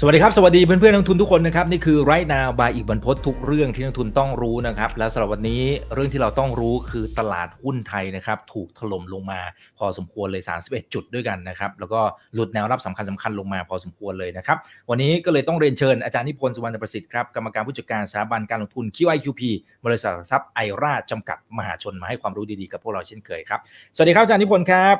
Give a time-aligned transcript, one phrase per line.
[0.00, 5.62] สวัสดีครับ สวัสดีเพื่อนเพื่อนนักทุนทุกคนนะครับนี่คือไรนาบายอีกบรรพททุกเรื่องที่นักทุนต้องรู้นะครับ และสำหรับวันนี้
[5.94, 9.40] เรื่องที่เราต้องรู้คือตลาดหุ้นไทยนะครับถูกถล่มลงมา
[9.78, 12.00] พอสมควรเลย 31 จุดด้วยกันนะครับแล้วก็
[12.34, 14.58] หลุดแนวรับสำคัญสำคัญลงมาพอสมควรเลยนะครับ
[14.90, 19.42] วันนี้ก็เลยต้องเรียนเชิญอาจารย์นิพนธ์สุวรรณประสิทธิ์ครับกรรมการผู้จัดการสถาบันการลงทุน QIQP
[19.86, 23.60] บริษัททรัพย์ไอราจำกัดมหาชนมาให้ความรู้ดีๆกับพวกเราเช่นเคยครับ
[23.94, 24.96] สวัสดีครับอาจารย์นิพนธ์ครับ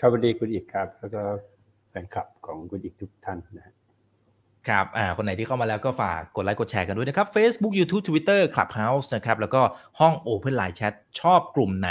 [0.00, 1.22] ครับสวัสดีคุณอีกครับแล้วก็
[1.90, 3.74] แฟนคลับของคุณอีกทุกท่านนะฮะ
[4.68, 9.62] ครับอ่าคนไหนที่เข้ามาแล้วก็ฝากกดไลค์กดแชร์กันด้วยนะครับ Facebook YouTube Twitter Clubhouse นะครับแล้วก็
[10.00, 11.90] ห้อง Open Line Chat ชอบกลุ่มไหน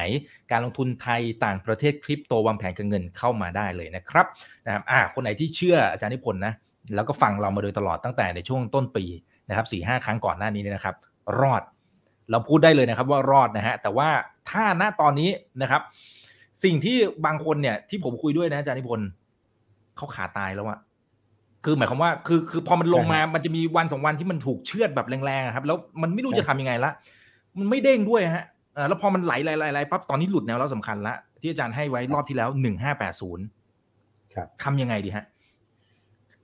[0.52, 4.26] การลงทุนไทยต่างประเทศคริปโตวางแผนการเงินเข้ามาได้เลยนะครับ
[4.66, 6.54] นะครับอ่าคนไหนที่เชื่ออาจารย์นิพนธ์นะ
[6.96, 9.06] แล้วก็ฟังเรามาโดยตลอดตั้งแต่ในช่วงต้นปี
[9.50, 10.96] นะครับสี่ห้าครั้งก่อนหน้านี้เนี่ยนะครับ
[11.40, 11.62] รอด
[12.32, 14.10] เราพูดได้เลยนะครับว่ารอดนะฮะแต่ว่า
[14.50, 15.30] ถ้าณตอนนี้
[15.62, 15.82] นะครับ
[16.64, 19.08] สิ่งที่บางคนเนี่ยที่ผมคุยด้วยนะอาจารย์นิพนธ์
[19.98, 20.80] เขาขาตายแล้วอะ
[21.66, 26.92] คือหมายความว่าคือคือพอมันลงมามันจะมีวันสองวันที่มันถูกเชือดแบบแรงๆอะครับ แล้วมันไม่รู้จะทำยังไงละ
[27.58, 28.46] มันไม่เด้งด้วยฮะ
[28.76, 33.46] เอ่อแล้วพอมันไหลไหลไหลไหลปั๊บตอนนี้หลุดแนวแล้วสำคัญละที่อาจารย์ให้ไว้รอบที่แล้วหนึ่งห้าแปดศูนย์
[34.36, 35.26] ครับทำยังไงดีฮะ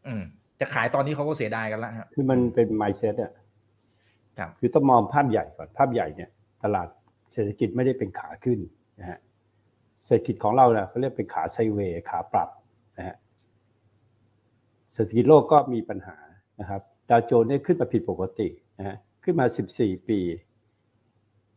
[0.08, 0.22] อืม
[0.60, 3.32] จะขายตอนนี้เขาก็เสียดายกันละฮะคือมันเป็น mindset อะ
[4.40, 6.30] ครับคือต้องมองภาพใหญ่ก่อนภาพใหญ่เนี่ย
[6.64, 6.88] ตลาด
[7.34, 8.60] เศรษฐกิจไม่ได้เป็นขาขึ้น
[9.00, 9.20] นะฮะ
[10.06, 12.66] เศรษฐกิจของเราเนี่ยเขาเรียกเป็นขาไซด์เวย์ขาปรับนะฮะ
[14.98, 16.18] เศรษฐกิจโลกก็มีปัญหา
[16.60, 18.48] นะครับดาวโจนส์เนี่ยขึ้นมาผิดปกติ
[18.80, 19.46] นะฮะขึ้นมา
[19.78, 20.20] 14 ปี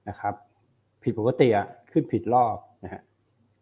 [0.09, 0.35] นะครับ
[1.03, 3.03] ผิดปกติอะขึ้นผิดรอบนะฮะ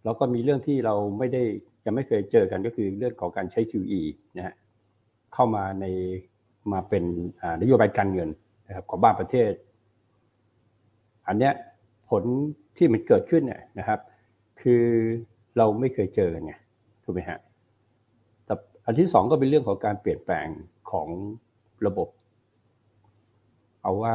[0.05, 1.43] แล้วก็มีเรื่องที่เราไม่ได้
[1.85, 4.01] ยังไม่เคยเจอกันก็คือเรื่องของการใช้ QE
[4.37, 4.55] นะฮะ
[5.35, 5.87] เข้ามาใน
[6.73, 7.05] มาเป็น
[7.63, 8.29] นโยบายการเงิน
[8.69, 9.53] นะครับของบ้านประเทศ
[11.27, 11.53] อันเนี้ย
[12.11, 12.23] ผล
[12.77, 14.01] ที่มันเกิดขึ้นเนี่ยนะครับ
[14.61, 14.85] คือ
[15.57, 16.55] เราไม่เคยเจอกันไง
[17.05, 17.39] ถูกไหมฮะ
[18.89, 20.47] อันที่สองก็เป็นเรื่องของการเปลี่ยนแปลง
[20.91, 21.09] ของ
[21.87, 22.09] ระบบ
[23.83, 24.15] เอาว่า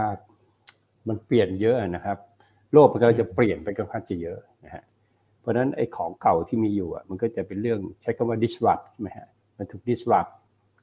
[1.08, 2.18] มันเปลี่ยนเยอะนะครับ
[2.74, 4.84] โลกมันก็จะเปลี่ยนไปค่อนข้างจะเยอะนะฮะ
[5.40, 10.32] เพราะฉะนั้นไอ้ของเก่าที่มีอยู่อะมันก็จะเป็นเรื่องใช้คำว่า disrupt ใช่ไหมฮะมันถูก disrupt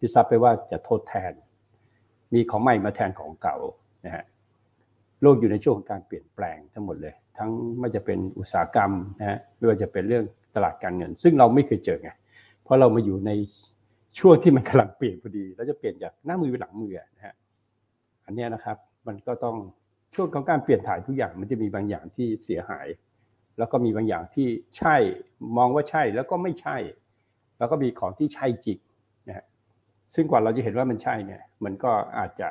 [0.01, 1.33] ดิซับไปว่าจะทดแทน
[2.35, 3.57] มีของใหม่มาแทนของเก่า
[4.05, 4.25] นะฮะ
[5.23, 10.25] โลกอยู่ในช่วงของการเปลี่ยนแปลงทั้งหมดเลย ทั้งไม่จะเป็นอุตสาหกรรมนะฮะไม่ว่าจะเป็นเรื่อง
[10.55, 12.11] ตลาดการเงิน ซึ่งเราไม่เคยเจอไง
[12.63, 13.31] เพราะเรามาอยู่ใน
[14.19, 17.35] ช่วงที่มันกำลังเปลี่ยนพอดี แล้วจะเปลี่ยนจากหน้ามือไปหลังมือนะฮะ
[18.25, 18.77] อันนี้นะครับ
[19.07, 19.57] มันก็ต้อง
[20.15, 22.87] ช่วงของการเปลี่ยนถ่ายทุกอย่างมันจะมีบางอย่างที่เสียหาย
[23.59, 24.49] แล้วก็มีบางอย่างที่
[24.79, 24.97] ใช่
[25.57, 26.77] มองว่าใช่แล้วก็ไม่ใช่
[27.59, 28.79] แล้วก็มีของที่ใช่จริง
[29.29, 29.47] นะฮะ
[30.15, 32.49] ซึ่งกว่าเราจะเห็นว่ามันใช่เนี่ยมันก็อาจจะ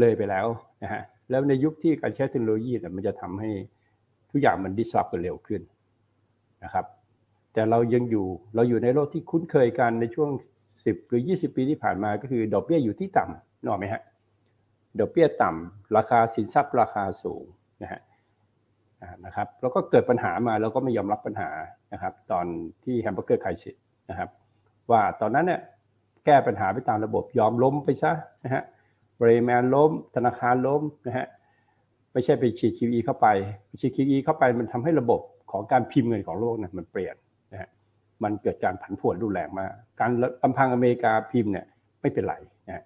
[0.00, 0.46] เลยไปแล้ว
[0.82, 3.50] นะฮะแล้วในยุคที่การใช้เทคโนโลยีเนี่ยมันจะทำให้
[4.30, 5.62] ทุกอย่างมันดิสรับกันเร็วขึ้น
[6.64, 6.86] นะครับ
[7.52, 10.30] แต่เรายังอยู่เราอยู่ในโลกที่คุ้นเคยกันในช่วง
[10.78, 14.02] 10 หรือ 20 ปีที่ผ่านมาก็คือดอกเบี้ยอยู่ที่ต่ำนออกไหมฮะ
[15.00, 17.44] ดอกเบี้ยต่ำราคาสินทรัพย์ราคาสูง
[17.82, 18.00] นะฮะ
[19.26, 21.50] นะครับแล้วก็เกิดปัญหามาเราก็ไม่ยอมรับปัญหา
[21.92, 22.46] นะครับ ตอน
[22.84, 23.76] ที่แฮมเบอร์เกอร์ไครซิส
[24.10, 24.28] นะครับ
[24.90, 25.60] ว่าตอนนั้นเนี่ย
[26.24, 28.12] แก้ปัญหาไปตามระบบยอมล้มไปซะ
[28.44, 28.62] นะฮะ
[29.20, 31.26] บริแมนล้ม ธนาคารล้มนะฮะ
[32.12, 33.26] ไม่ใช่ไปฉีด QE เข้าไป
[33.80, 35.20] ฉีด QE เข้าไปมันทำให้ระบบ
[35.50, 37.14] ของการพิมพ์เงินของโลกเนี่ยมันเปลี่ยน
[38.22, 40.10] มันเกิดการผันผวนรุนแรงมากการ
[40.42, 41.66] ลำพังอเมริกาพิมพ์เนี่ย
[42.00, 42.34] ไม่เป็นไร
[42.66, 42.84] นะฮะ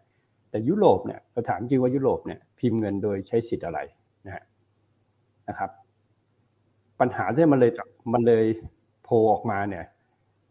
[0.51, 3.81] แต่ยุโรปเนี่ยเราถามจริงว่ายุโรปเนี่ยพิมพ์เงินโดยใช้สิทธิ์อะไร
[4.27, 4.45] นะ
[5.49, 5.71] นะครับ
[7.01, 7.73] ปัญหาที่มันเลย
[8.13, 8.45] มันเลย
[9.05, 9.85] โผล่ออกมาเนี่ย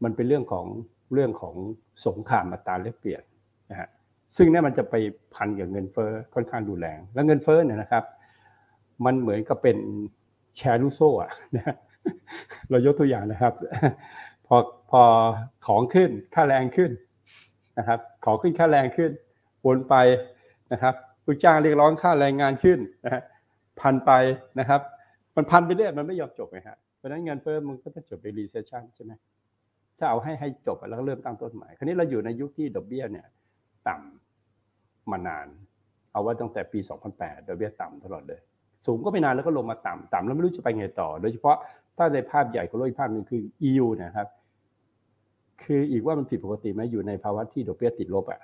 [0.04, 0.66] มันเป็นเรื่องของ
[1.14, 1.56] เรื่องของ
[2.06, 3.24] สงครามอัตราแลกเปลี่ยน
[3.72, 3.90] นะฮะ
[4.36, 4.96] ซึ่งเนี่ยมันจะไป
[5.34, 8.04] พันกับเงินเฟ้อค่อนข้างดูแรง แล้วเงินเฟ้อเนี่ยนะครับ
[9.06, 9.78] มันเหมือนกับเป็น
[10.58, 11.76] แชร์ลูกโซ่อะนะฮะ
[12.70, 13.54] เรายกตัวอย่างนะครับ
[14.54, 14.56] อ
[14.92, 15.04] พอ
[15.68, 16.92] ของขึ้นค่าแรงขึ้น
[17.78, 19.12] นะครับ ของขึ้นค่าแรงขึ้น
[19.66, 19.96] วนไป
[20.72, 20.94] นะครับ
[21.26, 23.22] ลูกจ้างเรียกร้องค่าแรงงานขึ้นนะฮะ
[23.80, 24.12] พันไป
[24.60, 24.82] นะครับ
[25.36, 29.12] มันพันไปเรื่อยมันไม่ยอมจบไงฮะเพราะนั้นเงินเฟ้อมันก็จะจบใน recession ใช่ไหม
[30.00, 33.26] ถ้าเอาให้ให้จบแล้วก็เริ่มตั้งต้นใหม่คราวนี้เราอยู่ในยุคที่ดอกเบี้ยเนี่ย
[33.88, 35.48] ต่ำมานาน
[36.12, 36.80] เอาว่าตั้งแต่ปี
[37.14, 38.40] 2008ดอกเบี้ยต่ำตลอดเลย
[38.86, 41.58] สูงก็ไม่นานแล้วก็ลงมาต่ำต่ำแล้วไม่รู้จะไปไงต่อ โดยเฉพาะ
[41.98, 44.28] ถ้าในภาพใหญ่ของโลกอีภาพหนึ่งคือ EU นะครับ
[45.66, 48.42] คืออีกว่ามันผิดปกติไหมอยู่ในภาวะที่ดอกเบี้ยติดลบอะ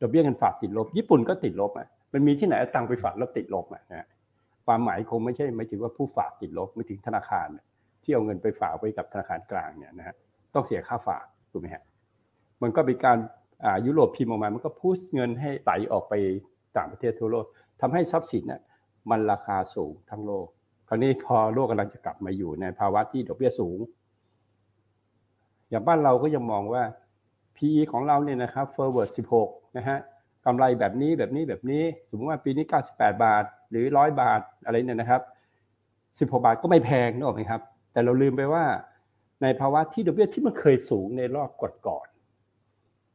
[0.00, 4.06] ดอกเบี้ยเงินฝากติดลบ ญี่ปุ่นก็ติดลบอะมันมีที่ไหนเอาตังค์ไปฝากแล้วติดลบอะนะฮะ
[4.66, 7.48] ความหมายคงไม่ใช่ไม่ถึงว่าผู้ฝากติดลบไม่ถึงธนาคาร
[8.02, 10.14] ที่เอาเงินไปฝากไว้กับธนาคารกลางเนี่ยนะฮะ
[10.54, 11.82] ต้องเสียค่าฝากถูกไหมฮะ
[12.62, 13.18] มันก็เป็นการ
[13.64, 16.14] อ่ายุโรปพิมพ์ออกมา มันก็พุชเงินให้ไหลออกไป
[16.76, 17.46] ต่างประเทศทั่วโลก
[17.80, 18.60] ทำให้ทรัพย์สินน่ะ
[19.10, 20.46] มันราคาสูงทั้งโลก
[20.88, 23.78] คราวนี้พอโลกกำลังจะกลับมาอยู่ในภาวะที่ดอกเบี้ยสูง
[25.74, 26.82] อย่างบ้านเราก็ยังมองว่า
[27.56, 29.10] PE ของเราเนี่ยนะครับ forward
[29.40, 29.98] 16 นะฮะ
[30.46, 35.22] กำไรแบบนี้แบบนี้แบบนี้ สมมติว่าปีนี้ 98 บาท หรือ 100 บาทอะไรเนี่ยนะครับ
[36.30, 37.60] 16 บาทก็ไม่แพงนึกออกไหมครับ
[37.92, 38.64] แต่เราลืมไปว่า
[39.42, 41.50] ในภาวะที่ดอกเบี้ยที่มันเคยสูงในรอบ
[41.86, 42.06] ก่อน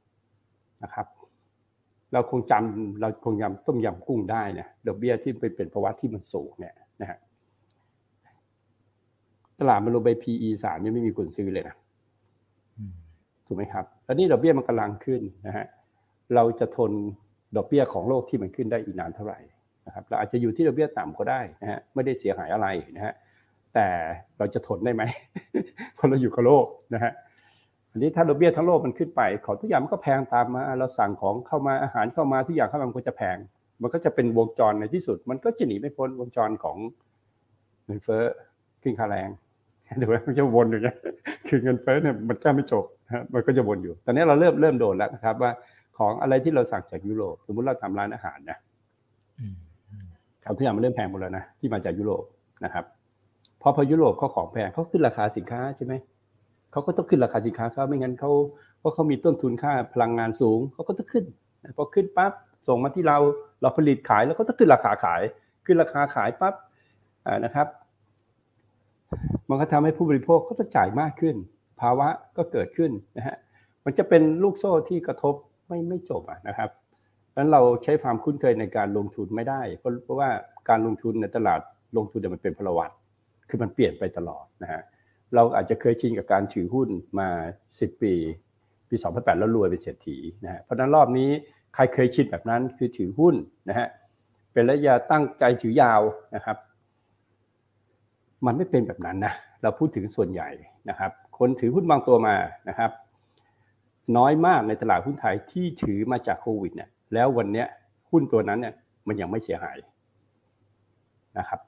[0.07, 1.07] ๆนะครับ
[2.13, 7.17] เราคงจำเราคงยำต้มยำกุ้งได้เนี่ยดอกเบี้ยที่เป็นเป็นภาวะที่มันสูงเนี่ยนะฮะ
[9.59, 11.75] ตลาดมันลงไป PE สามยังไม่มีคนซื้อเลยนะ
[13.50, 15.66] ถูกไหมครับแล้วนี่ดอกเบี้ยมันกำลังขึ้นนะฮะ
[16.36, 16.92] เราจะทน
[17.57, 19.40] ดอกเบี้ยของโลกที่มันขึ้นได้อีกนานเท่าไหร่
[19.88, 23.13] นะครับเราอาจจะอยู่ที่ดอกเบี้ยต่ำก็ได้นะฮะไม่ได้เสียหายอะไรนะฮะ
[23.74, 23.88] แต่
[24.38, 25.04] เราจะทนได้ไหม
[25.96, 27.12] เพราะเราอยู่กับโลกนะฮะ
[27.92, 33.38] อันนี้ถ้าดอกเบี้ยทั้งโลกมันขึ้นไป ของทุกอย่างมันก็แพงตามมาเราสั่งของเข้ามาอาหารเข้ามาทุกอย่างเข้ามามันก็จะแพง
[33.81, 36.78] มันก็จะเป็นวงจรในที่สุด มันก็จะหนีไม่พ้นวงจรของ
[37.86, 38.24] เงินเฟ้อ
[38.81, 39.30] ขึ้นค่าแรง
[40.01, 40.95] ถูกไหมมันจะวนอยู่เนี่ย
[41.47, 45.51] คือเงินเฟ้อเนี่ยมันแก้ไม่จบนะฮะมันก็จะวนอยู่ ตอนนี้เราเริ่มเริ่มโดนแล้วนะครับ ว่า
[45.97, 48.57] ของอะไรที่เราสั่งจากยุโรปสมมติเราทำร้านอาหารนะ
[49.39, 49.56] อืม
[49.89, 50.07] อืม
[50.44, 52.24] ของทุกอย่างมันเริ่มแพงหมดแล้วนะที่มาจากยุโรป
[52.65, 52.86] นะครับ
[53.59, 55.94] เพราะพอยุโรปเขาของแพงเขาขึ้นราคาสินค้าใช่ไหม
[56.71, 58.31] เขาก็ต้องขึ้นราคาสินค้าเขาไม่งั้นเขา
[58.80, 61.25] เพราะเขามีต้นทุนค่าพลังงานสูงเขาก็ต้องขึ้น
[61.63, 62.31] นะพอขึ้นปั๊บ
[62.68, 63.18] ส่งมาที่เรา
[63.62, 65.21] เราผลิตขายแล้วก็ต้องขึ้นราคาขาย
[65.65, 66.53] ขึ้นราคาขายปั๊บ
[67.25, 67.68] อ่านะครับ
[69.50, 71.36] มันก็ทำให้ผู้บริโภคก็จะจ่ายมากขึ้น
[71.81, 72.07] ภาวะ
[72.38, 73.36] ก็เกิดขึ้นนะฮะ
[73.86, 75.36] มันจะเป็นลูกโซ่ที่กระทบ
[75.68, 76.69] ไม่ไม่จบอะนะครับ
[77.30, 80.30] เพราะฉะนั้นเราใช้ความคุ้นเคยในการลงทุนไม่ได้ เพราะเพราะว่า
[80.69, 81.60] การลงทุนในตลาด
[81.98, 82.92] ลงทุนเนี่ยมันเป็นพลวัต
[83.50, 84.81] คือมันเปลี่ยนไปตลอดนะฮะ
[85.36, 87.30] เราอาจจะเคยชินกับการถือหุ้นมา
[87.69, 88.13] 10 ปี
[88.90, 91.30] ปี 2008 แล้วรวยเป็นเศรษฐีนะฮะเพราะฉะนั้นรอบนี้
[91.75, 93.36] ใครเคยชินแบบนั้นคือถือหุ้น
[93.69, 93.88] นะฮะ
[94.54, 96.02] เป็นระยะตั้งใจถือยาว
[96.36, 96.57] นะครับ
[98.45, 100.50] มันไม่เป็นแบบนั้นนะเราพูดถึงส่วนใหญ่
[100.89, 102.36] นะครับ คนถือหุ้นบางตัวมา
[102.69, 102.91] นะครับ
[104.18, 107.68] น้อยมากในตลาดหุ้นไทยที่ถือมาจากโควิดเนี่ยแล้ววันเนี้ย
[108.12, 108.74] หุ้นตัวนั้นเนี่ย
[109.07, 109.77] มันยังไม่เสียหาย
[111.38, 111.59] นะครับ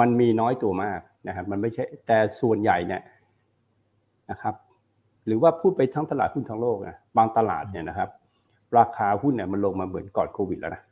[0.00, 3.02] มันมีน้อยตัวมากนะครับ มันไม่ใช่แต่ส่วนใหญ่เนี่ย
[4.30, 4.54] นะครับ
[5.26, 8.08] หรือว่าพูดไปทั้งตลาดหุ้นทั้งโลกนะบางตลาดเนี่ยนะครับ
[8.78, 10.82] ราคาหุ้นเนี่ยมันลงมาเหมือนก่อนโควิดแล้วนะ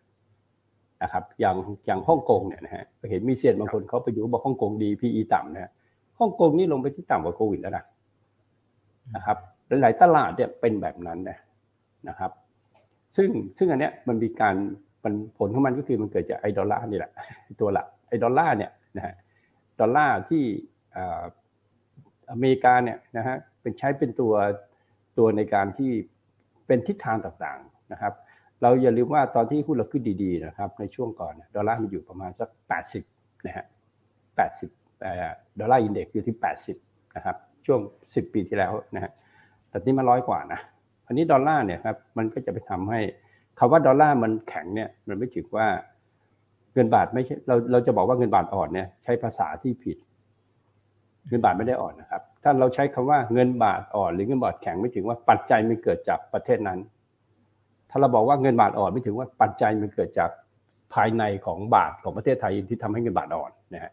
[1.02, 1.56] นะครับอย่าง
[1.86, 5.70] อย่างฮ่องกงเนี่ยนะฮะเห็นมีเซียนบางคนเขาไปดูบอกฮ่องกงดี PE ต่ำนะฮะ
[6.20, 7.84] ฮ่องกงนี่ลงไปที่ต่ำกว่าโควิดแล้วนะ
[9.14, 9.36] นะครับ
[9.82, 11.38] หลายตลาดเนี่ยเป็นแบบนั้นนะ
[12.08, 12.30] นะครับ
[13.16, 14.54] ซึ่งซึ่งอันเนี้ยมันมีการ
[15.04, 17.12] มันผลของมันก็คือมันเกิดจากไอ้ดอลลาร์นี่แหละ
[17.60, 19.14] ตัวหลักไอ้ดอลลาร์เนี่ยนะฮะ
[19.80, 20.42] ดอลลาร์ที่
[20.96, 21.22] อ่า
[22.30, 24.32] อเมริกาเนี่ยนะฮะเป็นใช้เป็นตัว
[25.18, 25.92] ตัวในการที่
[26.66, 28.14] เป็นทิศทางต่างๆนะครับ
[28.62, 32.48] เราอย่าลืมว่าตอนที่หุ้นเราขึ้นดีๆนะครับในช่วงก่อนดอลลาร์มันอยู่ประมาณสัก
[32.98, 33.66] 80นะฮะ
[34.34, 35.12] 80เอ่
[35.60, 36.36] ดอลลาร์อินเด็กซ์อยู่ที่
[36.76, 37.36] 80นะครับ
[37.66, 37.80] ช่วง
[38.10, 39.12] 10 ปีที่แล้วนะฮะ
[39.68, 40.60] แต่นี่มันร้อยกว่านะ
[41.06, 43.00] อันนี้ดอลลาร์เนี่ยครับมันก็จะไปทำให้
[43.58, 45.66] คำว่าดอลลาร์มันแข็งเนี่ยมันไม่ถึงว่า
[46.74, 49.96] เงินบาทไม่ใช่เราเราจะบอกว่าเงินบาทอ่อนเนี่ยใช้ภาษาที่ผิด
[51.28, 56.78] เงินบาทไม่ได้อ่อนนะครับ ถ้าเราใช้คำว่าเงินบาทอ่อน หรือเงินบาทแข็งไม่ถึงว่าปัจจัยมันเกิดจากประเทศนั้น
[57.90, 60.30] ถ้าเราบอกว่าเงินบาทอ่อนไม่ถึงว่าปัจจัยมันเกิดจาก
[60.94, 63.92] ภายในของบาทของประเทศไทยที่ทำให้เงินบาทอ่อนนะฮะ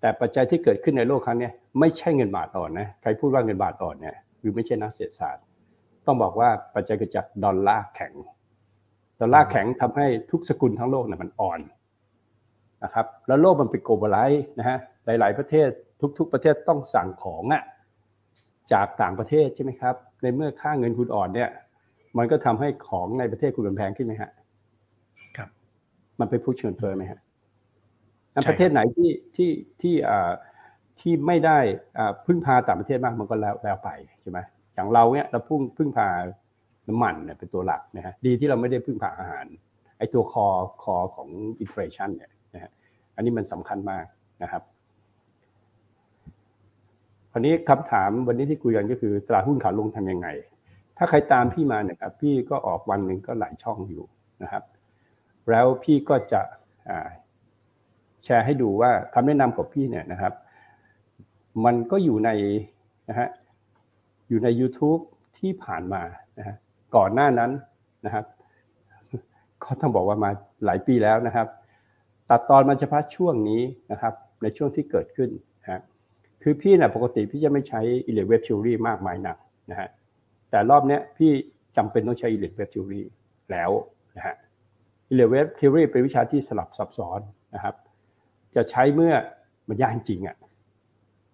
[0.00, 5.44] แต่ปัจจัยที่เกิดขึ้นในโลกครั้งนี้ไม่ใช่เงินบาทอ่อนนะใครพูดว่าเงินบาทอ่อนเนี่ยคือไม่ใช่นักเศรษฐศาสตร์
[6.06, 8.12] ต้องบอกว่าปัจจัยเกิดจากดอลลาร์แข็ง
[9.20, 11.60] ดอลลาร์แข็งทำให้ทุกสกุลทั้งโลกเนี่ยมันอ่อน
[12.84, 15.68] นะครับแล้วโลกมันเป็นโกลบอลไลซ์นะฮะหลาย ๆ ประเทศ
[16.18, 17.62] ทุก ๆ ประเทศต้องสั่งของอะ
[18.72, 21.50] จากต่างประเทศใช่ไหมครับในเมื่อค่าเงินคุณอ่อนเนี่ย
[22.18, 24.30] มันก็ทำให้ของในประเทศคุณมันแพงขึ้นไหมฮะ
[25.36, 25.48] ครับ
[26.20, 27.20] มันไป push เงินเฟ้อไหมฮะ
[28.32, 29.50] แล้วใช่ประเทศไหนที่ที่
[29.82, 30.32] ที่อ่า
[31.00, 31.58] ที่ไม่ได้
[31.98, 33.90] อ่าพึ่งพาต่างประเทศมากมันก็แล้วแล้วไป
[34.20, 34.38] ใช่ไหม
[34.74, 36.08] อย่างเราเนี่ยเราพึ่งพึ่งพา
[36.88, 39.46] น้ำมันเนี่ยเป็นตัวหลักนะฮะดีที่เราไม่ได้พึ่งพาอาหาร
[39.98, 41.28] ไอ้ตัว core core ของ
[41.60, 42.70] inflation เนี่ยนะฮะ
[43.14, 44.04] อันนี้มันสำคัญมาก
[44.42, 44.62] นะครับ
[47.32, 50.28] คราวนี้คำถามวันนี้ที่คุยกันก็คือตลาดหุ้นขาลงทำยังไง
[51.02, 54.04] ถ้าใครตามพี่มาเนี่ยครับพี่ก็ออกวันหนึ่งก็หลายช่องอยู่
[54.42, 54.62] นะครับ
[55.50, 56.42] แล้วพี่ก็จะ
[58.24, 60.32] แชร์ให้ดูว่าคำแนะนำของพี่เนี่ยนะครับ
[61.64, 62.30] มันก็อยู่ใน
[63.08, 63.28] นะฮะ
[64.28, 65.02] อยู่ใน YouTube
[65.38, 66.02] ที่ผ่านมา
[66.38, 66.56] นะฮะ
[66.96, 67.50] ก่อนหน้านั้น
[68.04, 68.24] นะครับ
[69.64, 70.30] ก็ต้องบอกว่ามา
[70.64, 71.46] หลายปีแล้วนะครับ
[72.30, 75.30] ตัดตอนมาเฉพาะช่วงนี้นะครับ ในช่วงที่เกิดขึ้น
[75.60, 75.80] นะฮะ
[76.42, 77.80] คือพี่เนี่ยปกติพี่จะไม่ใช้
[78.10, 79.38] e l e v e t Theory มากมายนัก
[79.72, 79.88] นะฮะ
[80.52, 81.30] แต่รอบนี้พี่
[81.76, 83.02] จำเป็นต้องใช้ e l e v e t Theory
[83.52, 83.70] แล้ว
[84.16, 84.36] นะฮะ
[85.12, 87.20] e l e v e t Theory เป็นวิชาที่สลับซับซ้อน
[87.54, 87.74] นะครับ
[88.54, 89.14] จะใช้เมื่อ
[89.68, 90.36] มันยากจริงอะ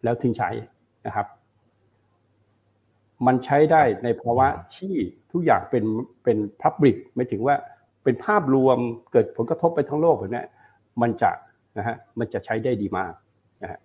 [0.05, 0.51] แล้วถึงใช้
[1.07, 1.27] นะครับ
[3.27, 4.47] มันใช้ได้ในภาวะ
[4.77, 4.95] ที่
[5.33, 5.85] ทุกอย่างเป็น
[6.25, 7.57] เป็นพับลิกไม่ถึงว่า
[8.05, 8.79] เป็นภาพรวม
[9.13, 10.43] เกิดผลกระทบไปทั้งโลกแบบนี้
[11.03, 11.31] มันจะ
[11.79, 13.13] นะฮะมันจะใช้ได้ดีมาก
[13.63, 13.79] นะฮะ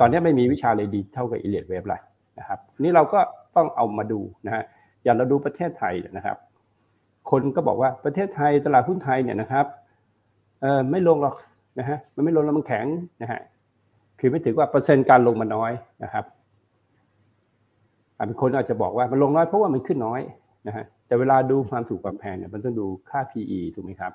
[0.00, 2.00] ตอนนี้ไม่มีวิชาเลยดีเท่ากับอิเลียดเวฟเลย
[2.38, 3.20] นะครับนี่เราก็
[3.56, 4.64] ต้องเอามาดูนะฮะ
[5.02, 6.36] อย่างเราดูประเทศไทยนะครับ
[7.30, 9.66] คนก็บอกว่าประเทศไทยตลาดหุ้นไทยเนี่ยนะครับ
[10.60, 11.36] เออไม่ลงหรอก
[11.78, 12.86] นะฮะมันไม่ลงแล้วมันแข็ง
[13.22, 13.40] นะฮะ
[14.20, 15.72] คือไม่ถือว่าเปอร์เซ็นต์การลงมันน้อย
[16.02, 16.24] นะครับ
[18.18, 20.20] บางคนอาจจะบอกว่ามันลงน้อยเพราะว่ามันขึ้นน้อย
[20.66, 24.12] นะฮะแต่เวลาดูความถูกความแพงเนี่ยมันต้องดูค่า PE ถูกไหมครับ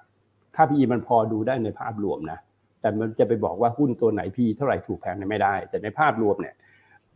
[0.55, 2.39] ค่า PE มันพอดูได้ในภาพรวมนะ
[2.81, 6.55] แต่มันจะไปบอกว่าหุ้นตัวไหน PE เท่าไหร่ถูกแพงเนี่ยไม่ได้ แต่ในภาพรวมเนี่ย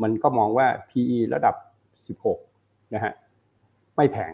[0.01, 1.55] มันก็มองว่า PE ระดับ
[2.27, 3.13] 16นะฮะ
[3.97, 4.33] ไม่แพง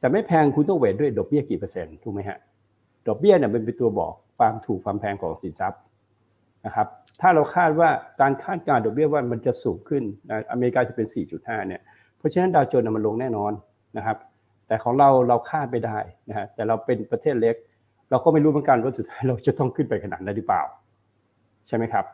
[0.00, 2.38] แต่ไม่แพงคุณต้องเวทด้วยดอกเบี้ยกี่เปอร์เซ็นต์ถูกไหมฮะ
[3.08, 5.80] ดอกเบี้ยเนี่ยเป็นตัวบอกความถูกความแพงของสินทรัพย์
[6.66, 6.86] นะครับ
[7.20, 7.88] ถ้าเราคาดว่า
[8.20, 10.02] การคาดการดอกเบี้ยว่ามันจะสูงขึ้น
[10.52, 11.80] อเมริกาจะเป็น 4.5เนี่ย
[12.18, 13.52] เพราะฉะนั้นดาวโจนส์มันลงแน่นอน
[13.96, 14.16] นะครับ
[14.66, 17.56] แต่ของเราเราคาดไม่ได้นะฮะแต่เราเป็นประเทศเล็ก
[18.10, 20.62] เราก็ไม่รู้เหมือนกันว่าสุดท้ายเราจะต้องขึ้นไปขนาดนั้นหรือเปล่า
[21.68, 22.04] ใช่ไหมครับ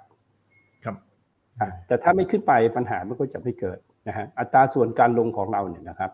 [0.85, 0.97] ครับ
[1.87, 6.11] แต่ถ้าไม่ขึ้นไปปัญหามันก็จะไม่เกิด นะฮะอัตราส่วนการลงของเราเนี่ยนะครับ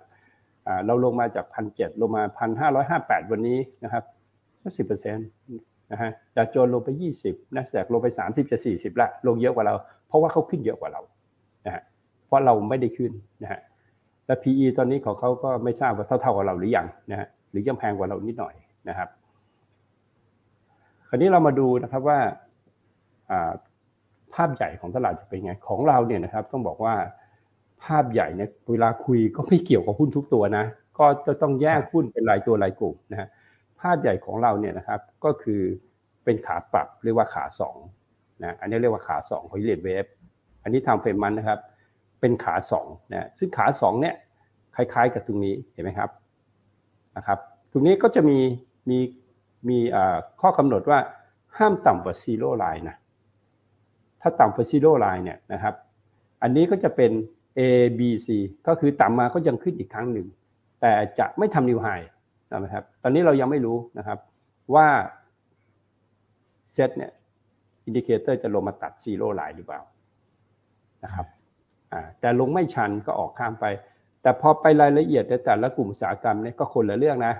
[0.86, 4.04] เราลงมาจากพันเจ็ดลงมาพันห้าร้อยห้าแปดวันนี้นะครับ
[4.62, 5.28] ก็สิบเปอร์เซ็นต์
[5.92, 9.74] นะฮะดาวโจนลงไปยี่สิบนัสแดกลงไปสามสิบจะสี่สิบละลงเยอะกว่าเรา
[10.08, 11.00] เพราะว่าเขาขึ้นเยอะกว่าเรา
[11.66, 11.82] นะฮะ
[12.26, 13.12] เพราะเราไม่ได้ขึ้น
[13.42, 13.60] นะฮะ
[14.26, 18.54] และ PE ตอนนี้ของเขาก็ไม่ทราบว่าเท่าๆกับเราหรือยังนะฮะหรือยังแพงกว่าเรานิดหน่อย
[18.88, 19.08] นะครับ
[21.08, 22.18] คราวนี้เรามาดูนะครับว่า
[24.34, 26.94] ภาพใหญ่ของตลาดจะเป็นไงของเราเนี่ยนะครับ ต้องบอกว่า
[27.84, 30.64] ภาพใหญ่เนี่ยเวลาคุยก็ไม่เกี่ยวกับหุ้นทุกตัวนะ
[30.98, 33.28] ก็จะต้องแยกหุ้นเป็นรายตัวรายกลุ่มนะฮะ
[33.80, 35.60] ภาพใหญ่ของเราเนี่ยนะครับก็คือ
[36.24, 37.76] เป็นขาปรับเรียกว่าขาสอง
[38.42, 40.04] นะอันนี้เรียกว่าขาสองของ Elliott Wave
[40.62, 41.60] อันนี้ time frame month นะครับ
[42.20, 44.14] เป็นขาสองนะซึ่งขาสองเนี่ย
[44.76, 46.10] คล้ายๆกับตรงนี้เห็นไหมครับ
[47.16, 47.38] นะครับ
[47.72, 48.38] ตรงนี้ก็จะมี
[48.90, 48.98] มี
[49.68, 49.78] มี
[50.40, 50.98] ข้อกำหนดว่า
[51.58, 52.96] ห้ามต่ำกว่า zero line นะ
[54.20, 55.74] ถ้าต่ำกว่า zero line เนี่ยนะครับ
[56.42, 57.10] อันนี้ก็จะเป็น
[57.58, 57.60] A
[57.98, 58.28] B C
[58.66, 60.26] ก็คือต่ำมาก็ยังขึ้นอีกครั้งหนึ่ง
[60.80, 61.88] แต่จะไม่ทำ new high
[62.58, 64.18] นะครับ ตอนนี้เรายังไม่รู้นะครับ
[64.74, 64.86] ว่า
[66.72, 67.12] เซตเนี่ย
[67.84, 69.80] indicator จะลงมาตัด zero line หรือเปล่า
[71.04, 71.26] นะครับ
[72.20, 73.66] แต่ลงไม่ชันก็ออกข้ามไป
[74.22, 77.34] แต่พอไปรายละเอียดในแต่ละกลุ่มอุตสาหกรรมเนี่ยก็คนละเรื่องนะ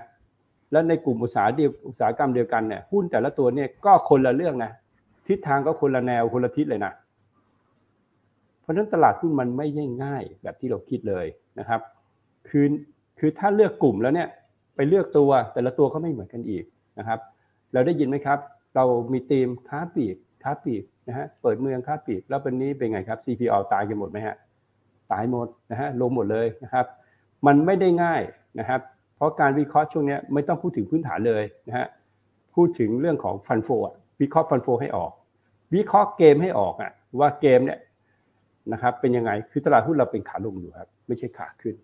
[0.71, 4.71] แล้วในกลุ่มอุตสาหเดียวอุตสาหกรรมเดียวกันเนี่ยหุ้นแต่ละตัวเนี่ยก็คนละเรื่องนะ
[5.27, 6.93] ทิศทางก็คนละแนวคนละทิศเลยนะ
[8.65, 9.67] เพราะฉะนั้นตลาดหุ้นมันไม่
[10.03, 11.25] ง่ายแบบที่เราคิดเลย
[11.59, 11.81] นะครับ
[12.49, 12.65] คือ
[13.19, 14.27] คือถ้าเลือกกลุ่มแล้วเนี่ย
[14.75, 16.63] ไปเลือกตัวแต่ละตัวก็ไม่เหมือนกันอีก
[16.99, 17.19] นะครับ
[17.73, 18.39] เราได้ยินไหมครับ
[18.75, 24.35] เรามีทีมค้าปีกค้าปีกนะฮะเปิดเมืองค้าปีกแล้วเป็นนี้เป็นไงครับ CPO ตายกันหมดไหมฮะ
[25.11, 26.85] ตายหมดนะฮะลงหมดเลยนะครับ
[27.45, 28.21] มันไม่ได้ง่าย
[28.59, 28.81] นะครับ
[29.15, 31.87] เพราะการวิเคราะห์ช่วงนี้ไม่ต้องพูดถึงพื้นฐานเลยนะฮะ
[32.55, 33.69] พูดถึงเรื่องของ fund flow
[34.21, 35.11] วิเคราะห์ fund flow ให้ออก
[35.75, 37.79] วิเคราะห์เกมให้ออกอะว่าเกมเนี่ย
[38.73, 41.75] นะครับเป็นยังไงคือตลาดหุ้นเราเป็นขาลงอยู่ครับไม่ใช่ขาขึ้น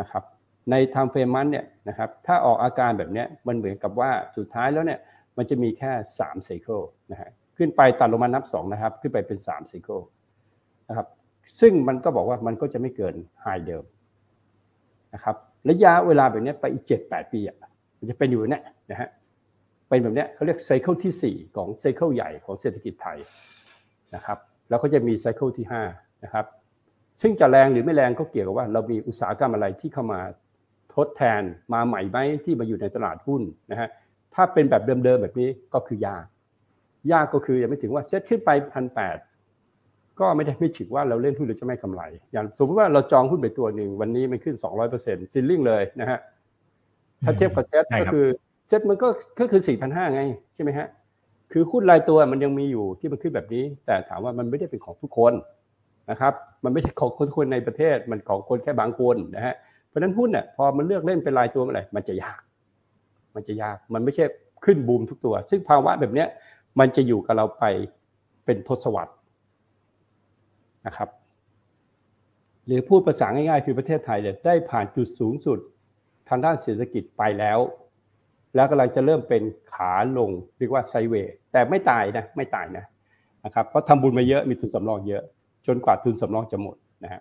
[0.00, 0.22] นะครับ
[0.70, 5.00] ใน time frame month เนี่ยนะครับถ้าออกอาการแบบนี้มันเหมือนกับว่าสุดท้ายแล้วเนี่ย
[5.36, 6.80] มันจะมีแค่3 cycle
[7.12, 10.00] นะฮะขึ้นไปตัดลงมานับ2นะครับขึ้นไปเป็น3 cycle
[10.88, 11.06] นะครับ
[11.60, 13.84] ซึ่งมันก็บอกว่ามันก็จะไม่เกิน high เดิม
[15.14, 15.36] นะครับ
[15.68, 17.56] ระยะเวลาแบบนี้ไปอีก 7-8 ปีอะ
[17.98, 19.08] มันจะเป็นอยู่เนี่ยนะฮะ
[19.88, 23.18] เป็นแบบนี้เขาเรียก cycle ที่ 4 ของ cycle ใหญ่ของเศรษฐกิจไทย
[24.14, 26.46] นะครับ แล้วก็จะมี cycle ที่5นะครับ
[27.20, 30.20] ซึ่งจะแรงหรือไม่แรงก็เกี่ยวกับว่า เรามีอุตสาหกรรมอะไรที่เข้ามา
[30.94, 33.88] ทดแทนมาใหม่ไหมที่มาอยู่ในตลาดหุ้นนะฮะ
[34.34, 36.24] ถ้าเป็นแบบเดิมๆแบบนี้ก็คือยาก
[37.12, 39.18] ยากก็คือยังไม่ถึงว่าเซ็ตขึ้นไปพันแปด
[40.20, 44.56] ก็ไม่ได้ไม่ถึงว่าเราเล่นหุ้นหรือจะไม่กำไร อย่างสมมติว่าเราจองหุ้นไปตัวหนึ่งวันนี้มันขึ้น
[44.94, 46.18] 200%ซิลลิ่งเลยนะฮะ
[47.24, 48.26] ถ้าเทียบกับเซ็ตก็คือ
[48.68, 49.08] เซ็ตมันก็
[49.40, 50.22] ก็คือ4,500ไง
[50.54, 50.88] ใช่ไหมฮะ
[51.52, 55.32] คือหุ้นรายตัวมันยังมีอยู่ที่มันขึ้นแบบนี้ แต่ถามว่ามันไม่ได้เป็นของทุกคน
[56.10, 56.32] นะครับ
[56.64, 59.54] มันไม่ใช่ของคนทุกคนในประเทศ มันของคนแค่บางคนนะฮะ
[59.88, 62.40] เพราะนั้นหุ้นเนี่ยพอมันเลือกเล่นเป็นรายตัวเมื่อไหร่มันจะยาก
[63.34, 64.24] มันจะยาก มันไม่ใช่
[64.64, 66.28] ขึ้นบูมทุกตัว ซึ่งภาวะแบบเนี้ย
[66.78, 67.64] มันจะอยู่กับเราไป
[68.44, 69.12] เป็นทศวรรษ
[70.86, 71.08] นะครับ
[72.66, 75.58] หรือพูดภาษาง่ายๆ คือประเทศไทยเนี่ยได้ผ่านจุดสูงสุด
[76.28, 77.58] ทางด้านเศรษฐกิจไปแล้ว
[78.54, 82.84] แล้วกำลังจะเริ่มเป็นขาลงเรียกว่าไซเวย์แต่ไม่ตายนะไม่ตายนะ
[83.44, 85.22] นะครับเพราะทำบุญมาเยอะมีทุนสำรองเยอะ
[85.66, 87.20] จนกว่าทุนสำรองจะหมดนะฮะ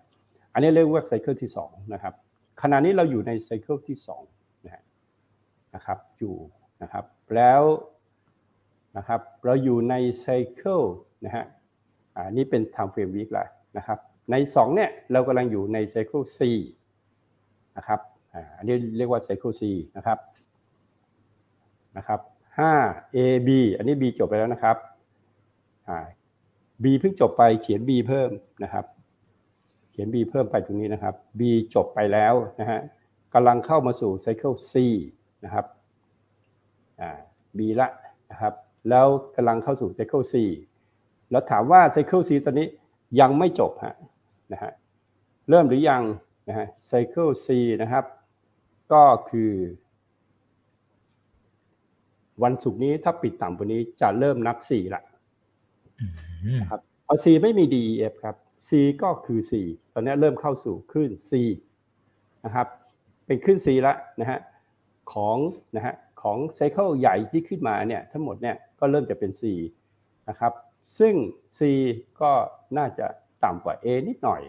[0.53, 2.13] อันนี้เรียกว่าไซเคิลที่2นะครับ
[2.61, 3.97] ขณะนี้เราอยู่ในไซเคิลที่
[4.31, 4.83] 2นะฮะ
[5.75, 6.35] นะครับอยู่
[6.81, 7.05] นะครับ
[7.35, 7.61] แล้ว
[8.97, 10.81] นะครับเราอยู่ในไซเคิล
[11.25, 11.45] นะฮะ
[12.15, 13.99] อ่านี่เป็น time frame week ล้วนะครับ
[14.31, 16.39] ใน2เนี่ยเรากำลังอยู่ในไซเคิล C
[17.77, 17.99] นะครับ
[18.57, 19.63] อันนี้เรียกว่าไซเคิล C
[19.97, 20.17] นะครับ
[21.97, 22.19] นะครับ
[22.69, 24.77] 5 A B อันนี้ B จบไปแล้วนะครับ
[25.87, 25.97] อ่า
[26.83, 28.29] B เพิ่งจบไปเขียน B เพิ่ม
[28.63, 28.85] นะครับ
[29.91, 31.41] เขียน B เพิ่มไปตรงนี้นะครับ B
[31.75, 32.79] จบไปแล้วนะฮะ
[33.33, 34.73] กำลังเข้ามาสู่ไซเคิล C
[35.43, 35.65] นะครับ
[37.01, 37.09] อ่า
[37.57, 37.87] B ละ
[38.31, 38.53] นะครับ
[38.89, 40.35] แล้วกำลังเข้าสู่ไซเคิล C
[41.31, 42.67] แล้วถามว่าไซเคิล C ตอนนี้
[43.19, 43.95] ยังไม่จบฮะ
[44.53, 44.71] นะฮะ
[45.49, 46.03] เริ่มหรือยัง
[46.47, 47.47] นะฮะไซเคิล C
[47.81, 48.05] นะครับ
[48.93, 49.51] ก็คือ
[52.43, 55.01] วันศุกร์นี้ถ้าปิดต่ำกว่านี้จะเริ่มนับ4ละ
[55.99, 56.11] อืม
[56.61, 58.35] นะครับเอา C ไม่มี DEF ครับ
[58.67, 58.69] C
[59.01, 59.53] ก็คือ C
[59.93, 61.31] ตอนนี้เริ่มเข้าสู่คลื่น C
[62.45, 62.67] นะครับ
[63.25, 64.39] เป็นคลื่น C ละนะฮะ
[65.13, 65.37] ของ
[65.75, 69.43] นะฮะของไซเคิลใหญ่ที่ขึ้นมาเนี่ยทั้งหมดเนี่ยก็เริ่มจะเป็น C
[70.29, 70.53] นะครับ
[70.97, 71.13] ซึ่ง
[71.57, 71.59] C
[72.21, 72.31] ก็
[72.77, 73.07] น่าจะ
[73.43, 74.41] ต่ำกว่า A นิดหน่อย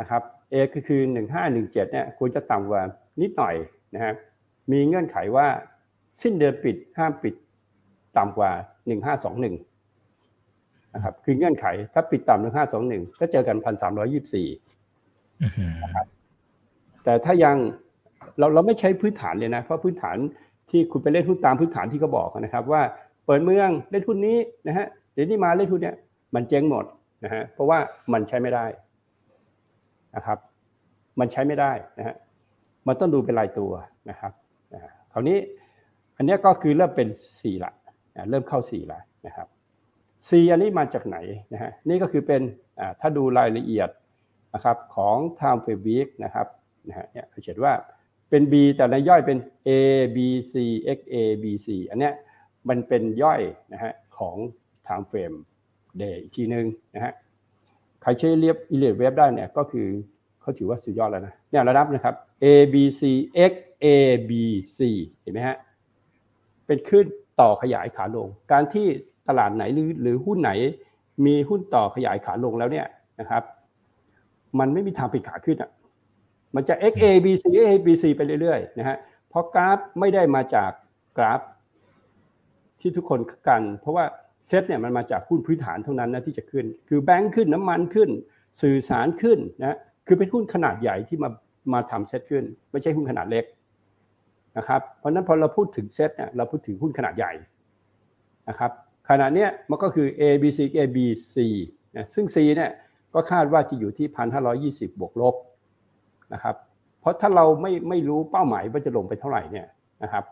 [0.00, 1.00] นะครับ A ก็คือ
[1.42, 2.82] 1517เนี่ยควรจะต่ำกว่า
[3.20, 3.54] นิดหน่อย
[3.94, 4.12] นะฮะ
[4.72, 5.48] มีเงื่อนไขว่า
[6.22, 7.34] สิ้นเดือนปิดห้ามปิด
[8.16, 8.50] ต่ำกว่า
[9.72, 14.48] 1521นะครับคือเงื่อนไขถ้าปิดต่ำหนึ่งห้าสองหนึ่งก็เจอกันพันสามร้อยี่สี่
[15.42, 15.72] อื้อหือ
[17.04, 17.56] แต่ถ้ายัง
[18.38, 20.16] เราเราไม่ใช้พื้นฐานเลยนะ เพราะพื้นฐาน
[20.70, 22.82] ที่คุณไปเล่นหุ้นตามพื้นฐานที่เขาบอกนะครับ ว่า
[23.24, 25.96] เปิดเมืองเล่นหุ้นนี้นะฮะเดี๋ยวนี้มาเล่นหุ้นเนี้ย
[26.34, 26.84] มันเจ๊งหมด
[27.24, 27.78] นะฮะเพราะว่า
[28.12, 28.66] มันใช้ไม่ได้
[30.16, 30.38] นะครับ
[31.20, 32.16] มันใช้ไม่ได้นะฮะ
[32.86, 33.72] มันต้องดูเป็นรายตัว
[34.10, 34.32] นะครับ
[34.72, 34.80] อ่า
[35.12, 35.38] คราวนี้
[36.16, 37.08] อันนี้ก็คือเริ่มเป็น
[37.40, 37.72] สี่ละ
[38.30, 39.48] เริ่มเข้าสี่ละนะครับ
[40.26, 41.16] C อันนี้มาจากไหน
[41.52, 42.42] นะฮะนี่ก็คือเป็น
[43.00, 43.88] ถ้าดูรายละเอียด
[44.54, 46.46] นะครับของ time frame week นะครับ
[46.88, 47.72] นะฮะเนี่ยเขาเขียนว่า
[48.30, 49.70] เป็น B แต่ในย่อยเป็น A
[50.16, 50.18] B
[50.52, 50.54] C
[50.96, 52.14] X A B C อันเนี้ย
[52.68, 53.40] มันเป็นย่อย
[53.72, 54.36] นะฮะของ
[54.86, 55.36] time frame
[56.00, 57.12] day อีกทีนึงนะฮะ
[58.02, 59.86] ใครใช้เรียบ i l เ t เว็บได้เนี่ยก็คือ
[60.40, 63.02] เขาถือว่าสุดยอดแล้วนะเนี่ยระดับนะครับ A B C
[63.50, 63.52] X
[63.84, 63.86] A
[64.28, 64.32] B
[64.76, 64.78] C
[65.22, 65.56] เห็นไหมฮะ
[66.66, 67.06] เป็นขึ้น
[67.40, 68.86] ต่อขยายขาลง การที่
[69.28, 70.50] ตลาดไหนหรือหรือหุ้นไหน
[71.26, 72.86] มีหุ้นต่อขยายขาลงแล้วเนี่ย
[73.20, 73.42] นะครับ
[74.58, 75.70] มันไม่มีทางปิดขาขึ้นอะ
[76.54, 78.96] มันจะ X A B C X A B C ไปเรื่อยๆนะฮะ
[79.28, 80.70] เพราะกราฟไม่ได้มาจาก
[81.18, 81.40] กราฟ
[82.80, 84.04] ที่ทุกคนกัน เพราะว่า
[84.48, 88.10] เซตเนี่ยมันมาจากหุ้นพื้นฐานเท่านั้นนะที่จะขึ้น คือแบงค์ขึ้นน้ำมันขึ้น
[88.62, 91.30] สื่อสารขึ้นนะคือเป็นหุ้นขนาดใหญ่ที่มา
[91.72, 93.44] มาทำเซตขึ้น ไม่ใช่หุ้นขนาดเล็ก
[94.58, 97.32] นะครับเพราะนั้นพอเราพูดถึงเซตเนี่ยเราพูดถึงหุ้นขนาดใหญ่
[98.48, 98.70] นะครับ
[99.08, 100.98] ขนาดเนี้ยมันก็คือ A B C A B
[101.32, 101.34] C
[101.96, 102.70] นะซึ่ง C เนี่ย
[103.14, 104.06] ก็คาดว่าจะอยู่ที่
[104.72, 105.34] 1,520 บวกลบ
[106.32, 106.56] นะครับ
[107.00, 109.66] เพราะถ้าเราไม่ไม่รู้เป้าหมายว่าจะลงไปเท่าไหร่เนี่ย
[110.02, 110.24] นะครับ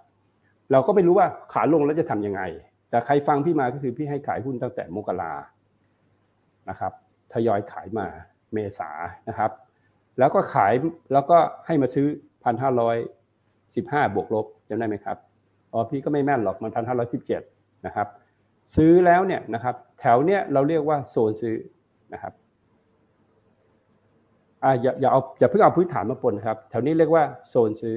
[0.73, 2.43] เราก็ไม่รู้ว่าขาลงแล้วจะทำยังไง
[2.91, 5.33] แต่ใครฟังพี่มาก็คือพี่ให้ขายหุ้นตั้งแต่มกรา
[6.69, 6.93] นะครับ
[7.33, 8.07] ทยอยขายมา
[8.53, 8.91] เมษา
[9.29, 9.51] นะครับ
[10.19, 10.73] แล้วก็ขาย
[11.13, 12.07] แล้วก็ให้มาซื้อ
[12.43, 13.22] 1,500
[13.75, 15.17] 15 บวกลบจำได้ไหมครับ
[15.73, 17.43] อ๋อพี่ก็ไม่แม่นหรอกมันพันห้าร้อยสิบเจ็ด
[17.87, 18.07] นะครับ
[18.75, 21.57] ซื้อแล้วเนี่ยนะครับ แถวเนี้ยเราเรียกว่าโซนซื้อ
[22.13, 22.33] นะครับ
[24.65, 27.97] อ่าอย่าอย่าเอาอย่าเพิ่งเอาพื้นฐานมาปนครับ แถวนี้เรียกว่าโซนซื้อ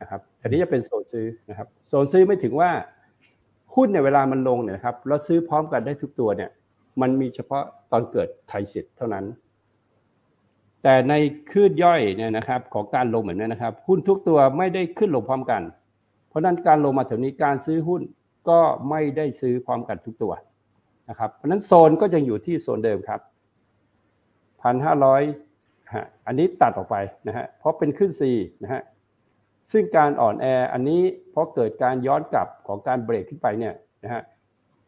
[0.00, 2.70] นะครับแถวนี้จะเป็นโซนซื้อนะครับ โซนซื้อไม่ถึงว่า
[3.74, 6.50] หุ้นเนี่ยเวลามันลงเนี่ยนะครับเราซื้อพร้อมกันได้ทุกตัวเนี่ย
[7.00, 9.24] มันมีเฉพาะตอนเกิดไทยสิทธิ์เท่านั้น
[10.82, 11.14] แต่ใน
[11.50, 15.62] คลื่นย่อยเนี่ยนะครับของการลงเหมือนนี้นะครับ หุ้นทุกตัวไม่ได้ขึ้นลงพร้อมกัน
[16.28, 18.02] เพราะนั้นการลงมาแถวนี้การซื้อหุ้น
[18.48, 18.60] ก็
[18.90, 20.32] ไม่ได้ซื้อพร้อมกันทุกตัว
[21.08, 23.20] นะครับเพราะนั้นโซนก็ยังอยู่ที่โซนเดิมครับ
[24.62, 25.22] พันห้าร้อย
[26.26, 26.96] อันนี้ตัดออกไป
[27.28, 28.22] นะฮะเพราะเป็นขึ้น C
[28.62, 28.82] นะฮะ
[29.70, 34.22] ซึ่งการอ่อนแออันนี้เพราะเกิดการย้อนกลับของการเบรกขึ้นไปเนี่ยนะฮะ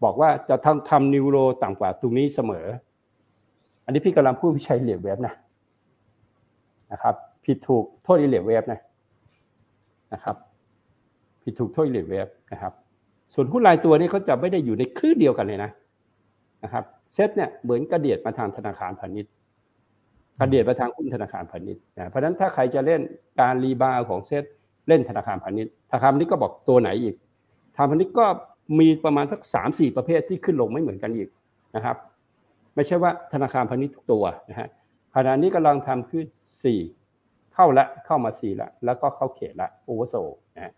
[0.05, 2.67] บอกว่าจะทำทำนิวโรต่ำกว่าตรงนี้เสมอ
[3.85, 5.35] อันนี้พี่กำลังพูดวิชัยเหลียบเว็บนะ
[6.93, 8.81] นะครับผิดถูกโทษอีเลียเว็บนะ
[10.13, 10.37] นะครับ
[11.43, 12.73] ผิดถูกโทษอีเลียเว็บนะครับ
[13.35, 15.71] ส่วนหุ้นรายตัวนี้เขาจะไม่ได้อยู่ในคลื่นเดียวกันเลยนะ
[16.65, 19.33] นะครับเซตเนี่ยเหมือนกระเดียดมาทางธนาคารพาณิชย์
[20.41, 23.01] กระเดียดมาทางหุ้นธนาคารพาณิชย์นะเพราะฉะนั้นถ้าใครจะเล่น
[23.41, 24.45] การ rebound ของเซต
[24.89, 27.15] เล่นธนาคารพาณิชย์ธนาคารพาณิชย์ก็บอกตัวไหนอีก
[27.77, 28.27] ธนาคารพาณิชย์ก็
[28.79, 31.29] มีประมาณสักสามสี่ประเภทที่ขึ้นลงไม่เหมือนกันอีก
[31.77, 31.97] นะครับ
[32.75, 34.69] ไม่ใช่ว่าธนาคารพาณิชย์ทุกตัวนะฮะ
[35.15, 36.25] ขณะนี้กำลังทำคลื่น
[36.65, 36.81] สี่
[37.55, 40.15] เข้าละเข้ามาสี่ละ แล้วก็เข้าเขตละ oversold
[40.57, 40.73] นะฮะ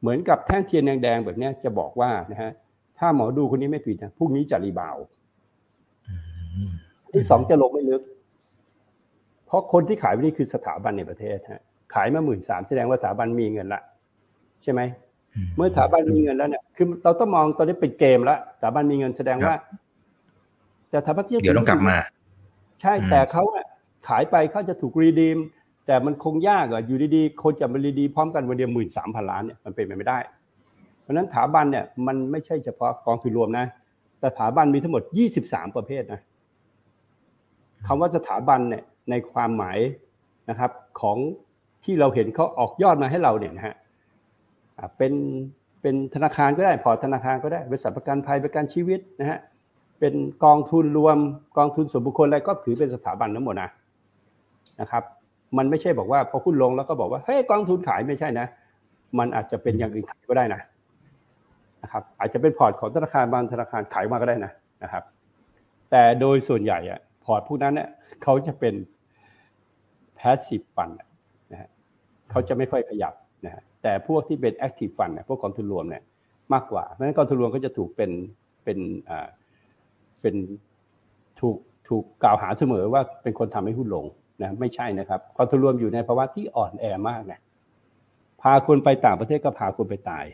[0.00, 2.50] เหมือนกับแท่งเทียนแดงๆแบบเนี้ยจะบอกว่านะฮะ
[2.98, 5.04] ถ้าหมอดูคนนี้ไม่ผิดนะพรุ่งนี้จะ rebound
[6.08, 6.70] อืม
[7.12, 8.02] ที่สองจะลงไม่ลึก
[9.46, 11.62] เพราะคนที่ขายวันนี้คือสถาบันในประเทศฮะ
[11.94, 13.82] ขายมาหมื่นสามแสดงว่าสถาบันมีเงินละ
[14.62, 14.80] ใช่ไหม
[15.56, 19.54] เมื่อสถาบันมีเงินแล้วเนี่ยคือเราต้องมองตอนนี้เป็นเกมแล้วสถาบันมีเงินแสดงว่า
[20.90, 21.96] แต่สถาบันเดี๋ยวต้องกลับมา
[22.80, 23.42] ใช่แต่เขา
[24.08, 25.38] ขายไปเขาจะถูกรีดีม
[25.86, 30.18] แต่มันคงยากอะอยู่ดีๆคนจะมารีดีพร้อมกันวันเดียวหมื่นสามพันล้านเนี่ยมันเป็นไปไม่ได้
[31.00, 33.66] เพราะฉะนั้นสถาบันเนี่ยมันไม่ใช่เฉพาะกองทุนรวมนะ
[34.20, 36.20] แต่สถาบันมีทั้งหมดยี่สิบสามประเภทนะ
[37.86, 39.78] คำว่าสถาบันเนี่ยในความหมาย
[40.50, 41.18] นะครับของ
[41.84, 43.74] ที่เราเห็นเขาออกยอดมาให้เราเนี่ยนะฮะ
[44.98, 45.12] เป็น
[45.82, 49.38] เป็นธนาคารก็ได้พอธนาคารก็ได้บริษัทประกันภัยประกันชีวิตนะฮะ
[49.98, 51.18] เป็นกองทุนรวม
[51.58, 53.70] กองทุนส่วนบุคคลอะไรก็ถือเป็นสถาบันทั้งหมดนะ
[54.80, 55.02] นะครับ
[55.58, 58.46] มันไม่ใช่บอกว่าพอหุ้นลงแล้วก็บอกว่าเฮ้ยกองทุนขายไม่ใช่นะ
[59.18, 60.60] มันอาจจะเป็นอย่างอื่นขายก็ได้นะ
[61.82, 65.04] นะครับ อาจจะเป็นพอร์ตของธนาคารบางธนาคารขายมาก็ได้นะนะครับ
[65.90, 67.88] แต่โดยส่วนใหญ่อะพอร์ตพวกนั้นเนี่ย
[68.22, 68.74] เขาจะเป็น
[70.18, 70.94] passive fund
[71.52, 71.68] นะฮะ
[72.30, 76.02] เขาจะไม่ค่อยขยับนะฮะแต่พวกที่เป็น active fund เนี่ยพวกกองทุนรวมเนี่ย
[76.52, 78.10] มากกว่าเพราะฉะนั้นกองทุนรวมก็จะถูกเป็น
[78.64, 78.78] เป็น
[79.10, 79.28] อ่า
[80.20, 80.34] เป็น
[81.40, 81.56] ถูก
[81.88, 84.06] ถูกกล่าวหาเสมอว่าเป็นคนทำให้หุ้นลง
[84.42, 87.40] นะไม่ใช่นะครับกองทุนรวมอยู่ในภาวะที่อ่อนแอมากนะ
[88.42, 90.24] พาคนไปต่างประเทศก็พาคนไปตาย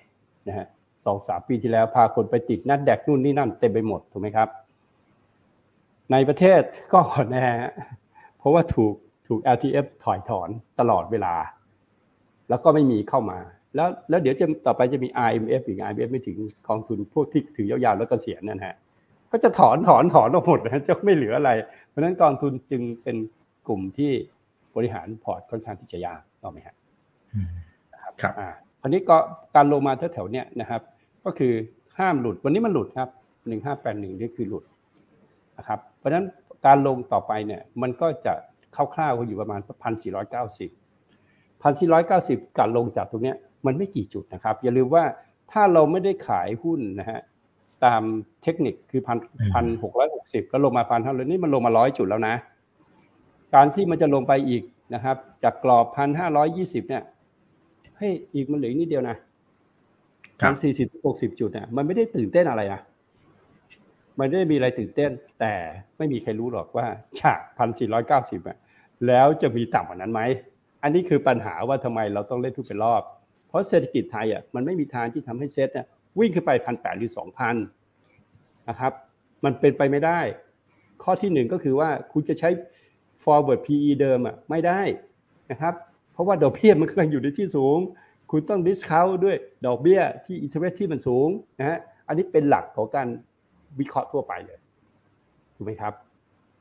[0.48, 0.66] นะฮะ
[1.04, 4.48] สองสามปีที่แล้วพาคนไปติดนัดแดกนู่นนี่นั่นเต็มไปหมดถูกไหมครับ
[6.12, 7.38] ในประเทศก็อ่อนแอ
[8.38, 8.94] เพราะว่าถูก
[9.28, 10.48] ถูก LTF ถอยถอน
[10.80, 11.34] ตลอดเวลา
[12.48, 13.38] แล้วก็ไม่มีเข้ามา
[13.74, 16.36] แล้วแล้วเดี๋ยวจะต่อไปจะมี IMF อีก IMF ไม่ถึง
[16.68, 18.76] กองทุนพวกที่ถือยาวๆแล้วก็เสียนั่นฮะ
[19.34, 21.50] ก็จะถอนถอนถอนออกหมดนะจะไม่เหลืออะไร
[21.88, 23.16] เพราะฉะนั้นกองทุนจึงเป็น
[23.68, 24.12] กลุ่มที่
[24.76, 26.74] บริหารพอร์ตค่อนข้างที่จะยากถูกไหมฮะ
[27.92, 28.48] นะครับครับอ่า
[28.82, 29.16] อันนี้ก็
[29.56, 30.80] การลงมาแถวๆเนี้ยนะครับ
[31.24, 31.52] ก็คือ
[31.98, 33.08] ห้ามหลุดวันนี้มันหลุดครับ
[33.48, 34.64] หนึ่งห้าแปดหนึ่งนี่คือหลุด
[35.58, 36.26] นะครับ เพราะฉะนั้น
[36.66, 38.34] การลงต่อไปเนี่ยมันก็จะ
[38.94, 40.70] คร่าวๆก็อยู่ประมาณพันสี่ร้อยเก้าสิบ
[41.62, 45.04] พันสี่ร้อยเก้าสิบการลงจากตรงเนี้ยมันไม่กี่จุดนะครับ อย่าลืมว่า
[45.52, 47.20] ถ้าเราไม่ได้ขายหุ้นนะฮะ
[47.84, 48.02] ตาม
[48.42, 49.18] เทคนิคคือพัน
[49.52, 52.34] พันหกร้อยหกสิบแล้วลงมาพันเท่าเลยนี่มันลงมาร้อยจุดแล้วนะ
[53.54, 54.62] การที่มันจะลงไปอีก
[54.94, 57.02] นะครับ จากกรอบพันห้าร้อยยี่สิบเนี่ย
[57.98, 59.16] ให้อีกมันเหลือนิดเดียวนะ
[60.44, 62.80] พันสี่สิบหกสิบจุดเนี่ยมันไม่ได้ตื่นเต้นอะไรนะ
[64.18, 65.54] มันไม่ได้มีอะไรตื่นเต้น แต่
[65.98, 66.86] ไม่มีใครรู้หรอกว่า
[67.20, 68.56] จากพันสี่ร้อยเก้าสิบอะ
[69.06, 70.20] แล้วจะมีต่ำกว่านั้นไหม
[70.82, 73.02] อันนี้คือปัญหาว่าทำไมเราต้องเล่นทุกเป็นรอบ
[73.48, 75.86] เพราะเศรษฐกิจไทยอะมันไม่มีทางที่ทำให้เซ็ตเนี่ย
[76.18, 77.56] วิ่งขึ้นไปพันแปดหรือสองพัน
[78.68, 78.92] นะครับ
[79.44, 80.20] มันเป็นไปไม่ได้
[81.02, 82.48] ข้อที่หนึ่งก็คือว่าคุณจะใช้
[83.22, 84.80] forward PE เดิมอะไม่ได้
[85.50, 85.74] นะครับ
[86.12, 87.78] เพราะว่าดอกเบี้ยมันกำลังอยู่ในที่สูง
[88.30, 93.08] คุณต้อง discount ด้วยดอกเบี้ยที่ interest ที่มันสูงนะฮะอันนี้เป็นหลักของการ
[93.78, 94.58] วิเคราะห์ทั่วไปเลย
[95.56, 95.94] ถูกไหมครับ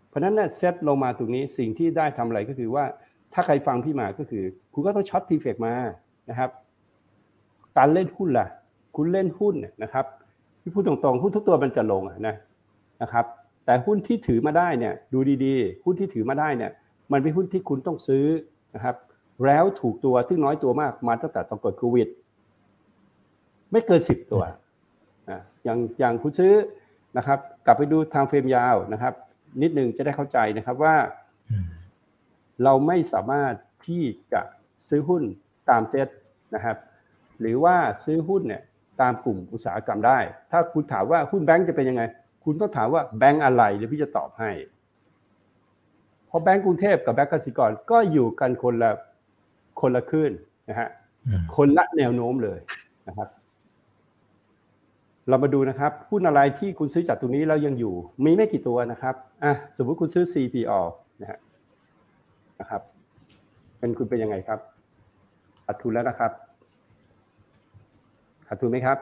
[0.10, 2.86] เพราะนั้นเนี่ยเซตลงมาตรงนี้สิ่งที่ได้ทำอะไรก็คือว่า
[3.34, 5.74] ถ้าใครฟังพี่มาก็คือ คุณก็ต้อง short TFEX มา
[6.30, 6.50] นะครับ
[7.78, 8.48] การเล่นหุ้นล่ะ
[8.96, 10.06] คุณเล่นหุ้นนะครับ
[10.62, 12.36] ที่พูดตรงๆหุ้นทุกตัวมันจะลงนะ
[13.02, 13.26] นะครับ
[13.66, 16.72] แต่หุ้นที่ถือมาได้เนี่ยดูดีๆ หุ้นที่ถือมาได้เนี่ย
[17.12, 18.26] มันเป็นหุ้นที่คุณต้องซื้อ
[18.76, 18.96] นะครับ
[19.46, 22.08] แล้วถูกตัวซึ่งน้อยตัวมากมาตั้งแต่ตอนเกิดโควิด
[23.72, 24.44] ไม่เกินสิบตัว
[25.30, 26.54] อ่าอย่างอย่างคุณซื้อ
[27.18, 29.14] นะครับ กลับไปดู time frame ยาวนะครับ
[29.62, 30.96] นิดนึงจะได้เข้าใจนะครับว่า
[32.64, 33.54] เราไม่สามารถ
[33.88, 34.04] ที่
[34.34, 34.42] จะ
[34.88, 35.24] ซื้อหุ้น
[35.70, 36.08] ตามเซ็ต
[36.56, 36.78] นะครับ
[37.40, 38.62] หรือว่าซื้อหุ้นเนี่ย
[39.02, 40.20] ตามกลุ่มอุตสาหกรรมได้
[40.52, 42.04] ถ้าคุณถามว่าหุ้นแบงก์จะเป็นยังไง
[42.44, 44.52] คุณต้องถามว่าแบงก์อะไรเดี๋ยวพี่จะตอบให้
[46.28, 48.92] เพราะแบงก์กรุงเทพกับแบงก์กสิกรก็อยู่กันคนละ
[49.82, 50.32] คนละคลื่น
[50.70, 50.90] นะฮะ
[51.56, 52.60] คนละแนวโน้มเลย
[53.08, 53.30] นะครับ
[55.30, 57.94] เรามาดูนะครับหุ้นอะไรที่คุณซื้อจากตรงนี้แล้วยังอยู่
[58.26, 60.80] มีไม่กี่ตัวนะครับอะสมมุติคุณซื้อ CPO
[61.22, 61.40] นะฮะ
[62.60, 62.82] นะครับ
[63.80, 64.60] เป็นคุณเป็นยังไงครับ
[65.66, 66.32] ขาดทุนแล้วนะครับ
[68.54, 68.98] ขาดทุนไหมครับ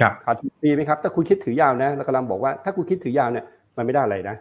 [0.00, 3.44] ครับขาดทุนปีไหมครับถ้าคุณคิดถือยาวนะเรากำลังบอกว่าถ้าคุณคิดถือยาวเนี่ย
[3.76, 4.36] มันไม่ได้อะไรนะ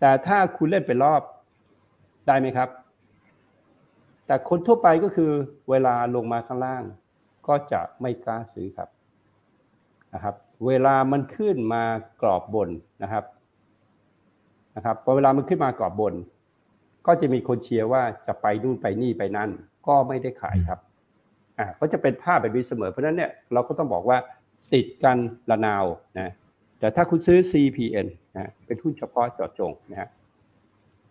[0.00, 1.22] แต่ถ้าคุณเล่นเป็นรอบ
[2.26, 2.68] ได้ไหมครับ
[4.26, 5.30] แต่คนทั่วไปก็คือ
[5.70, 6.82] เวลาลงมาข้างล่าง
[7.46, 8.88] ก็จะไม่กล้าซื้อครับ
[10.14, 10.34] นะครับ
[10.66, 11.84] เวลามันขึ้นมา
[12.22, 12.68] กรอบบน
[13.02, 13.24] นะครับ
[14.76, 16.14] นะครับพอเวลามันขึ้นมากรอบบน
[17.06, 19.50] ก็จะมีคนเชียร์ว่าจะไปนู่นไปนี่ไปนั่น
[19.86, 20.80] ก็ไม่ได้ขายครับ
[21.58, 24.16] อ่าก็จะเป็นภาพแบบนี้เสมอ เพราะฉะนั้นเนี่ยเราก็ต้องบอกว่า
[24.72, 25.16] ติดกัน
[25.50, 25.84] ละนาว
[26.18, 26.32] นะ
[26.80, 30.08] แต่ถ้าคุณซื้อ CPN นะเป็นหุ้นเฉพาะเจาะจงนะฮะ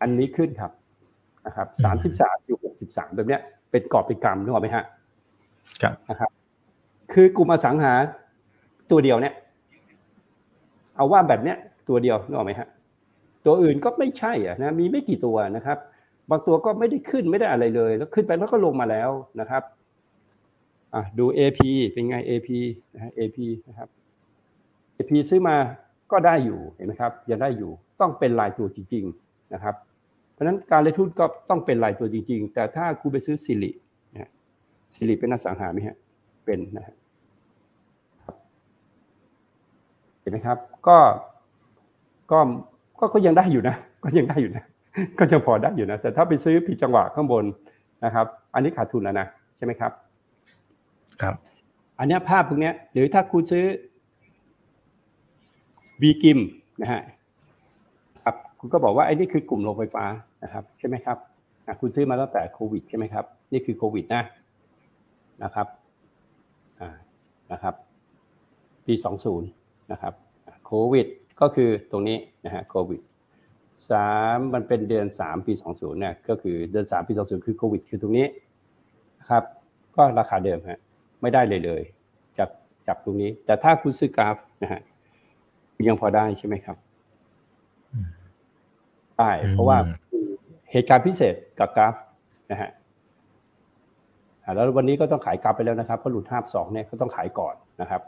[0.02, 0.72] อันนี้ขึ้นครับ
[1.46, 4.86] นะครับสามสิบสามอยู่หกสิบสามแบบเนี้ยเป็นกอบเป็นกรรมนึกออกไหมฮะ
[5.82, 6.30] ครับนะครับ
[7.14, 7.94] คือกลุ่มอสังหา
[8.92, 9.34] ตัวเดียวเนี่ย
[10.96, 11.58] เอาว่าแบบเนี้ย
[11.90, 12.68] ตัวเดียวนึกออกไหมฮะ
[13.46, 15.78] ตัวอื่นก็ไม่ใช่อะนะมีไม่กี่ตัวนะครับ
[16.30, 19.64] บางตัวก็ไม่ได้ขึ้นไม่ได้อะไรเลย แล้วขึ้นไปแล้วก็ลงมาแล้วนะครับ
[20.94, 21.60] อะดู AP
[21.92, 22.50] เป็นไง AP
[22.94, 23.90] นะฮะ AP นะครับ
[24.98, 25.56] AP ซื้อมา
[26.12, 29.76] ก็ได้อยู่เห็นไหมครับยังได้อยู่ต้องเป็นลายตัวจริง ๆนะครับ
[30.34, 33.72] เพราะฉะนั้นการเล่นหุ้นก็ต้องเป็นลายตัวจริง ๆ แต่ถ้าคุณไปซื้อสิริ
[34.14, 34.32] นะ
[34.94, 35.98] สิริเป็นอสังหาไหมฮะ
[36.46, 36.96] เป็นนะฮะ
[40.22, 40.98] เห็นไหมครับ ก็
[42.32, 42.40] ก็
[43.00, 44.64] ก็ก็ยังได้อยู่นะ ก็ยังได้อยู่นะ
[45.20, 47.46] ก็ยังพอได้อยู่นะ แต่ถ้าไปซื้อผิดจังหวะข้างบน
[48.06, 49.28] นะครับ อันนี้ขาดทุนแล้วนะ
[49.58, 49.92] ใช่ไหมครับ
[51.22, 51.36] ครับ
[52.00, 53.66] อันนี้ภาพพวกนี้หรือถ้าคุณซื้อ
[56.02, 56.40] บีกิม
[56.82, 57.02] นะฮะ
[58.24, 60.06] ครับคุณก็บอกว่าไอ้นี่คือกลุ่มโรงไฟฟ้า
[60.44, 61.18] นะครับใช่ไหมครับ
[61.82, 64.24] คุณซื้อมาตั้งแต่โควิดใช่ไหมครับ นี่คือโควิดนะ
[65.44, 65.68] นะครับ
[66.82, 66.90] อ่า
[67.52, 67.76] นะครับ
[68.86, 69.48] ปีสองศูนย์
[69.92, 70.14] นะครับ
[70.66, 71.08] โควิด
[71.42, 73.02] ก็คือตรงนี้นะฮะโควิด
[73.92, 78.28] สามมันเป็นเดือนสามปีสองศูนย์เนี่ยก็คือเดือนสามปีสองศูนย์คือโควิด คือตรงนี้
[79.20, 79.44] นะครับ
[79.96, 80.80] ก็ราคาเดิมฮะ
[81.24, 81.84] ไม่ได้เลยเลย
[82.38, 82.50] จับ
[82.88, 84.82] จับตรงนี้ แต่ถ้าคุณซื้อกราฟนะฮะ
[85.88, 86.78] ยังพอได้ใช่ไหมครับ
[89.18, 89.78] ได้เพราะว่า
[90.72, 91.94] เหตุการณ์พิเศษกับกราฟ
[92.52, 92.70] นะฮะ
[94.56, 98.02] แล้ววันนี้ก็ต้องขายกราฟไปแล้วนะครับเพราะหลุดห้าสองเนี่ยก็ต้องขายก่อนนะครับ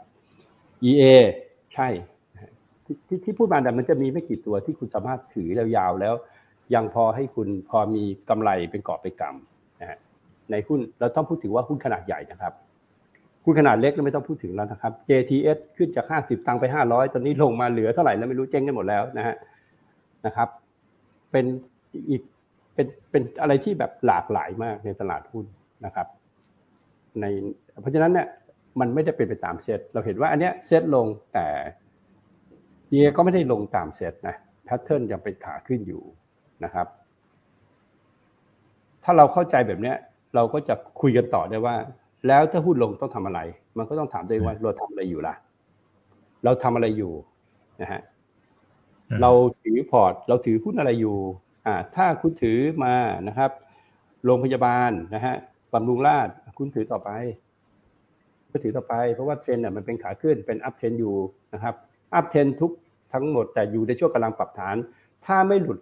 [0.88, 1.04] EA
[1.74, 1.88] ใช่
[3.08, 6.14] ที่ที่พูดมาแต่มันจะมีไม่กี่ตัวที่คุณสามารถถือยาวๆแล้ว
[6.74, 9.98] ยังพอให้คุณพอมีกำไรเป็นกอบเป็นกำนะฮะ
[10.50, 12.52] ในหุ้นเราต้องพูดถึงว่าหุ้นขนาดใหญ่นะครับ
[13.48, 19.34] หุ้นขนาดเล็กเราไม่ต้องพูดถึงแล้วนะครับ JTS ขึ้นจาก 50 ตังค์ไป 500 ตอนนี้ลงมาเหลือเท่าไหร่แล้วไม่รู้เจ๊งกันหมดแล้วนะฮะ
[20.26, 20.48] นะครับ
[21.32, 21.44] เป็น
[22.10, 22.22] อีก
[22.74, 25.44] เป็นเป็นอะไรที่แบบหลากหลายมากในตลาดหุ้น
[25.84, 26.06] นะครับ
[27.20, 27.24] ใน
[27.80, 28.26] เพราะฉะนั้นเนี่ย
[28.80, 31.46] มันไม่ได้เป็นไปตามเซตเราเห็นว่าอันเนี้ยเซตลงแต่
[32.90, 36.02] เยก็ไม่ได้ลงตามเซตนะแพทเทิร์นยังเป็นขาขึ้นอยู่
[36.64, 36.86] นะครับ
[39.04, 39.96] ถ้าเราเข้าใจแบบเนี้ย
[40.34, 41.76] เราก็จะคุยกันต่อได้ว่า
[42.26, 43.40] แล้วถ้าหุ้นลงต้องทำอะไร
[43.78, 45.34] มันก็ต้องถามตัวเองว่าเราทำอะไรอยู่ล่ะ
[46.44, 47.12] เราทำอะไรอยู่
[47.80, 48.00] นะฮะ
[49.22, 49.30] เรา
[49.62, 51.16] ถือพอร์ต เราถือหุ้นอะไรอยู่
[51.66, 52.94] อ่า ถ้าคุณถือมา
[53.28, 53.50] นะครับ
[54.24, 55.34] โรงพยาบาลนะฮะ
[55.72, 57.10] บำรุงราษฎร์คุณถือต่อไป
[58.50, 61.14] ก็ถือต่อไป เพราะว่าเทรนเนี่ยมันเป็นขาขึ้นเป็น uptrend อยู่
[61.54, 61.74] นะครับ
[62.14, 62.72] uptrend ทุก
[63.12, 64.76] ทั้งหมดแต่อยู่ในช่วงกำลังปรับฐาน
[65.26, 65.78] ถ้าไม่หลุด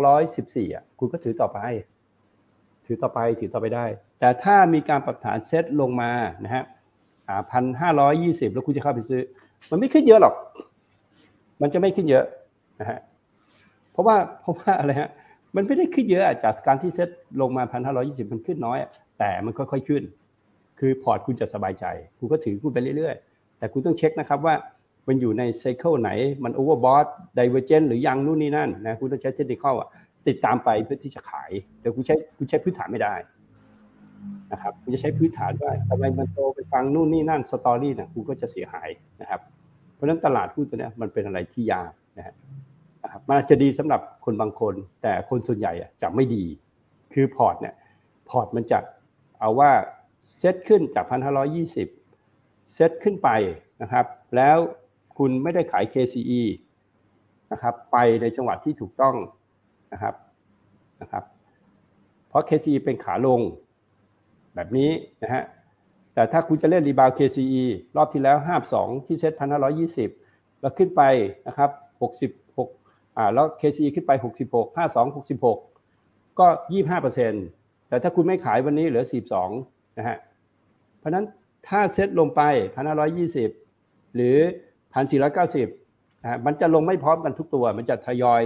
[0.00, 1.58] 214อะคุณก็ถือต่อไป
[2.86, 3.86] ถือต่อไปถือต่อไปได้
[4.18, 6.10] แต่ถ้ามีการปรับฐานเซตลงมา
[6.44, 6.64] นะฮะ
[7.50, 9.22] พันห้าร้อยยี่สิบแล้วคุณจะเข้าไปซื้อ
[9.70, 10.34] มันไม่ขึ้นเยอะหรอก
[11.62, 12.24] มันจะไม่ขึ้นเยอะ
[12.80, 12.98] นะฮะ
[13.92, 15.10] เพราะว่าเพราะว่าอะไรฮะ
[15.56, 17.08] มันไม่ได้ขึ้นเยอะจากการที่เซต
[17.40, 18.78] ลงมาพันห้าร้อยี่สิบมันขึ้นน้อย
[19.18, 20.02] แต่มันค่อยๆขึ้น
[20.78, 21.84] คือพอร์ตคุณจะสบายใจ
[22.18, 24.54] คุณก็ถือคุณไปเรื่อยๆ แต่คุณต้องเช็คนะครับว่า
[25.08, 26.10] มันอยู่ใน cycle ไหน
[26.44, 29.88] มัน overbought divergent หรือยังนู่นนี่นั่นนะคุณต้องใช้เทคนิคอะ
[30.28, 31.50] ติดตามไปเพื่อที่จะขาย
[31.80, 33.14] แต่คุณใช้คุณใช้พื้นฐานไม่ได้
[34.52, 38.88] นะครับคุณจะใช้พื้นฐานว่าทำไมมันโตไปฟังนู่นนี่นั่น story นะคุณก็จะเสียหาย
[39.20, 39.40] นะครับ
[39.94, 42.34] เพราะฉะนั้นตลาดหุ้นตัวนี้มันเป็นอะไรที่ยากนะฮะ
[43.28, 46.44] มันอาจจะดีสำหรับคนบางคน แต่คนส่วนใหญ่จะไม่ดี
[47.12, 47.74] คือพอร์ตเนี่ย
[48.28, 48.78] พอร์ตมันจะ
[49.40, 49.70] เอาว่า
[50.38, 51.88] เซตขึ้นจากพันห้าร้อยี่สิบ
[52.72, 53.28] เซตขึ้นไป
[53.82, 54.06] นะครับ
[54.36, 54.56] แล้ว
[55.18, 56.42] คุณไม่ได้ขาย KCE
[57.52, 59.14] นะครับไปในจังหวะที่ถูกต้อง
[59.92, 60.14] นะครับ
[61.00, 61.24] นะครับ
[62.28, 63.40] เพราะ KCE เป็นขาลง
[64.54, 64.90] แบบนี้
[65.22, 65.42] นะฮะ
[66.14, 67.64] แต่ถ้าคุณจะเล่นรีบาว KCE
[67.96, 68.36] รอบที่แล้ว
[68.72, 70.10] 52 ที่เซ็ตพันห้าร้อยยี่สิบ
[70.60, 71.02] แล้วขึ้นไป
[71.48, 71.70] นะครับ
[72.44, 74.12] 66อ่าแล้ว KCE ขึ้นไป
[74.44, 77.44] 66 52 66ก็25เปอร์เซ็นต์
[77.88, 79.04] แต่ถ้าคุณไม่ขายวันนี้เหลือ
[79.50, 80.16] 42นะฮะ
[80.98, 81.24] เพราะนั้น
[81.68, 82.42] ถ้าเซ็ตลงไป
[82.74, 83.50] พันห้าร้อยยี่สิบ
[84.14, 84.36] หรือ
[84.94, 85.68] พันสี่ร้อยเก้าสิบ
[86.22, 88.42] นะมันจะลงไม่พร้อมกันทุกตัว มันจะทยอย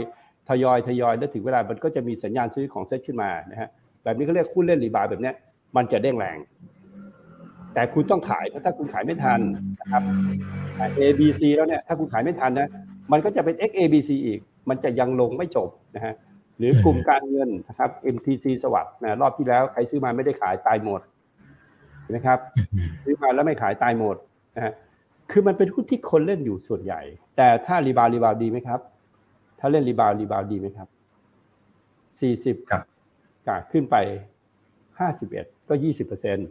[0.49, 3.69] ทยอยทยอยแล้วถึงเวลามันก็จะมีสัญญาณซื้อของเซ็ตขึ้นมานะฮะ
[4.03, 5.35] แบบนี้เขาเรียกคู่เล่น rebound แบบเนี้ย
[5.77, 6.39] มันจะเด้งแรง
[7.75, 9.41] แต่คุณต้องขายเพราะถ้าคุณขายไม่ทัน
[9.81, 10.03] นะครับ
[10.99, 12.69] A B C แล้วเนี่ยถ้าคุณขายไม่ทันนะ
[13.13, 16.15] มันก็จะเป็น X A B C อีก มันจะยังลงไม่จบนะฮะ
[16.59, 21.01] หรือกลุ่มการเงินนะครับ MTC SAWAD นะรอบที่แล้วใครซื้อมาไม่ได้ขายตายหมด
[22.15, 22.39] นะครับ
[23.05, 24.17] ซื้อมาแล้วไม่ขายตายหมด
[24.57, 24.73] นะฮะ
[25.31, 27.01] คือมันเป็นหุ้นที่คนเล่นอยู่ส่วนใหญ่
[27.37, 28.81] แต่ถ้า rebound rebound ดีไหมครับ
[29.59, 30.89] ถ้าเล่น rebound rebound ดีไหมครับ
[32.21, 32.81] สี่สิบกับ
[33.49, 33.97] กาขึ้นไป
[34.99, 36.43] ห้าสิบเอ็ดก็ยี่สิบเปอร์เซ็นต์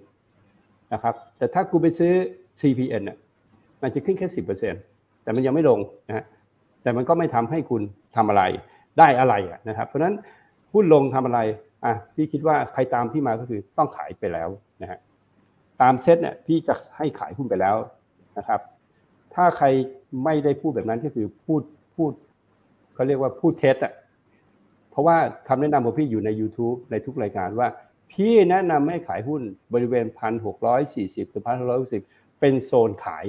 [0.94, 2.14] นะครับ แต่ถ้ากูไปซื้อ
[2.60, 3.18] CPN เนี่ย
[3.82, 4.78] มันจะขึ้นแค่สิบเปอร์เซ็นต
[5.24, 6.26] แต่มันยังไม่ลงนะ
[6.82, 7.82] แต่มันก็ไม่ทำให้คุณ
[8.16, 8.44] ทำอะไร
[9.00, 9.36] ได้อะไร
[9.70, 10.16] นะครับ เพราะฉะนั้น
[10.74, 11.40] หุ้นลงทำอะไร
[11.86, 14.50] อะพี่คิดว่าใครตามที่มาก็คือต้องขายไปแล้ว
[14.82, 15.00] นะฮะ
[15.82, 17.76] ตามเซ็ตเนี่ยพี่จะให้ขายหุ้นไปแล้ว
[18.38, 18.62] นะครับ
[19.34, 19.66] ถ้าใคร
[20.24, 21.62] ไม่ได้พูดแบบนั้นก็คือพูด
[21.96, 22.12] พูด
[22.94, 23.94] เขาเรียกว่าพูดเท็จอะ
[24.92, 27.68] เพราะว่าคำแนะนำของพี่อยู่ใน YouTube ในทุกรายการว่า
[28.12, 29.42] พี่แนะนำให้ขายหุ้น
[29.74, 32.04] บริเวณพันหกร้อยสี่สิบถึงพันหกร้อยสิบ
[32.40, 33.26] เป็นโซนขาย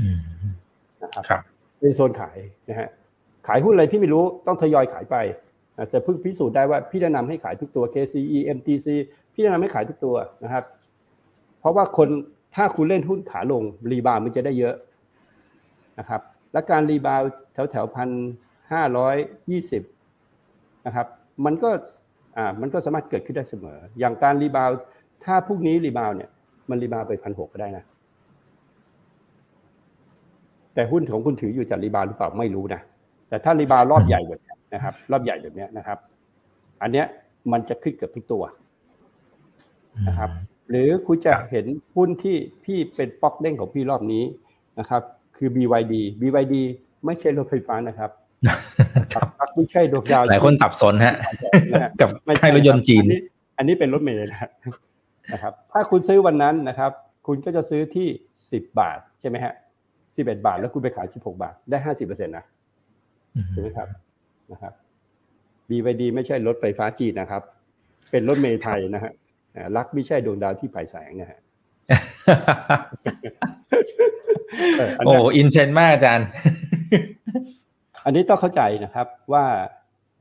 [0.00, 0.20] อืม
[1.02, 1.42] นะครับครับ
[1.80, 2.88] เป็นโซนขายนะฮะ
[3.46, 5.16] ขายหุ้นอะไรที่ไม่รู้ต้องทยอยขายไป
[5.76, 8.86] อาจจะเพิ่งพิสูจน์ได้ว่าพี่แนะนำให้ขายทุกตัว KCE MTC
[9.32, 10.64] พี่แนะนำให้ขายทุกตัวนะครับ
[11.60, 12.08] เพราะว่าคน
[12.54, 14.74] ถ้าคุณเล่นหุ้นขาลง rebound มันจะได้เยอะ
[15.98, 16.20] นะครับ
[16.52, 18.10] และการ rebound แถวแถวพัน
[18.72, 19.16] ห้าร้อย
[19.50, 19.82] ยี่สิบ
[20.86, 21.06] นะครับ
[21.44, 21.70] มันก็
[22.36, 24.70] อ่ามันก็สามารถเกิดขึ้นได้เสมอ อย่างการ rebound
[25.24, 26.30] ถ้าพรุ่งนี้ rebound เนี่ย
[26.70, 27.84] มัน rebound ไปพันหกก็ได้นะ
[30.74, 32.80] แต่หุ้นของคุณถืออยู่จะ rebound หรือเปล่าไม่รู้นะ
[33.28, 35.98] แต่ถ้า rebound รอบใหญ่แบบนี้นะครับ รอบใหญ่แบบนี้นะครับ
[36.82, 37.06] อันเนี้ย
[37.52, 38.42] มันจะขึ้นเกือบทุกตัว
[40.08, 40.30] นะครับ
[40.70, 41.66] หรือคุณจะเห็น
[41.96, 44.24] หุ้นที่พี่เป็นป๊อกเด้งของพี่รอบนี้
[44.78, 45.02] นะครับ
[45.36, 46.54] คือ BYD BYD
[47.04, 48.10] ไม่ใช่รถไฟฟ้านะครับ
[49.14, 51.14] ครับไม่ใช่ดวงดาวหลายคนสับสนฮะ
[51.72, 53.04] นะฮะกับไม่ค่ายรถยนต์จีน
[53.58, 54.50] อัอันนี้เป็นรถเมล์นะ
[55.32, 56.90] นะครับ ถ้าคุณซื้อวันนั้นนะครับ
[57.26, 58.08] คุณก็จะซื้อที่
[58.52, 59.52] สิบบาทใช่ไหมฮะ
[60.16, 62.44] สิบเอ็ดบาท แล้วคุณไปขายสิบหกบาท ได้ห้าสิบเปอร์เซ็นต์นะ
[63.54, 63.88] ถูกไหมครับ
[64.52, 64.72] นะครับ
[65.68, 67.42] BYD ไม่ใช่รถไฟฟ้าจีนนะครับ
[68.10, 69.12] เป็นรถเมล์ไทยนะฮะ
[69.56, 71.40] อ่ารักไม่ใช่ดวงดาวที่ปลายแสงนะฮะ
[74.78, 76.26] เอออันโอ้เนี้ย in trend มากอาจารย์
[78.04, 79.44] อันนี้ต้องเข้าใจนะครับว่า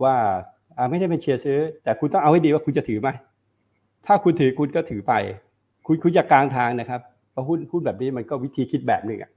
[0.04, 0.16] ว่า
[0.90, 3.10] ไม่ได้เป็นเชียร์ซื้อ แต่คุณต้องเอาให้ดีว่าคุณจะถือไหม
[4.06, 5.14] ถ้าคุณถือคุณก็ถือไป
[5.88, 9.32] คุณคุณอย่ากลางทางนะครับเพราะหุ้นหุ้นแบบนี้มันก็วิธีคิดแบบหนึ่งอะ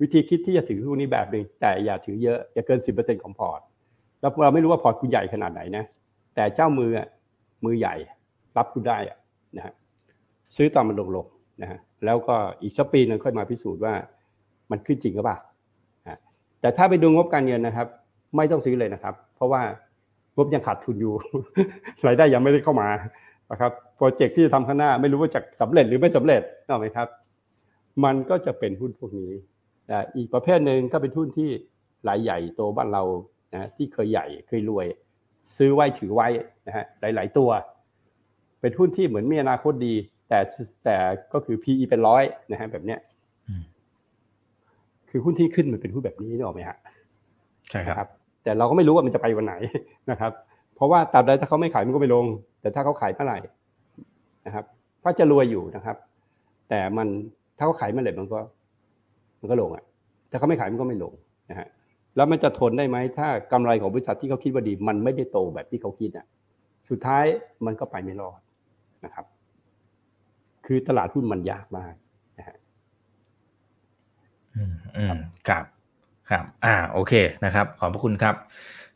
[0.00, 3.60] วิธีคิดที่จะถือหุ้นนี้แบบหนึ่งแต่อย่าถือเยอะอย่าเกินสิบเปอร์เซ็นต์ของพอร์ต
[4.20, 5.84] แล้วเราไม่รู้ว่าพอร์ตคุณใหญ่ขนาดไหนนะ
[6.34, 6.90] แต่เจ้ามือ
[7.64, 7.94] มือใหญ่
[8.56, 8.98] รับคุณได้
[9.56, 9.74] นะฮะ
[10.56, 11.26] ซื้อตอนมันลงลง
[11.62, 13.94] นะฮะแล้วก็อีกสักปีนึงค่อยมาพิสูจน์ว่า
[14.70, 15.38] มันขึ้นจริงหรือเปล่า
[16.60, 17.86] แต่ถ้าไปดูงบการเงินนะครับ
[18.36, 19.62] ไม่ต้องซื้อเลยนะครับ เพราะว่า
[20.36, 21.14] งบยังขาดทุนอยู่
[22.06, 22.88] รายได้ยังไม่ได้เข้ามา
[23.52, 27.08] นะครับโปรเจกต์ที่จะทำข้างหน้าไม่รู้ว่าจะสำเร็จหรือไม่สำเร็จนกอกไหมครับ
[28.04, 29.32] มันก็จะเป็นหุ้นพวกนี้
[30.16, 31.50] อีกประเภทหนึ่งก็เป็นหุ้นที่
[32.08, 33.02] รายใหญ่โตบ้านเรา
[33.54, 34.86] นะที่เคยใหญ่เคยรวย
[35.56, 36.28] ซื้อไว้ถือไว้
[36.66, 37.50] นะฮะหลาย ๆ ตัว
[38.60, 39.94] เป็นหุ้นที่เหมือนมีอนาคตดี
[40.28, 40.38] แต่
[40.84, 40.96] แต่
[41.32, 42.98] ก็คือ PE เป็นร้อยนะฮะแบบเนี้ย
[45.10, 46.76] คือหุ้นที่ขึ้นมันเป็นหุ้นแบบนี้นึกออกไหมฮะ
[47.70, 48.08] ใช่ครับนะครับ
[48.44, 49.54] แต่เราก็ไม่รู้ว่ามันจะไปวันไหน
[50.10, 50.32] นะครับ
[50.74, 52.26] เพราะว่าตราบใดถ้าเขาไม่ขายมันก็ไม่ลง
[52.60, 53.38] แต่ถ้าเขาขายเมื่อไหร่
[54.46, 54.64] นะครับ
[55.04, 55.96] ก็จะรวยอยู่นะครับ
[56.68, 57.08] แต่มัน
[57.56, 58.40] ถ้าเขาขายเมื่อไหร่มันก็
[59.40, 59.84] มันก็ลงอะ
[60.30, 61.12] ถ้าเขาไม่ขายมันก็ไม่ลง
[61.50, 61.68] นะฮะ
[62.16, 66.26] แล้วมันจะทนได้ไหมถ้ากำไรของบริษัทที่เขาคิดว่าดี มันไม่ได้โตแบบที่เขาคิดอะ
[66.88, 67.24] สุดท้าย
[67.66, 68.40] มันก็ไปไม่รอด
[69.04, 69.26] นะครับ
[70.66, 72.07] คือตลาดหุ้นมันยากมากนะฮะ
[74.56, 75.16] อืมอืม
[75.48, 75.64] ครับ
[76.30, 77.12] ครับ อ่า โอเค
[77.44, 78.34] นะครับ ขอบพระคุณครับ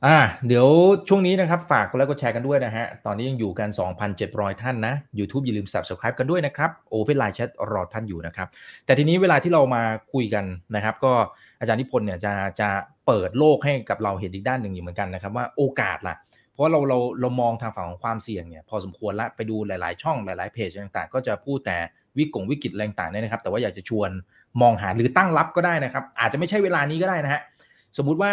[0.06, 0.66] อ่า เดี๋ยว
[1.08, 3.68] ช่วงนี้นะครับ ฝากกดไลค์กดแชร์กันด้วยนะฮะ ตอนนี้ยังอยู่กัน
[4.14, 8.48] 2,700 ท่านนะ YouTube อย่าลืม Subscribe กันด้วยนะครับ Open Line Chat รอท่านอยู่นะครับ
[8.84, 11.12] แต่ทีนี้เวลาที่เรามาคุยกันนะครับ ก็
[11.60, 12.68] อาจารย์นิพนธ์เนี่ยจะจะ
[13.06, 16.16] เปิดโลกให้กับเราเห็นอีกด้านหนึ่งอยู่เหมือนกันนะครับว่าโอกาสล่ะ
[16.52, 21.78] เพราะเราเราเรามองทางฝั่งของความเสี่ยงเนี่ย พอสมควรละ ไปดูหลาย ๆ ช่องหลาย ๆ เพจต่าง ๆ ก็จะพูดแต่
[22.18, 24.10] วิกงวิกฤตอะไรต่างๆเนี่ยนะครับ แต่ว่าอยากจะชวน
[24.60, 27.40] มองหาหรือตั้งรับก็ได้นะครับ อาจจะไม่ใช่เวลานี้ก็ได้นะฮะ
[27.96, 28.32] สมมุติว่า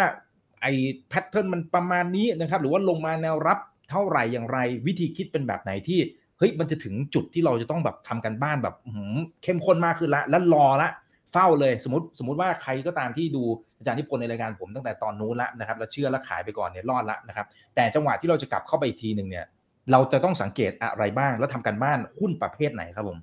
[0.62, 0.72] ไอ้
[1.08, 3.58] แพทเทิร์นมันประมาณนี้นะครับหรือว่าลงมาแนวรับ
[3.90, 6.00] เท่าไหร่อย่างไร วิธีคิดเป็นแบบไหนที่
[6.38, 8.74] เฮ้ยมันจะถึงจุดที่เราจะต้องแบบทำกันบ้านแบบ
[9.42, 10.90] เข้มข้นมากขึ้นละแล้วรอละ
[11.32, 13.42] เฝ้าเลยสมมติสมมติว่าใครก็ตามที่ดู
[13.78, 19.46] อาจารย์นิพนธ์ในรายการผมตั้งแต่ตอนนู้นละนะครับแล้วเชื่อแล้วขายไปก่อนเนี่ยรอดละนะครับแต่จังหวะที่เราจะกลับเข้าไปอีกทีหนึ่งเนี่ย
[19.92, 23.18] เราจะต้องสังเกตอะไรบ้างแล้วทำกันบ้านหุ้นประเภทไหนครับผม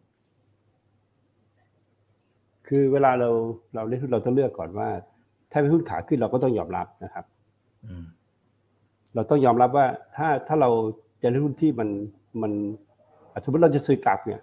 [2.67, 3.30] คือเวลาเรา
[3.75, 4.89] เราเล่นหุ้นเราต้องเลือกก่อนว่า
[5.51, 7.25] ถ้าเป็นหุ้นขาขึ้นเราก็ต้องยอมรับนะครับ
[7.86, 8.06] อืม
[9.15, 10.69] เราต้องยอมรับว่าถ้าถ้าเรา
[11.21, 11.89] จะเล่นหุ้นที่มัน
[12.41, 12.51] มัน
[13.32, 14.41] อะสมมติเราจะซื้อ GULF เนี่ย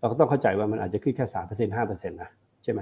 [0.00, 2.30] เราก็ต้องเข้าใจว่ามันอาจจะขึ้นแค่สามเปอร์เซ็นต์ห้าเปอร์เซ็นต์นะ
[2.64, 2.80] ใช่ไหม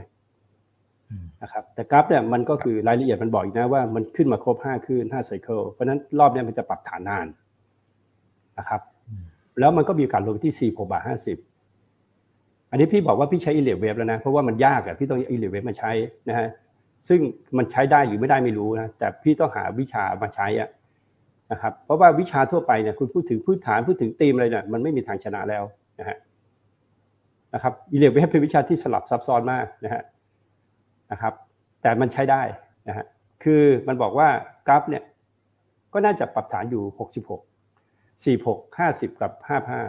[1.10, 7.26] อืมนะครับแต่กราฟเนี่ยมันก็คือรายละเอียดมันบอกอีกนะว่ามันขึ้นมาครบห้าขึ้นห้า cycle เพราะฉะนั้นรอบเนี้ยมันจะปรับฐานนาน
[8.58, 9.24] นะครับอืม
[9.58, 11.36] แล้วมันก็มีโอกาสลงที่สี่หกบาทห้าสิบ
[12.70, 15.90] อันนี้พี่บอกว่าพี่ใช้ Elliott Wave แล้วนะเพราะว่ามันยากอะพี่ต้อง Elliott Wave มาใช้
[16.28, 16.48] นะฮะ
[17.08, 17.20] ซึ่ง
[17.56, 20.68] มันใช้ได้หรือไม่ได้ไม่รู้นะแต่พี่ต้องหาวิชามาใช้อะ
[21.52, 25.64] นะครับเพราะว่าวิชาทั่วไปเนี่ยคุณพูดถึงพื้นฐานพูดถึงธีมอะไรเนี่ยมันไม่มีทางชนะแล้ว
[26.00, 26.16] นะฮะ
[27.54, 30.02] นะครับอิเลียเวฟเป็นวิชาที่สลับซับซ้อนมากนะฮะ
[31.12, 31.32] นะครับ
[31.82, 32.42] แต่มันใช้ได้
[32.88, 33.04] นะฮะ
[33.42, 34.28] คือมันบอกว่า
[34.66, 35.04] กราฟเนี่ย
[35.92, 37.42] ก็น่าจะปรับฐานอยู่หกสิบหก
[38.24, 39.82] สี่หกห้าสิบกับห้าห้า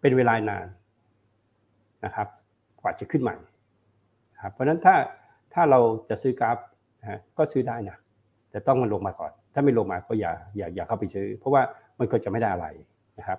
[0.00, 0.66] เป็นเวลานาน
[2.04, 2.28] นะครับ
[2.80, 3.36] กว่าจะขึ้นใหม่
[4.42, 4.94] ครับเพราะฉะนั้นถ้า
[5.54, 6.58] ถ้าเราจะซื้อกราฟ
[7.00, 7.96] นะฮะก็ซื้อได้นะ
[8.50, 11.62] แต่ต้องมันลงมาก่อน ถ้าไม่ลงมาก็อย่าอย่าอย่าเข้าไปซื้อ เพราะว่า
[11.98, 12.66] มันก็จะไม่ได้อะไร
[13.18, 13.38] นะครับ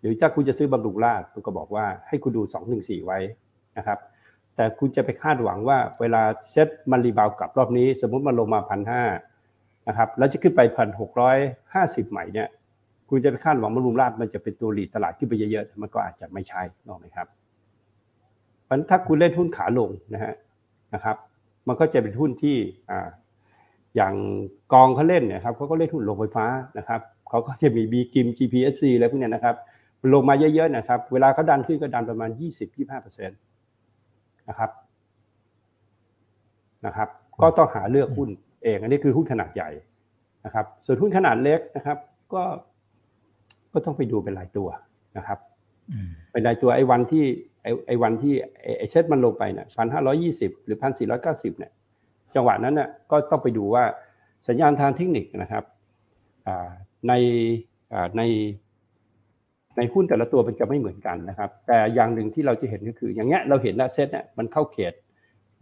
[0.00, 3.18] หรือถ้าคุณจะซื้อบำรุงราชคุณก็บอกว่าให้คุณดู2 1 4 ไว้
[3.78, 3.98] นะครับ
[4.56, 9.02] แต่คุณจะไปคาดหวังว่าเวลาเซ็ตมันรีบาวกลับรอบนี้ สมมุติมันลงมาพันห้า
[9.88, 11.36] นะครับแล้วจะขึ้นไปพันหกร้อย
[11.74, 12.48] ห้าสิบใหม่เนี่ย
[13.10, 20.34] คุณจะไปคาดหวังบำรุงราชมันจะเป็นตัวหลีดตลาดขึ้นไปเยอะๆมันก็อาจจะไม่ใช่นอกไหมครับเราะถ้าคุณเล่นหุ้นขาลงนะฮะ
[20.94, 21.16] นะครับ
[21.68, 22.56] มันก็จะเป็นหุ้นที่
[22.90, 23.08] อ่า
[23.96, 24.14] อย่าง
[24.72, 26.46] กองเขาเล่นเนี่ยครับเขาก็เล่นหุ้นโรงไฟฟ้า
[26.78, 29.56] นะครับเขาก็จะมีบีกิม GPSC อะไรพวกเนี้ยนะครับ
[30.12, 32.30] ลงมาเยอะๆนะครับ เวลาเขาดันขึ้นก็ดันประมาณ
[32.80, 33.28] 20-25%
[34.48, 34.70] นะครับ
[36.86, 37.08] นะครับ
[37.42, 38.28] ก็ต้องหาเลือกหุ้น
[38.64, 39.70] เอง อันนี้คือหุ้นขนาดใหญ่
[40.44, 41.98] นะครับ ส่วนหุ้นขนาดเล็กนะครับ
[42.32, 42.42] ก็
[43.72, 44.68] ก็ต้องไปดูเป็นรายตัว
[45.16, 45.38] นะครับ
[46.32, 47.24] เป็นรายตัวไอ้วันที่
[47.62, 48.34] ไอ้ไอ้วันที่
[48.78, 51.72] ไอ้เซ็ตมันลงไปเนี่ยพันห้าร้อยี่สิบหรือพันสี่ร้อยเก้าสิบเนี่ย
[52.34, 53.84] จังหวะนั้นน่ะก็ต้องไปดูว่า
[54.48, 55.64] สัญญาณทางเทคนิคนะครับ
[57.08, 57.12] ใน
[58.16, 58.22] ใน
[59.76, 64.92] ในหุ้นแต่ละตัวมันจะไม่เหมือนกันนะครับ แต่อย่างหนึ่งที่เราจะเห็นก็คือ อย่างเงี้ยเราเห็นล้วเซ็ตเนี่ยมันเข้าเขต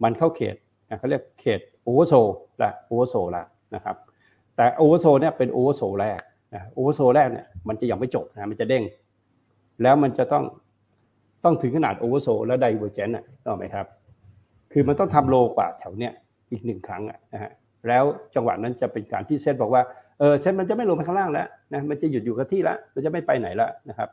[0.03, 0.55] มันเข้าเขต
[0.99, 2.13] เขาเรียกเขต oversold
[2.63, 3.43] ละ oversold ละ
[3.75, 3.95] นะครับ
[4.55, 6.19] แต่ oversold เนี่ยเป็น oversold แรก
[6.53, 8.83] นะ oversold แรกเนี่ยมันจะยังไม่จบนะมันจะเด้ง
[9.81, 10.43] แล้วมันจะต้อง
[11.43, 13.85] ต้องถึงขนาด oversold แล้ว divergent อะถูกไหมครับ
[14.71, 16.13] คือมันต้องทำ low กว่าแถวเนี้ย
[16.51, 17.51] อีกหนึ่งครั้งอะนะฮะ
[17.87, 18.03] แล้ว
[18.35, 19.81] จังหวะนั้นจะเป็นการที่เซตบอกว่า
[20.19, 24.09] เออเซ็ตมันจะไม่ลงไปข้างล่างแล้วนะมันจะหยุดอยู่กับที่แล้วมันจะไม่ไปไหนแล้วนะครับ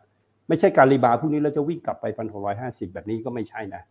[0.49, 3.83] ไม่ใช่การ rebound พวกนี้เราจะวิ่งกลับไปพันหกร้อยห้าสิบแบบนี้ก็ไม่ใช่นะ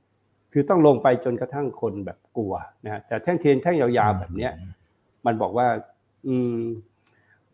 [0.54, 2.54] คือต้องลงไปจนกระทั่งคนแบบกลัว
[2.86, 4.52] นะฮะแต่แท่งเทียนแท่งยาวๆแบบเนี้ย
[5.26, 5.68] มันบอกว่า
[6.28, 6.60] อืม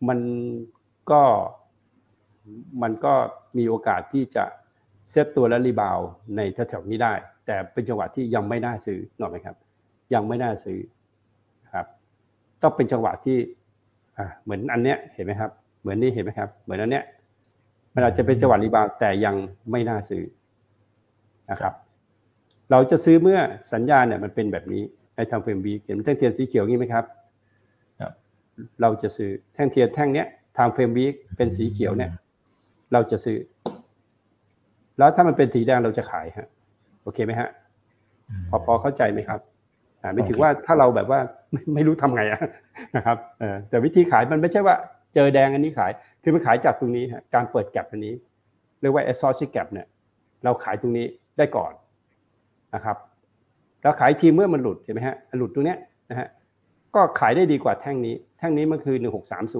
[0.08, 0.18] มัน
[1.10, 1.22] ก็
[2.82, 3.14] มันก็
[3.58, 4.44] มีโอกาสที่จะ
[5.10, 5.98] เซตตัวและ rebound
[6.36, 7.12] ในแถวๆนี้ได้
[7.46, 9.56] แต่เป็นจังหวะที่ยังไม่น่าซื้อหน่อยไหมครับ
[10.14, 10.78] ยังไม่น่าซื้อ
[11.72, 11.86] ครับ
[12.62, 13.38] ต้องเป็นจังหวะที่
[14.16, 15.50] อ่าเหมือนอันเนี้ยเห็นไหมครับ
[15.80, 17.04] เหมือนนี่เห็นไหมครับ เหมือนอันเนี้ย
[17.94, 19.34] มันอาจจะเป็นจังหวะ rebound แต่ยัง
[19.70, 20.22] ไม่น่าซื้อ
[21.50, 21.74] นะครับ
[22.70, 23.38] เราจะซื้อเมื่อ
[23.72, 24.82] สัญญาณเนี่ยมันเป็นแบบนี้
[25.16, 27.04] ในทางเฟรมวีเห็นแท่งเทียนสีเขียวงี้ไหมครับ
[28.80, 30.26] เราจะซื้อแท่งเทียนแท่งเนี้ย
[30.58, 31.04] ทางเฟรมวี
[31.36, 32.10] เป็นสีเขียวเนี่ย
[32.92, 33.36] เราจะซื้อ
[34.98, 36.48] แล้วถ้ามันเป็นสีแดงเราจะขายฮะ
[37.02, 37.48] โอเคไหมฮะ
[38.50, 39.40] พอพอเข้าใจไหมครับ
[40.02, 41.20] อ่าไม่ถึงว่าถ้าเราแบบว่า
[41.52, 42.40] ไม่ไม่รู้ทำไงอะ
[42.96, 44.74] นะครับเออแต่วิธีขายมันไม่ใช่ว่า
[45.14, 45.92] เจอแดงอันนี้ขาย
[46.22, 48.14] คือมันขายจากตรงนี้ฮะการเปิดแกลบอันนี้
[48.80, 49.86] เรียกว่า associate gap เนี่ย
[50.44, 51.06] เราขายตรงนี้
[51.38, 51.72] ได้ก่อน
[52.74, 52.96] นะครับ
[53.82, 55.78] แล้วขายทีเมื่อมันหลุดเห็นไหมฮะหลุดตรงเนี้ย
[56.10, 56.28] นะฮะ
[56.94, 58.96] ก็ขายได้ดีกว่าแท่งนี้ แท่งนี้มันคือ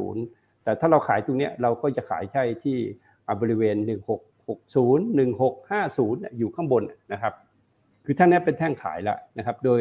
[0.00, 2.76] 1630 แต่ถ้าเราขายตรงเนี้ยเราก็จะขายใช่ที่
[3.40, 3.76] บริเวณ
[4.46, 6.82] 1660 1650 อยู่ข้างบน
[7.12, 7.34] นะครับ
[8.04, 9.80] คือแท่งนี้เป็นแท่งขายแล้วนะครับ โดย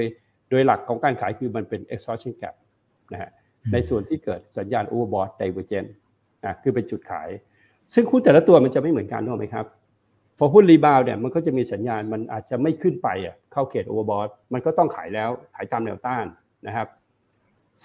[0.49, 2.55] โดยหลักของการขายคือมันเป็น exhaustion gap
[3.13, 3.31] นะฮะ
[3.73, 5.91] ในส่วนที่เกิดสัญญาณ overbought divergence
[6.43, 7.29] นะคือเป็นจุดขาย
[7.93, 9.65] ซึ่งหุ้นแต่ละตัวมันจะไม่เหมือนกันถูกไหมครับ
[10.37, 16.25] พอหุ้นรีบาวเนี่ยมันก็จะมีสัญญาณมันอาจจะไม่ขึ้นไปอะเข้าเขต overbought มันก็ต้องขายแล้ว ขายตามแนวต้าน
[16.67, 16.87] นะครับ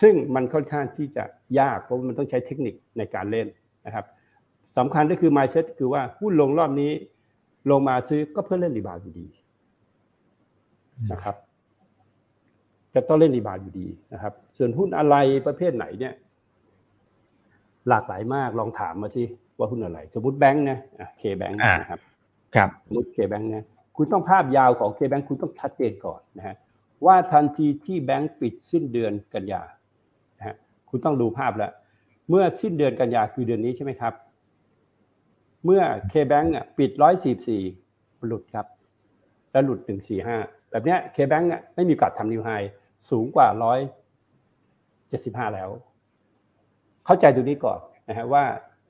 [0.00, 1.24] ซึ่งมันค่อนข้างที่จะ
[1.58, 3.46] ยากเพราะมันต้องใช้เทคนิคในการเล่น
[3.86, 4.04] นะครับ
[4.76, 6.92] สำคัญก็คือ mindset คือว่าหุ้นลงรอบนี้
[7.70, 9.26] ลงมาซื้อก็เพื่อเล่นรีบาวอยู่ดี
[11.12, 11.36] นะครับ
[12.94, 15.16] จะต้องเล่น rebound อยู่ดีนะครับ ส่วนหุ้นอะไร
[15.46, 16.14] ประเภทไหนเนี่ย
[17.88, 19.22] หลากหลายมากลองถามมาสิ
[19.58, 20.78] ว่าหุ้นอะไร สมมติแบงค์นะ
[21.18, 22.00] KBANK นะครับ
[22.54, 23.66] ครับสมมติ KBANK นะ
[23.96, 26.56] คุณต้องภาพยาวของ KBANK คุณต้องชัดเจนก่อนนะฮะ
[27.06, 29.62] ว่าทันทีที่แบงค์ปิดสิ้นเดือนกันยา
[30.38, 30.56] นะฮะ
[30.90, 31.72] คุณต้องดูภาพแล้ว
[32.28, 34.12] เมื่อสิ้นเดือนกันยาคือเดือนนี้ใช่ไหมครับ
[35.70, 37.62] เมื่อ KBANK ปิดร้อยสี่สี่
[38.26, 38.66] หลุดครับ
[39.52, 40.36] แล้วหลุดหนึ่งสี่ห้า
[40.70, 42.50] แบบเนี้ยเคแบงค์ไม่มีโอกาสทำนิวไฮ
[43.10, 43.78] สูงกว่าร้อย
[45.08, 45.70] เจ็ดสิบห้าแล้ว
[47.06, 48.44] เข้าใจตรงนี้ก่อนนะฮะว่า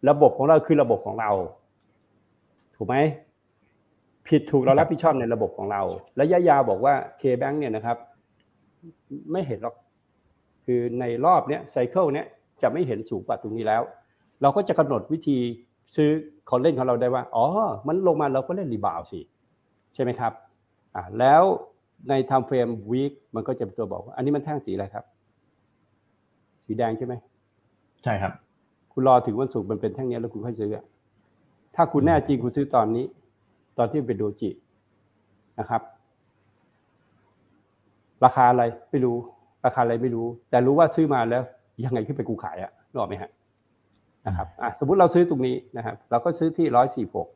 [0.08, 1.30] ระบบของเราคือระบบของเรา
[2.76, 2.96] ถูกไหม
[4.28, 5.82] ผิดถูกเรารับผิดชอบในระบบของเรา
[6.20, 7.96] ระยะยาวบอกว่า K-Bank เนี่ยนะครับ
[9.32, 9.76] ไม่เห็นหรอก
[10.64, 12.26] คือในรอบเนี้ยไซเคิลเนี้ย
[12.62, 13.82] จะไม่เห็นสูงกว่าตรงนี้แล้ว
[14.42, 15.38] เราก็จะกำหนดวิธี
[15.96, 16.10] ซื้อ
[16.50, 17.44] คนเล่นของเราได้ว่า อ๋อ
[17.86, 19.20] มันลงมาเราก็เล่นรีบาวสิ
[19.94, 20.32] ใช่ไหมครับ
[20.94, 21.42] อ่าแล้ว
[22.08, 25.04] ใน time frame week มันก็จะเป็นตัวบอกว่าอันนี้มันแท่งสีอะไรครับ
[26.64, 27.14] สีแดงใช่ไหม
[28.04, 28.32] ใช่ครับ
[28.92, 30.70] คุณรอถึงวันศุกร์มันเป็นแท่งนี้แล้วคุณค่อยซื้อ
[31.74, 33.04] ถ้าคุณแน่จริงคุณซื้อตอนนี้
[33.78, 34.50] ตอนที่เป็นโดจิ
[35.58, 35.82] นะครับ
[38.24, 39.16] ราคาอะไรไม่รู้
[39.66, 41.42] ราคาอะไรไม่รู้ แต่รู้ว่าซื้อมาแล้ว
[41.84, 43.30] ยังไงขึ้นไปกูขายอะนึกออกไหมฮะ
[44.28, 47.28] นะครับอะสมมติเราซื้อตรงนี้นะครับเราก็ซื้อที่ร้อยสี่หก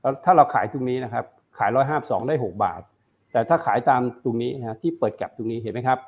[0.00, 1.24] แล้วถ้าเราขายตรงนี้นะครับ
[1.58, 2.80] ขายร้อยห้าสองได้หกบาท
[3.32, 5.98] แต่ถ้าขายตามตรงนี้นะที่เปิดแก็บตรงนี้เห็นไหมครับ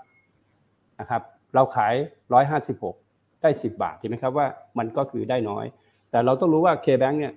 [1.00, 1.22] นะครับ
[1.54, 1.94] เราขาย
[2.34, 2.96] ร้อยห้าสิบหก
[3.42, 4.46] ได้สิบบาทเห็นไหมครับว่า
[4.78, 5.64] มันก็คือได้น้อย
[6.10, 7.34] แต่เราต้องรู้ว่า K-Bank เนี่ย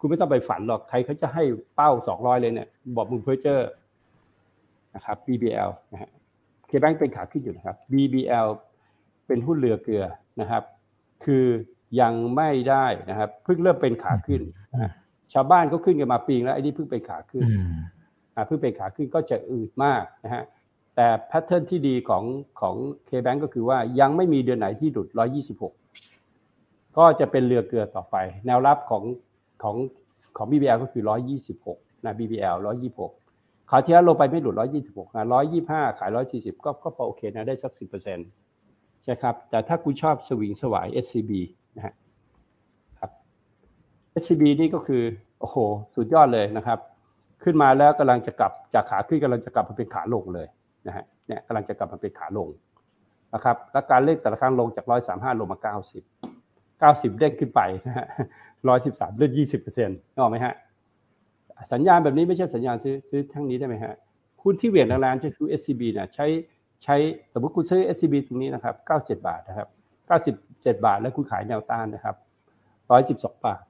[0.00, 1.42] คุณไม่ต้องไปฝันหรอกใครเขาจะให้
[1.74, 3.60] เป้าสองร้อยเลยเนี่ยบอกมึงเพอเจ้อ
[4.94, 6.10] นะครับ BBL นะฮะ
[6.66, 8.48] เคแบงเป็นขาขึ้นอยู่นะครับ BBL
[9.26, 10.04] เป็นหุ้นเรือเกลือ
[10.40, 10.62] นะครับ
[11.24, 11.44] คือ
[12.00, 14.92] ยังไม่ได้นะครับเพิ่งเริ่มเป็นขาขึ้นนะ
[15.32, 17.72] ชาวบ้านก็ขึ้นกันมาปีงแล้วไอ้นี่เพิ่งเป็นขาขึ้นอืม
[18.34, 20.44] อ่าเพิ่งเป็นขาขึ้นก็จะอืดมากนะฮะ
[20.96, 22.24] แต่แพทเทิร์นที่ดีของ
[22.60, 22.74] ของ
[23.08, 25.08] K-Bank ก็คือว่ายังไม่มีเดือนไหนที่หลุด
[25.82, 28.16] 126 ก็จะเป็นเรือเกลือต่อไป
[28.46, 29.02] แนวรับของ
[29.62, 29.76] ของ
[30.36, 31.02] ของ BBL ก็คือ
[31.54, 32.56] 126 นะ BBL
[33.12, 35.24] 126คราวที่แล้วลงไปไม่หลุด 126นะ
[35.62, 37.72] 125 ขาย 140 ก็ก็พอโอเคนะ ได้สัก
[38.38, 41.32] 10%ใช่ครับ แต่ถ้าคุณชอบสวิงสวาย SCB
[41.76, 41.94] นะฮะ
[42.98, 43.10] ครับ
[44.22, 45.02] SCB นี่ก็คือ
[45.40, 45.56] โอ้โห
[45.96, 46.78] สุดยอดเลยนะครับ
[47.42, 50.46] ขึ้นมาแล้วกำลังจะกลับจากขาขึ้นกำลังจะกลับมาเป็นขาลงเลย
[50.86, 52.48] นะฮะเนี่ยกำลังจะกลับมาเป็นขาลง
[53.34, 56.02] นะครับแล้วการเลขแต่ละครั้งลงจากร้อยสามห้าลงมาเก้าสิบ
[56.78, 58.06] เก้าสิบเด้งขึ้นไปนะฮะ
[58.68, 60.54] ร้อยสิบสามเลื่อนยี่สิบเปอร์เซ็นต์นึกออกไหมฮะ
[61.72, 63.94] สัญญาณแบบนี้ไม่ใช่สัญญาณซื้อซื้อทั้งนี้ได้ไหมฮะ
[64.42, 66.26] หุ้นที่เหวี่ยงแรงๆจะคือ SCB เนี่ยใช้
[66.84, 66.96] ใช้
[67.32, 69.68] สมมติคุณซื้อ SCB ตรงนี้นะครับเก้าเจ็ดบาทนะครับ
[70.08, 72.16] เก้าสิบเจ็ดบาท แล้วคุณขายแนวต้านนะครับ
[72.90, 73.62] ร้อยสิบสองบาท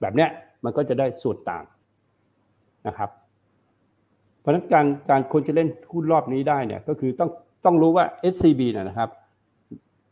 [0.00, 0.28] แบบเนี้ย
[0.64, 1.64] มันก็จะได้ส่วนต่าง
[2.86, 3.10] นะครับ
[4.40, 7.30] เพราะนั้นการการคนจะเล่นหุ้นรอบนี้ได้เนี่ยก็คือต้อง
[7.64, 9.08] ต้องรู้ว่า SCB นี่ยนะครับ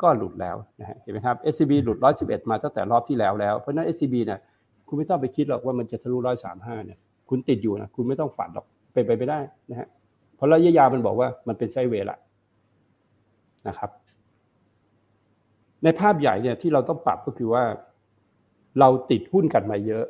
[0.02, 4.38] ก็หลุดแล้วนะเห็นไหมครับ SCB หลุด 111 มาตั้งแต่รอบที่แล้วแล้ว เพราะนั้น SCB เนี่ย
[4.88, 6.16] คุณไม่ต้องไปคิดหรอกว่ามันจะทะลุ
[6.52, 6.98] 135 เนี่ย
[7.28, 9.38] คุณติดอยู่นะคุณไม่ต้องฝันหรอกเป็นไปไม่ได้
[9.70, 9.88] นะฮะ
[10.36, 12.18] เพราะระยะยาวมันบอกว่ามันเป็นไซเวละ
[13.68, 13.90] นะครับ
[15.84, 17.64] ในภาพใหญ่เนี่ยที่เราต้องปรับก็คือว่า
[18.80, 20.04] เราติดหุ้นกันมาเยอะ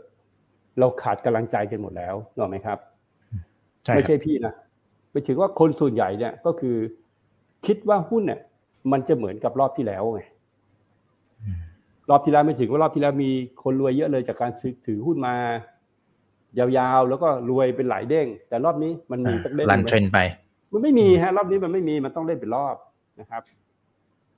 [0.81, 2.79] เราขาดกำลังใจกันหมดแล้วหรอไหมครับ
[3.85, 4.55] ใช่ไม่ครับใช่พี่นะ
[5.11, 6.77] ไปถึงว่าคนส่วนใหญ่เนี่ยก็คือ
[7.67, 8.41] คิดว่าหุ้นเนี่ย
[8.93, 10.21] มันจะเหมือนกับรอบที่แล้วไง
[12.11, 13.31] รอบที่แล้วไม่ถึงว่ารอบที่แล้วมี
[13.63, 15.35] คนรวยเยอะเลยจากการซื้อถือหุ้นมา
[16.59, 20.19] ยาวๆ แล้วก็รวยเป็นหลายเด้ง แต่รอบนี้มันมีสักเด้งรันไหมเทรนไป
[20.73, 22.77] มันไม่มีฮะ รอบนี้มันไม่มีมันต้องเล่นเป็นรอบ
[23.21, 23.43] นะครับ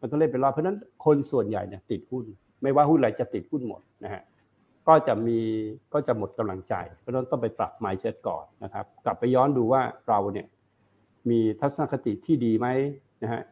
[0.01, 2.24] มันต้องเล่นเป็นรอบเพราะนั้นคนส่วนใหญ่เนี่ยติดหุ้น
[2.62, 4.22] ไม่ว่าหุ้นอะไรจะติดหุ้นหมดนะฮะ
[4.88, 5.38] ก็จะมี
[5.92, 10.46] ก็จะหมดกำลังใจ เพราะนั้นต้องไปปรับ mindset ก่อนนะครับ กลับไปย้อนดูว่าเราเนี่ย
[11.30, 12.66] มีทัศนคติที่ดีไหม
[13.22, 13.42] นะฮะ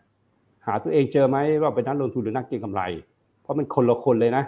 [0.66, 2.82] หาตัวเองเจอไหมว่าเป็นนักลงทุนหรือนักเก็งกำไร
[3.42, 4.44] เพราะมันคนละคนเลยนะ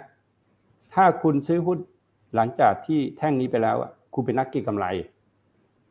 [0.93, 1.77] ถ้าคุณซื้อหุ้น
[2.35, 4.85] หลังจากที่แท่งนี้ไปแล้วอะคุณเป็นนักเก็งกำไร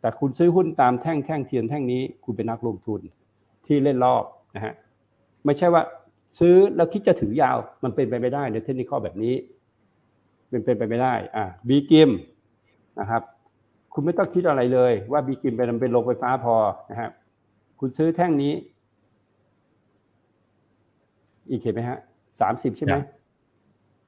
[0.00, 3.00] แต่คุณซื้อหุ้นตามแท่งแท่งเทียนแท่งนี้ คุณเป็นนักลงทุน
[3.66, 4.74] ที่เล่นรอบนะฮะ
[5.44, 5.82] ไม่ใช่ว่า
[6.38, 9.34] ซื้อแล้วคิดจะถือยาวมันเป็นไปไม่ได้ในเทคนิคแบบนี้
[10.48, 12.10] เป็นเป็นไปไม่ได้อ่าบีกิม
[13.00, 13.22] นะครับ
[13.92, 16.54] คุณไม่ต้องคิดอะไรเลย ว่าบีกิมเป็นเป็นโรงไฟฟ้าพอ
[16.90, 17.10] นะครับ
[17.80, 18.52] คุณซื้อแท่งนี้
[21.50, 21.98] อีกเห็นไหมฮะ
[22.40, 23.04] สามสิบใช่ไหมครับ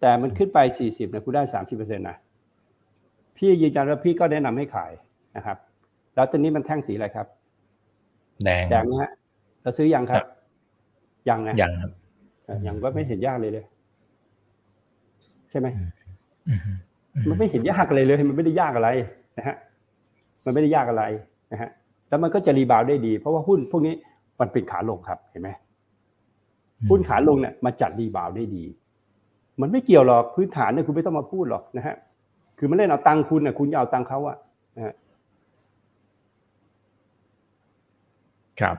[0.01, 2.17] แต่มันขึ้นไปสี่สิบเนี่ยคุณได้สามสิบเปอร์เซ็นต์นะ
[3.37, 4.93] พี่ยืนยันว่าพี่ก็แนะนำให้ขาย
[5.37, 5.57] นะครับ
[6.15, 7.27] แล้วตอนนี้มันแท่งสีอะไรครับ
[8.45, 9.11] แดงแดงนะฮะ
[9.63, 10.25] เราซื้อยังครับ
[11.29, 13.65] ยังนะยังครับเออยังก็ไม่เห็นยากเลยเลย
[15.51, 15.67] ใช่ไหม
[16.49, 16.77] อืมอืม
[17.29, 18.89] มันไม่เห็นยากอะไรเลย มันไม่ได้ยากอะไร
[19.39, 19.57] นะฮะ
[20.45, 21.05] มันไม่ได้ยากอะไร
[21.53, 21.71] นะฮะ
[22.09, 23.95] แล้วมันก็จะ rebound ได้ดี เพราะว่าหุ้นพวกนี้
[24.41, 25.51] มันเป็นขาลงครับ เห็นไหม
[26.91, 28.65] หุ้นขาลงเนี่ยมาจัด rebound ได้ดี
[29.61, 31.97] มันไม่เกี่ยวหรอกพื้นฐานเนี่ยคุณไม่ต้องมาพูดหรอกนะฮะ
[32.59, 34.37] คือมันเล่นเอาตังค์คุณน่ะคุณจะเอาตังค์เขาอะ
[34.77, 34.95] นะฮะ
[38.61, 38.77] ครับ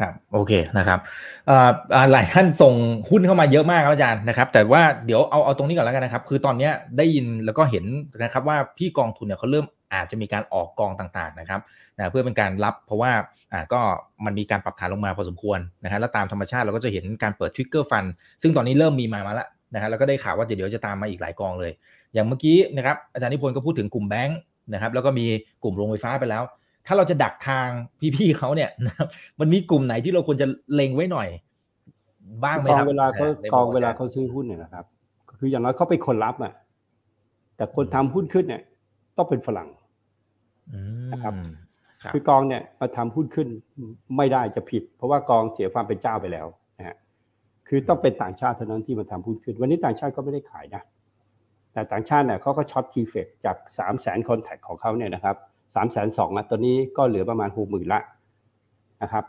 [0.00, 0.98] ครับโอเคนะครับ
[2.12, 2.74] หลายท่านส่ง
[3.10, 7.84] หุ้นเข้ามาเยอะมากครับอาจารย์นะครับ แต่ว่าเดี๋ยวเอาเอาตรงนี้ก่อนแล้วกันนะครับ คือตอนนี้ได้ยินแล้วก็เห็น
[8.22, 11.60] นะครับว่าพี่กองทุนเนี่ยเขาเริ่มอาจจะมีการออกกองต่างๆนะครับ
[11.96, 13.10] นะเพื่อเป็นการรับเพราะว่า
[13.52, 13.80] อ่าก็
[14.24, 18.04] มันมีการปรับฐานลงมาพอสมควรนะฮะแล้วตามธรรมชาติเราก็จะเห็นการเปิดทริกเกอร์ฟัน
[18.42, 21.72] ซึ่งตอนนี้เริ่มมีมามาแล้วนะฮะแล้วก็ได้ข่าวว่าเดี๋ยวจะตามมาอีกหลายกองเลย
[22.14, 24.38] อย่างเมื่อกี้นะครับอาจารย์นิพนธ์ก็พูดถึงกลุ่มแบงค์
[24.74, 25.26] นะครับแล้วก็มี
[25.62, 26.42] กลุ่มโรงไฟฟ้าไปแล้ว
[26.88, 27.68] ถ้าเราจะดักทาง
[28.16, 29.08] พี่ๆเขาเนี่ยนะครับ
[29.40, 31.28] มันมีกลุ่มไหนที่เราควรจะเล็งไว้หน่อย
[32.44, 34.84] บ้างไหมกอคงรับเวลาเขาในกองมุมเวลาจรย์เขาซื้อหุ้นเนี่ยนะครับ
[35.38, 36.52] คืออย่างน้อยเขาเป็นคนรับอะ
[37.56, 38.62] แต่คนทำหุ้นขึ้นเนี่ย
[39.16, 39.68] ต้องเป็นฝรั่ง
[40.72, 41.34] อืมนะครับ
[42.02, 43.48] ครับคือกองเนี่ยมาทำหุ้นขึ้น
[44.16, 46.46] ไม่ได้จะผิด เพราะว่ากองเสียความเป็นเจ้าไปแล้ว
[46.78, 46.96] นะฮะ
[47.68, 50.82] คือต้องเป็นต่างชาติเท่านั้นที่มาทำหุ้นขึ้น วันนี้ต่างชาติก็ไม่ได้ขายนะ
[51.72, 55.36] แต่ต่างชาติเนี่ยเขาก็ short TFEX จากสามแสน contract ของเขาเนี่ยนะครับ
[55.74, 58.00] สามแสนสองตอนนี้ก็เหลือประมาณหกหมื่นละ
[59.02, 59.24] นะครับ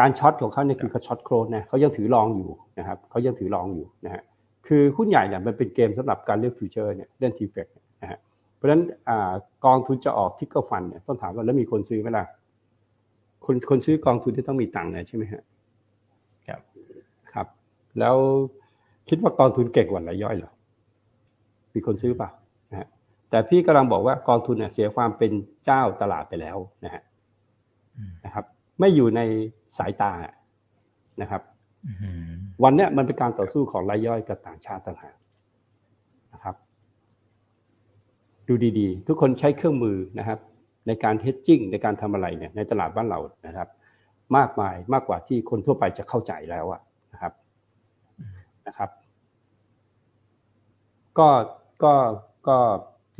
[0.00, 4.22] การ short ของเขาเนี่ยคือเขา short โครนนะเขายังถือ long อยู่นะครับเขายังถือ long อยู่นะฮะ
[4.66, 7.66] คือหุ้นใหญ่เนี่ยมันเป็นเกมสำหรับการเลือก future เนี่ยเล่น TFEX
[8.02, 8.18] นะฮะ
[8.54, 9.32] เพราะฉะนั้นอ่า
[9.64, 12.24] กองทุนจะออก trigger fund เนี่ยต้องถามว่าแล้วมีคนซื้อไหมล่ะ
[13.44, 15.42] คนคนซื้อกองทุนที่ต้องมีตังค์นะใช่ไหมฮะ
[16.48, 16.60] ครับ
[17.32, 17.46] ครับ
[17.98, 18.16] แล้ว
[19.08, 20.52] คิดว่ากองทุนเก่งกว่ารายย่อยเหรอ
[21.74, 22.41] มีคนซื้อเปล่านะฮะ
[23.32, 25.32] แต่พี่กำลังบอกว่ากองทุนเนี่ยเสียความเป็น
[25.64, 27.02] เจ้าตลาดไปแล้วนะฮะ
[27.96, 28.44] อืมนะครับ
[28.80, 29.20] ไม่อยู่ใน
[29.78, 30.12] สายตา
[31.20, 31.42] นะครับ
[31.86, 31.92] อื
[32.28, 35.16] มวันเนี้ยมันเป็นการต่อสู้ของรายย่อยกับต่างชาติต่างหาก
[36.32, 36.56] นะครับ
[38.48, 40.38] ดูดีๆ ทุกคนใช้เครื่องมือนะครับ
[40.86, 43.68] ในการเฮดจิ้งในการทำอะไรเนี่ยในตลาดบ้านเรานะครับ
[44.36, 46.80] มากมายมากกว่าที่คนทั่วไปจะเข้าใจแล้วอะ
[47.12, 47.32] นะครับ
[48.66, 48.90] นะครับ
[51.18, 51.28] ก็
[51.84, 51.94] ก็
[52.48, 52.58] ก็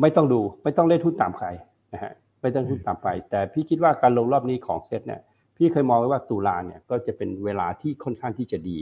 [0.00, 1.46] ไม่ต้องดูไม่ต้องเล่นหุ้นตามใคร
[1.94, 5.20] นะฮะไม่ต้องหุ้นตามไป แต่พี่คิดว่าการลงรอบนี้ของเซ็ตเนี่ย
[5.56, 8.78] พี่เคยมองไว้ว่าตุลาเนี่ยก็จะเป็นเวลาที่ค่อนข้างที่จะดี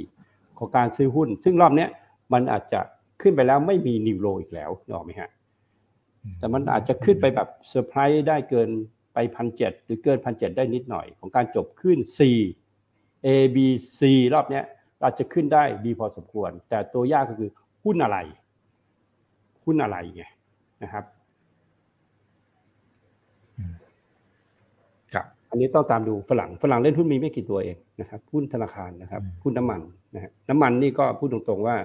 [0.58, 1.88] ของการซื้อหุ้น ซึ่งรอบเนี้ย
[2.32, 2.80] มันอาจจะ
[3.22, 5.30] ขึ้นไปแล้วไม่มี new low อีกแล้วนึกออกไหมฮะ
[6.38, 8.68] แต่มันอาจจะขึ้นไปแบบเซอร์ไพรส์ได้เกิน
[9.14, 12.18] ไปพันเหรือเกินพันเได้นิดหน่อย ของการจบขึ้น C
[13.26, 13.56] A B
[13.98, 14.00] C
[14.34, 14.64] รอบเนี้ย
[15.04, 17.50] อาจจะขึ้นได้ดีพอสมควร แต่ตัวยากก็คือ
[17.84, 18.18] หุ้นอะไร
[19.64, 20.24] หุ้นอะไรไง
[20.82, 21.04] นะครับ
[25.14, 29.80] ครับอันนี้ต้องตามดูฝรั่งฝรั่งเล่นหุ้นมีไม่กี่ตัวเองนะครับหุ้นธนาคารนะครับอืมหุ้นน้ำมัน
[30.14, 31.76] นะฮะน้ำมันนี่ก็พูดตรงๆว่า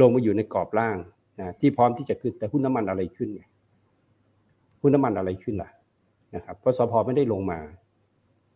[0.00, 0.96] ลงมาอยู่ในกรอบล่าง
[1.38, 3.42] นะที่พร้อมที่จะขึ้นแต่หุ้นน้ำมันอะไรขึ้นไง
[4.80, 5.70] หุ้นน้ำมันอะไรขึ้นล่ะ
[6.34, 7.60] นะครับเพราะสพไม่ได้ลงมา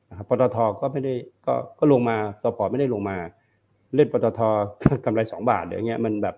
[0.08, 1.14] นะครับปตทก็ไม่ได้
[1.46, 3.16] ก็ก็ลงมาสพไม่ได้ลงมา
[3.94, 4.40] เล่นปตท
[5.04, 6.36] กำไรสองบาทเดี๋ยวเงี้ยมันแบบ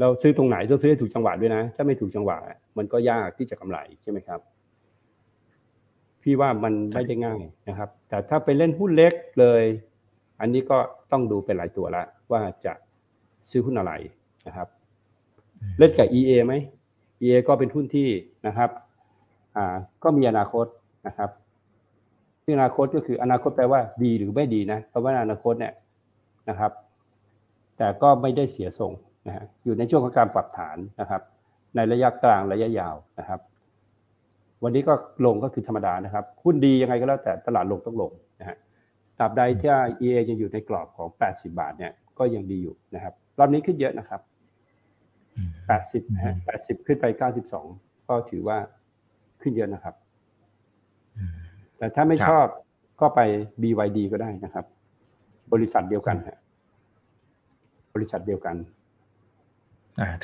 [0.00, 2.36] เราซื้อตรงไหนต้องซื้อให้ถูกจังหวะด้วยนะ ถ้าไม่ถูกจังหวะ
[2.78, 4.40] มันก็ยากที่จะกำไรใช่ไหมครับ
[6.22, 9.62] พี่ว่ามันไม่ได้ง่ายนะครับ แต่ถ้าไปเล่นหุ้นเล็กเลย
[10.40, 10.78] อันนี้ก็
[11.12, 12.72] ต้องดูเป็นหลายตัวละ ว่าจะ
[13.50, 13.92] ซื้อหุ้นอะไร
[14.46, 14.68] นะครับ
[15.78, 16.54] เล่นกับ EA ไหม
[17.22, 18.08] EA ก็เป็นหุ้นที่
[18.46, 18.70] นะครับ
[19.56, 19.66] อ่า
[20.02, 20.66] ก็มีอนาคต
[21.06, 21.30] นะครับ
[22.42, 25.74] ที่อนาคตก็คืออนาคตแปลว่าดีหรือไม่ดีนะเพราะว่าอนาคตเนี่ย
[26.48, 26.72] นะครับ
[27.78, 28.92] แต่ก็ไม่ได้เสียทรง
[29.26, 31.22] นะฮะอยู่ในช่วงของการปรับฐานนะครับ
[31.76, 33.40] ในระยะกลางระยะยาวนะครับ
[34.62, 34.94] วันนี้ก็
[35.26, 38.56] ลงก็คือธรรมดานะครับหุ้นดียังไงก็แล้วแต่ตลาดลงต้องลงนะฮะ
[39.18, 39.70] ตราบใดที่
[40.02, 44.20] EA ยังอยู่ในกรอบของ 80 บาทเนี่ยก็ยังดีอยู่นะครับรอบนี้ขึ้นเยอะนะครับ
[45.36, 45.50] อืม
[45.82, 47.04] 80นะฮะ80 ขึ้นไป
[47.58, 48.58] 92 ก็ถือว่า
[49.42, 49.94] ขึ้นเยอะนะครับ
[51.16, 51.32] อืม
[51.78, 52.46] แต่ถ้าไม่ครับชอบ
[53.00, 53.20] ก็ไป
[53.62, 54.64] BYD ก็ได้นะครับ
[55.52, 56.38] บริษัทเดียวกันฮะ
[57.94, 58.81] บริษัทเดียวกันอ่า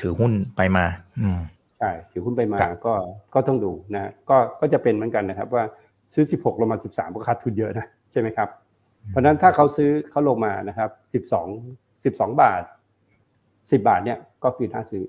[0.01, 0.85] ถือหุ้นไปมา
[1.21, 1.39] อืม
[1.79, 2.93] ใช่ถือหุ้นไปมาครับก็
[3.33, 5.63] ก็ต้องดูนะก็ก็จะเป็นเหมือนกันนะครับ ว่า
[6.13, 8.49] ซื้อ 16 ลงมา 13ก็ขาดทุนเยอะนะใช่ไหมครับ
[9.09, 10.89] เพราะฉะนั้นถ้าเขาซื้อเขาลงมานะครับ
[12.03, 12.61] 12 12 บาท
[13.29, 15.03] 10 บาทเนี่ยก็คือน่าซื้อ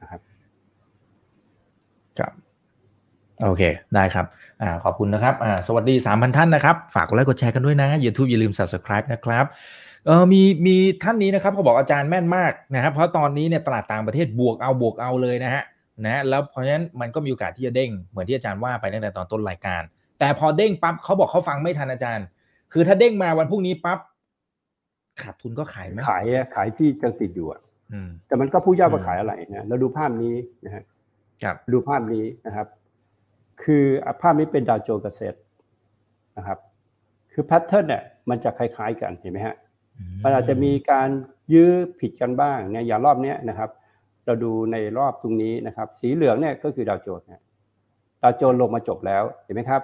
[0.00, 0.20] นะครับ
[2.18, 2.32] ครับ
[3.42, 3.62] โอเค
[3.94, 4.26] ได้ครับ
[4.62, 9.44] อ่าขอบคุณนะครับอ่าสวัสดี 3,000 ท่านนะครับ ฝากกดไลค์กดแชร์กันด้วยนะ YouTube อย่าลืม Subscribe นะครับ
[10.06, 15.62] เออมีมีท่านนี้นะครับเขาบอกอาจารย์แม่นมากนะครับเพราะตอนนี้เนี่ยตลาดต่างประเทศบวกเอาบวกเอาเลยนะฮะ
[16.06, 19.82] นะแล้วเพราะฉะนั้นมันก็มีโอกาสที่จะเด้งเหมือนที่อาจารย์ว่าไปตั้งแต่ตอนต้นรายการ
[20.18, 22.26] แต่พอเด้งปั๊บเขาบอกเขาฟังไม่ทันอาจารย์
[22.72, 23.98] คือถ้าเด้งมาวันพรุ่งนี้ปั๊บ
[25.22, 27.60] ขาดทุนก็ขายไหมขายอะขายที่ยังติดอยู่อะ
[27.92, 30.34] อืมแต่มันก็พูดยากว่าอืมขายอะไรนะเราดูภาพนี้
[30.64, 30.84] นะฮะ
[31.42, 32.66] ครับดูภาพนี้นะครับ
[33.62, 33.84] คือ
[34.22, 35.34] ภาพนี้เป็นดาวโจนส์กับเซต
[36.36, 36.58] นะครับ
[37.32, 39.56] คือแพทเทิร์นเนี่ยมันจะคล้ายๆกันเห็นไหมฮะ
[40.22, 41.08] มันอาจจะมีการ
[41.54, 41.70] ยื้อ
[42.00, 43.70] ผิดกันบ้างเนี่ยอย่างรอบเนี้ยนะครับ
[44.26, 47.40] เราดูในรอบตรงนี้นะครับ สีเหลืองเนี่ยก็คือดาวโจนส์เนี่ย
[48.22, 49.82] ดาวโจนส์ลงมาจบแล้วเห็นไหมครับ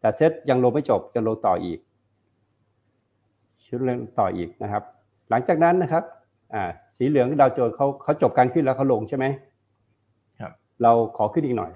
[0.00, 1.78] แต่เซตยังลงไม่จบยังลงต่ออีก
[3.66, 4.82] ชุดเรื่องต่ออีกนะครับ
[5.30, 6.02] หลังจากนั้นนะครับ
[6.54, 6.62] อ่า
[6.96, 9.24] สีเหลืองดาวโจนส์เขาเขาจบการขึ้นแล้วเขาลงใช่ไหม
[10.40, 10.52] ครับ
[10.82, 11.70] เราขอขึ้นอีกหน่อย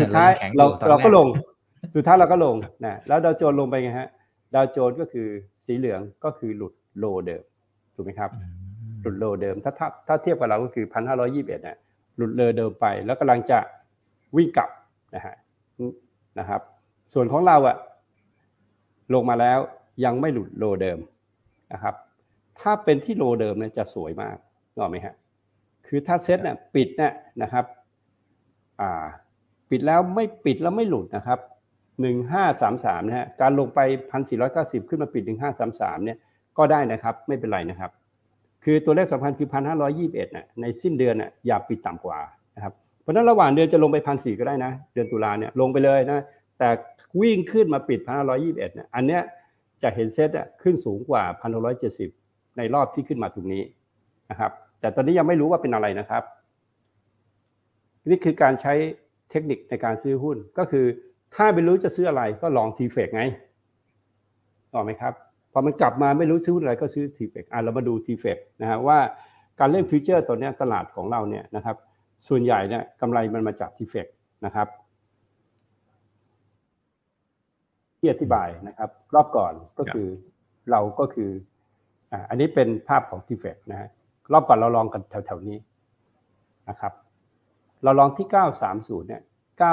[0.00, 1.28] สุดท้ายแข็งเราอยู่ตอนเราก็แลง
[1.94, 4.08] สุดท้ายเราก็ลงนะแล้วดาวโจนส์ลงไปไงฮะ
[4.54, 5.28] ดาวโจนส์ก็คือ
[5.64, 7.42] สีเหลืองก็คือหลุดโลเดิม
[7.94, 8.52] ถูกไหมครับอืม
[9.00, 11.78] หลุดโลเดิมถ้าถ้าถ้าเทียบกับเราก็คือพันห้าร้อยี่สิบเอ็ดเนี่ย
[12.16, 13.58] หลุดเลอเดิมไปแล้วกำลังจะ
[14.36, 14.70] วิ่งกลับ
[15.14, 15.34] นะฮะ
[16.38, 16.60] นะครับ
[17.12, 17.76] ส่วนของเราอะ
[19.14, 19.58] ลงมาแล้ว
[20.04, 20.98] ยังไม่หลุดโลเดิม
[21.72, 21.94] นะครับ
[22.60, 24.36] ถ้าเป็นที่โลเดิมเนี่ยจะสวยมาก
[24.72, 25.14] นึกออกไหมฮะ
[25.86, 27.64] คือถ้าเซ็ตเนี่ยปิดเนี่ยนะครับ
[28.80, 29.06] อ่า
[29.70, 31.38] ปิดแล้วไม่ปิดแล้วไม่หลุดนะครับ
[32.00, 33.80] หนึ่งห้าสามสามนะฮะการลงไป
[34.10, 36.18] พันสี่ร้อยเก้าสิบขึ้นมาปิดหนึ่งห้าสามสามเนี่ย
[36.58, 37.90] ก็ได้นะครับไม่เป็นไรนะครับ
[38.64, 42.18] คือตัวเลขสำคัญคือพันห้าร้อยี่สิบเอ็ดน่ะในสิ้นเดือนน่ะอย่าปิดต่ำกว่า
[42.56, 42.72] นะครับ
[43.02, 46.24] เพราะนั้นระหว่างเดือนจะลงไปพันสี่ก็ได้นะ เดือนตุลาเนี่ยลงไปเลยนะ
[46.58, 46.68] แต่
[47.20, 49.22] วิ่งขึ้นมาปิดพันห้าร้อยี่สิบเอ็ดเนี่ยอันเนี้ย
[49.82, 52.10] จะเห็นเซตอะขึ้นสูงกว่าพันหกร้อยเจ็ดสิบ
[52.56, 53.62] ในรอบที่ขึ้นมาตรงนี้
[54.30, 56.22] นะครับแต่ตอนนี้ยังไม่รู้ว่าเป็นอะไรนะครับ
[58.08, 58.74] นี่คือการใช้
[59.30, 60.86] เทคนิคในการซื้อหุ้นก็คือ
[61.34, 63.22] ถ้าไม่รู้จะซื้ออะไรก็ long TFEX ไง
[64.74, 65.14] ถูกไหมครับ
[65.52, 68.98] พอมันกลับมาไม่รู้ซื้อหุ้นอะไรก็ซื้อ TFEX อะเรามาดู TFEX นะฮะว่า
[69.60, 71.76] การเล่น future ตัวเนี้ยตลาดของเราเนี่ยนะครับ
[72.28, 74.06] ส่วนใหญ่เนี่ยกำไรมันมาจาก TFEX
[74.44, 74.68] นะครับ
[77.98, 80.08] ที่อธิบายนะครับ รอบก่อนก็คือ
[80.70, 81.30] เราก็คือ
[82.12, 83.88] อ่าอันนี้เป็นภาพของทีเฟกนะฮะ
[84.32, 85.58] รอบก่อนเราลองกันแถวๆนี้
[86.68, 86.92] นะครับ
[87.84, 88.26] เราลองที่
[88.68, 89.22] 930เนี่ย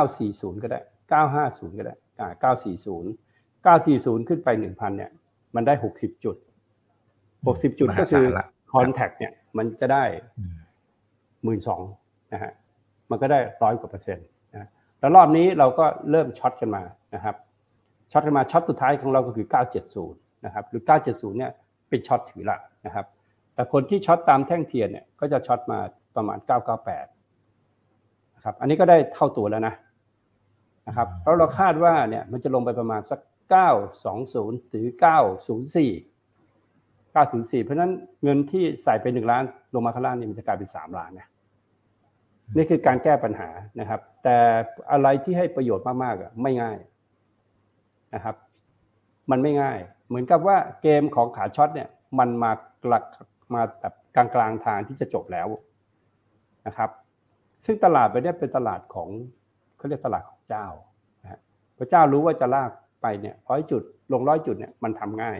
[0.05, 0.79] 940 ก็ได้
[1.11, 5.11] 950 ก็ได้อ่า940 940 ขึ้นไป 1,000 เนี่ย
[5.55, 6.35] มันได้ 60 จุด
[7.07, 10.03] 60 จุดก็คือมหาศาลละคอนแทคเนี่ย มันจะได้
[10.37, 10.53] อืม
[11.43, 11.81] หมื่นสอง
[12.33, 12.51] นะฮะ
[13.09, 14.67] มันก็ได้ร้อยกว่าเปอร์เซ็นต์นะ
[14.99, 16.83] แล้วรอบนี้เราก็เริ่ม short กันมา
[17.15, 17.35] นะครับ
[18.11, 19.45] short กันมา short สุดท้ายของเราก็คือ
[19.95, 21.51] 970 นะครับ หรือ 970 เนี่ย
[21.89, 23.05] เป็น short ถือละนะครับ
[23.53, 25.79] แต่คนที่ short ตามแท่งเทียนเนี่ย ก็จะ short มา
[26.15, 26.37] ประมาณ
[27.17, 29.73] 998 นะครับ อันนี้ก็ได้เท่าตัวแล้วนะ
[30.87, 33.19] นะครับแล้วเราคาดว่าเนี่ยมันจะลงไปประมาณสัก
[33.95, 34.99] 920 หรือ 904
[37.15, 37.91] 904 เพราะนั้น
[38.23, 41.27] เงินที่ใส่ไป 1 ล้านลงมาข้างล่างนี่มันจะกลายเป็น 3 ล้านนะ
[42.55, 44.37] นี่คือการแก้ปัญหานะครับ แต่
[44.91, 46.77] อะไรที่ให้ประโยชน์มากๆอะไม่ง่าย
[48.13, 48.35] นะครับ
[49.31, 49.77] มันไม่ง่าย
[50.07, 52.51] เหมือนกับว่าเกมของขาช็อตเนี่ย มันมา
[52.85, 53.03] กลัก
[53.53, 55.47] มาแบบกลางกลางๆทางที่จะจบแล้ว
[56.67, 56.89] นะครับ
[57.65, 59.09] ซึ่งตลาดไปเนี่ยเป็นตลาดของ
[59.77, 60.65] เขาเรียกตลาด เจ้า
[61.23, 61.39] นะ
[61.77, 62.71] พระเจ้ารู้ว่าจะลาก
[63.01, 63.83] ไปเนี่ยร้อยจุด
[64.13, 65.37] ลงร้อยจุดเนี่ยมันทำง่าย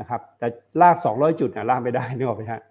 [0.00, 0.46] นะครับ แต่
[0.82, 2.62] ลากสองร้อยจุดเนี่ยลากไม่ได้นึกออกไหมฮะ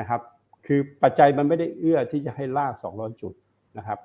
[0.00, 0.20] นะครับ
[0.66, 3.32] คือปัจจัยมันไม่ได้เอื้อที่จะให้ลาก 200 จุด
[3.78, 3.98] นะครับ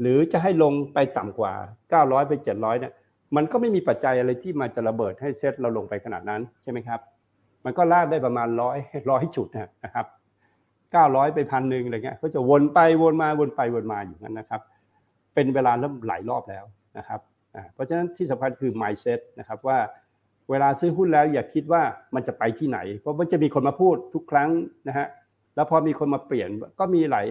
[0.00, 1.52] หรือจะให้ลงไปต่ำกว่า
[1.90, 2.92] 900 ไป 700เนี่ย
[3.36, 7.00] มันก็ไม่มีปัจจัยอะไรที่มาจะระเบิดให้เซตเราลงไปขนาดนั้นใช่ไหมครับ
[7.64, 8.78] มันก็ลากได้ประมาณร้อย
[9.10, 9.48] ร้อยจุด
[9.84, 10.06] นะครับ
[10.70, 14.60] 900 ไปพันหนึ่งอะไรเงี้ยก็จะวนไปวนมาวนไปวนมาอยู่นั้นนะครับ
[15.34, 16.64] เป็นเวลาเริ่มหลายรอบแล้ว
[16.98, 17.20] นะครับ
[17.54, 19.78] อ่าเพราะฉะนั้นที่สำคัญคือ mindset นะครับว่า
[20.50, 21.82] เวลาซื้อหุ้นแล้วอย่าคิดว่า
[22.14, 24.50] มันจะไปที่ไหน เพราะมันจะมีคนมาพูดทุกครั้ง
[24.88, 25.06] นะฮะ
[25.54, 27.28] แล้วพอมีคนมาเปลี่ยนก็มีหลาย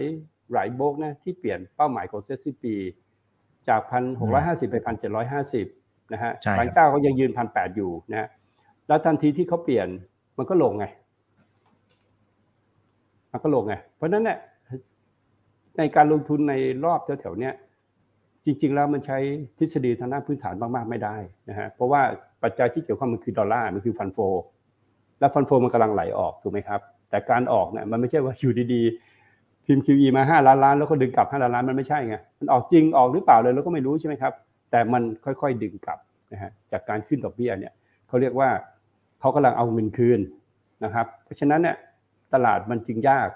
[0.53, 2.75] หลายโบกนะที่เปลี่ยนเป้าหมายของเซ็ตซีปี
[3.67, 5.65] จากพันหกร้อยห้าสิบไปพันเจ็ดร้อยห้าสิบ
[6.13, 8.27] นะฮะใช่ครับบางเจ้าก็ยังยืนพันแปดอยู่นะฮะ
[8.87, 9.87] แล้วทันทีที่เขาเปลี่ยน
[10.37, 10.85] มันก็ลงไง
[13.31, 14.37] มันก็ลงไง เพราะฉะนั้นเนี่ย
[15.77, 16.53] ในการลงทุนใน
[16.85, 17.53] รอบแถวๆเนี้ย
[18.45, 19.17] จริง ๆ แล้วมันใช้
[19.57, 21.15] ทฤษฎีทางด้านพื้นฐานมากๆไม่ได้
[21.49, 22.01] นะฮะเพราะว่า
[22.43, 24.17] ปัจจัยที่เกี่ยวข้องมันคือดอลลาร์มันคือฟันโฟ
[25.19, 26.79] แล้วฟันโฟมันกำลังไหลออกถูกไหมครับ
[27.09, 34.33] แต่การออกเนี่ยมันไม่ใช่ว่าอยู่ดีๆ พิมพ์ QE มา 5 ล้านล้านแล้วก็ดึงกลับ 5 ล้านล้านมันไม่ใช่ไงมันออกจริงออกหรือเปล่าเลยเราก็ไม่รู้ใช่ไหมครับ
[34.71, 35.99] แต่มันค่อยๆดึงกลับ
[36.33, 37.73] นะฮะจากการขึ้นดอกเบี้ยเนี่ย
[38.07, 38.49] เขาเรียกว่า
[39.19, 40.19] เขากำลังเอาเงินคืน
[40.83, 41.75] นะครับ เพราะฉะนั้นเนี่ย
[42.33, 43.27] ตลาดมันจึงยาก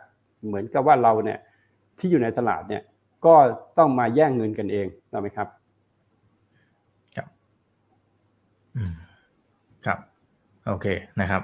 [0.45, 1.39] เหมือนกับว่าเราเนี่ย
[1.99, 2.81] ที่อยู่ในตลาดเนี่ย
[3.25, 3.35] ก็
[3.77, 5.47] ต้องมาแย่งเงินกันเองถูกไหมครับ
[8.77, 8.93] อืม
[9.85, 9.97] ครับ
[10.67, 10.87] โอเค
[11.21, 11.41] นะครับ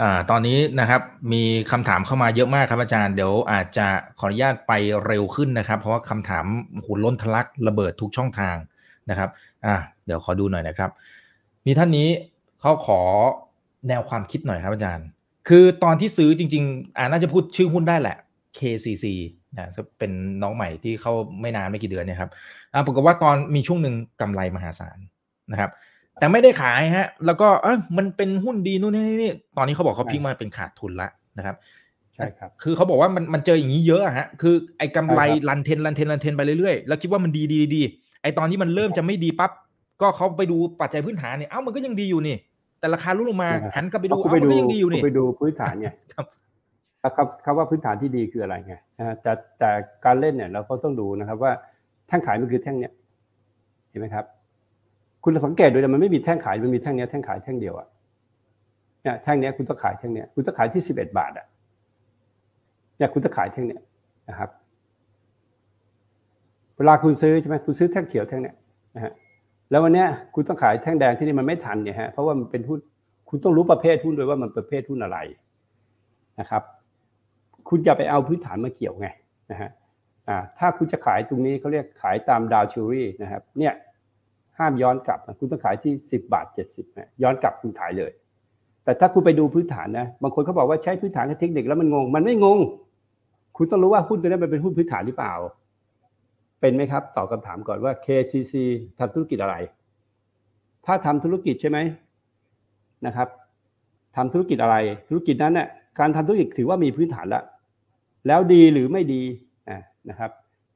[0.00, 1.00] อตอนนี้นะครับ
[1.32, 3.86] มีคำถามเข้ามาเยอะมากครับอาจารย์ เดี๋ยวอาจจะ
[4.18, 4.72] ขออนุญาตไป
[5.06, 6.44] เร็วขึ้นนะครับ เพราะว่าคำถาม
[6.84, 8.56] หูล้นทะลักระเบิดทุกช่องทาง
[9.10, 9.30] นะครับ
[9.64, 9.74] อ่า
[10.06, 10.90] เดี๋ยวขอดูหน่อยนะครับ
[11.66, 12.08] มีท่านนี้
[12.60, 13.00] เขาขอ
[13.88, 15.06] แนวความคิดหน่อยครับอาจารย์
[15.48, 18.16] คือตอนที่ซื้อจริง ๆ อ่าน่าจะพูดชื่อหุ้นได้แหละ
[18.58, 19.06] KCC
[19.58, 20.10] นะเป็น
[20.42, 22.30] น้องใหม่ที่เข้าไม่นานไม่กี่เดือนเนี่ยครับ
[22.72, 24.98] อ่าปรากฏว่าตอนมีช่วงหนึ่งกำไรมหาศาล
[25.52, 25.70] นะครับ
[26.20, 31.56] แต่ไม่ได้ขายฮะ แล้วก็เออมันเป็นหุ้นดีนู่นนี่นี่ตอนนี้เขาบอกเขาพลิกมาเป็นขาดทุนละนะครับ
[32.14, 37.82] ใช่ครับ คือเขาบอกว่ามันมันเจออย่างนี้เยอะอะฮะ คือไอ้กำไรใช่ครับรันเทนรันเทนรันเทนไปเรื่อยๆ แล้วคิดว่ามันดีดีดี
[38.22, 39.50] ไอ้ตอนที่มันเริ่มจะไม่ดีปั๊บ
[40.00, 42.36] ก็เขาไปดูปัจจัยพื้นฐานเนี่ย เอ้ามันก็ยังดีอยู่นี่
[42.80, 46.24] แต่ราคาลดลงมาหันกลับไปดูคุณเอ้าไปมันดูก็ยังดีอยู่นี่คุณไปดูพื้นฐานไงครับ
[47.14, 48.74] ครับคำว่าพื้นฐานที่ดีคืออะไรไง
[49.22, 49.70] แต่แต่
[50.04, 51.52] การเล่นเนี่ยเราก็ต้องดูนะครับว่า
[52.08, 52.92] แท่งขายมันคือแท่งเนี้ย
[53.90, 54.24] เห็นไหมครับ
[55.24, 57.86] คุณสังเกตดูนะมันไม่มีแท่งขายมันมีแท่งเนี้ยแท่งขายแท่งเดียวอะ
[59.02, 61.46] เนี่ยแท่งเนี้ยคุณต้องขายแท่งเนี้ยคุณต้องขายที่สิบเอ็ดบาทอะ
[62.96, 63.80] เนี่ยคุณต้องขายแท่งเนี้ย
[64.28, 64.50] นะครับ
[66.76, 68.56] เวลาคุณซื้อใช่ไหมคุณซื้อแท่งเขียวแท่งเนี้ย
[68.96, 69.12] นะฮะ
[69.70, 72.78] แล้ววันเนี้ยคุณต้องขายแท่งแดงที่นี่มันไม่ทันเนี่ยฮะเพราะว่ามันเป็นหุ้น
[73.28, 75.18] คุณต้องรู้ประเภทหุ้นด้วยว่ามันประเภทหุ้นอะไร
[76.40, 76.62] นะครับ
[77.68, 79.08] คุณอย่าไปเอาพื้นฐานมาเกี่ยวไง
[79.50, 79.70] นะฮะ
[80.28, 83.74] อ่าถ้าคุณจะขายตรงนี้เขาเรียกขายตามดาวชูรี่นะครับเนี่ย
[84.58, 88.12] ห้ามย้อนกลับนะคุณต้องขายที่ 10 บาท 70นะย้อนกลับคุณขายเลย
[88.84, 92.58] แต่ถ้าคุณไปดูพื้นฐานนะบางคนเขาบอกว่าใช้พื้นฐานกับเทคนิคแล้วมันงง มันไม่งง
[93.56, 95.34] คุณต้องรู้ว่าหุ้นตัวนี้มันเป็นหุ้นพื้นฐานหรือเปล่า
[96.60, 98.54] เป็นไหมครับตอบคำถามก่อนว่า KCC
[98.98, 99.56] ทำธุรกิจอะไร
[100.86, 101.78] ถ้าทำธุรกิจใช่ไหม
[103.06, 103.28] นะครับ
[104.16, 104.76] ทำธุรกิจอะไร
[105.08, 107.44] ธุรกิจนั้นเนี่ยการทำธุรกิจถือว่ามีพื้นฐานแล้ว
[108.26, 109.22] แล้วดีหรือไม่ดี
[109.68, 109.78] อ่า
[110.10, 110.30] นะครับ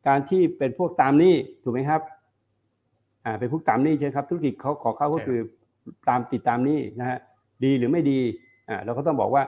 [0.06, 2.00] การที่เป็นพวกตามหนี้ถูกไหมครับ
[3.24, 5.38] อ่าเป็นพวกตามหนี้ใช่ไหมครับธุรกิจเขาขอเขาก็คือ
[6.08, 7.18] ตามติดตามหนี้นะฮะ
[7.64, 8.18] ดีหรือไม่ดี
[8.68, 9.42] อ่าเราก็ต้องบอกว่า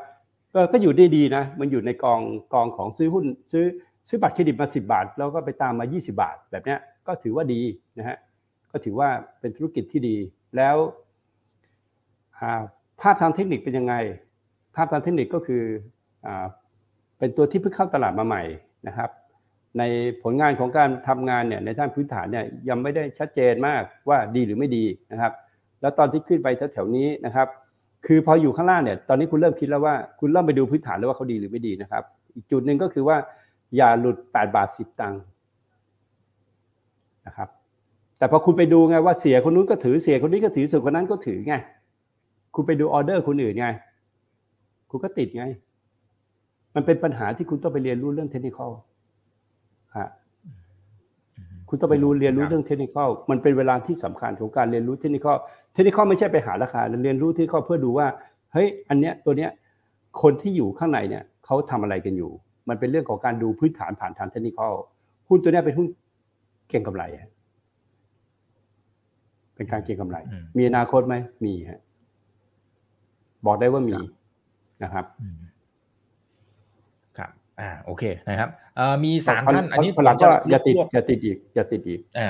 [0.53, 2.21] เออก็อยู่ได้ดีนะมันอยู่ในกอง
[2.55, 3.65] กองของซื้อหุ้นซื้อ
[4.09, 7.61] ซื้อบัตรเครดิตมา 10 บาท แล้วก็ไปตามมา 20 บาท แบบเนี้ยก็ถือว่าดี
[7.99, 8.17] นะฮะ
[8.73, 9.09] ก็ถือว่า
[9.41, 10.17] เป็นธุรกิจที่ดี
[10.57, 10.77] แล้ว
[13.01, 13.95] ภาพทางเทคนิคเป็นยังไง
[14.77, 15.63] ภาพทางเทคนิคก็คือ
[16.27, 16.29] อ
[17.23, 18.43] เป็นตัวที่เพิ่งเข้าตลาดมาใหม่
[18.89, 19.11] นะครับ
[19.79, 19.83] ใน
[20.23, 25.33] ผลงานของการทำงานเนี่ยในด้านพื้นฐานเนี่ยยังไม่ได้ชัดเจนมากว่าดีหรือไม่ดีนะครับ
[25.81, 27.49] แล้วตอนที่ขึ้นไปแถวๆนี้นะครับ
[28.07, 32.03] คือพออยู่ข้างล่างเนี่ยตอนนี้คุณเริ่มคิดแล้วว่าคุณเริ่มไปดูพื้นฐานแล้วว่าเขาดีหรือไม่ดีนะครับ
[32.35, 33.17] อีกจุดหนึ่งก็คือว่า
[33.77, 35.23] อย่าหลุด 8 บาท 10 ตังค์
[37.27, 37.49] นะครับ
[38.19, 41.55] แต่พอคุณไปดูไงว่าเสียคนนู้นก็ถือเสียคนนี้ก็ถือส่วนคนนั้นก็ถือไง
[42.55, 43.67] คุณไปดูออเดอร์คนอื่นไง
[44.91, 45.45] คุณก็ติดไง
[46.75, 48.59] มันเป็นปัญหาที่คุณต้องไปเรียนรู้เรื่องเทคนิค
[49.97, 50.09] ฮะ
[51.69, 52.97] คุณต้องไปรู้เรียนรู้เรื่องเทคนิค
[53.31, 55.27] มันเป็นเวลาที่สำคัญของการเรียนรู้เทคนิค
[55.73, 58.07] เทคนิคไม่ใช่ไปหาราคาเรียนรู้เทคนิคเพื่อดูว่า
[58.53, 59.51] เฮ้ยอันเนี้ยตัวเนี้ย
[60.23, 62.31] คนที่อยู่ข้างในเนี่ยเขาทำอะไรกันอยู่
[62.69, 64.61] มันเป็นเรื่องของการดูพื้นฐานผ่านทางเทคนิค
[65.29, 65.87] หุ้นตัวนี้เป็นหุ้น
[66.69, 67.05] เก่งกำไร
[69.55, 70.17] เป็นการเก่งกำไร
[70.57, 71.15] มีอนาคตไหม
[71.45, 71.81] มีฮะ
[73.47, 73.97] บอกได้ว่ามี
[74.83, 75.05] นะครับ
[77.63, 82.29] อ่าโอเคนะครับเอ่อมีสามท่านอันนี้พลังก็อย่าติดอย่าติดอีกอย่าติดอีกอ่า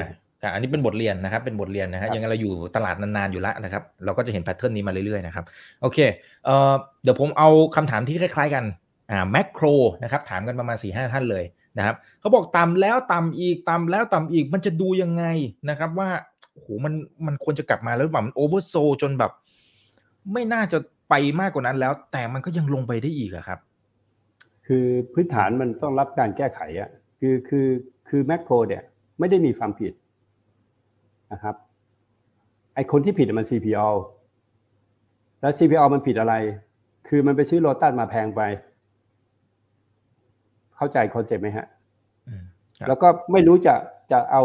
[0.55, 5.45] อันนี้เป็นบทเรียนนะครับเป็นบทเรียนนะฮะยังไงเราอยู่ตลาดนานๆอยู่แล้วนะครับ เราก็จะเห็น pattern นี้มาเรื่อยๆนะครับ
[5.83, 5.99] โอเค
[6.45, 8.64] เอ่อเดี๋ยวผมเอาคำถามที่คล้ายๆกัน
[9.11, 9.64] อ่าแมคโคร
[10.03, 11.45] นะครับถามกันประมาณ4ี่ห้าท่านเลย
[11.78, 15.24] นะครับเขาบอกต่ำแล้วต่ำอีกต่ำแล้วต่ำอีกมันจะดูยังไง
[15.70, 16.09] นะครับว่า
[16.53, 16.93] โอ้โหมัน
[17.26, 19.33] มันควรจะกลับมาแล้วแบบมัน oversold จนแบบ
[20.33, 20.78] ไม่น่าจะ
[21.09, 23.59] ไปมากกว่านั้นแล้ว แต่มันก็ยังลงไปได้อีกอะครับ
[24.66, 26.90] คือพื้นฐานมันต้องรับการแก้ไขอะ
[27.20, 27.66] คือคือ
[28.08, 28.82] คือแมคโครเนี่ย
[29.18, 29.92] ไม่ได้มีความผิด
[31.32, 31.54] นะครับ
[32.74, 33.88] ไอคนที่ผิดมัน CPALL
[35.40, 36.34] แล้ว CPALL มันผิดอะไร
[37.08, 38.42] คือมันไปซื้อโลตัสมาแพงไป
[40.76, 41.66] เข้าใจ concept ไหมฮะ
[42.88, 43.74] แล้วก็ไม่รู้จะ
[44.12, 44.42] จะเอา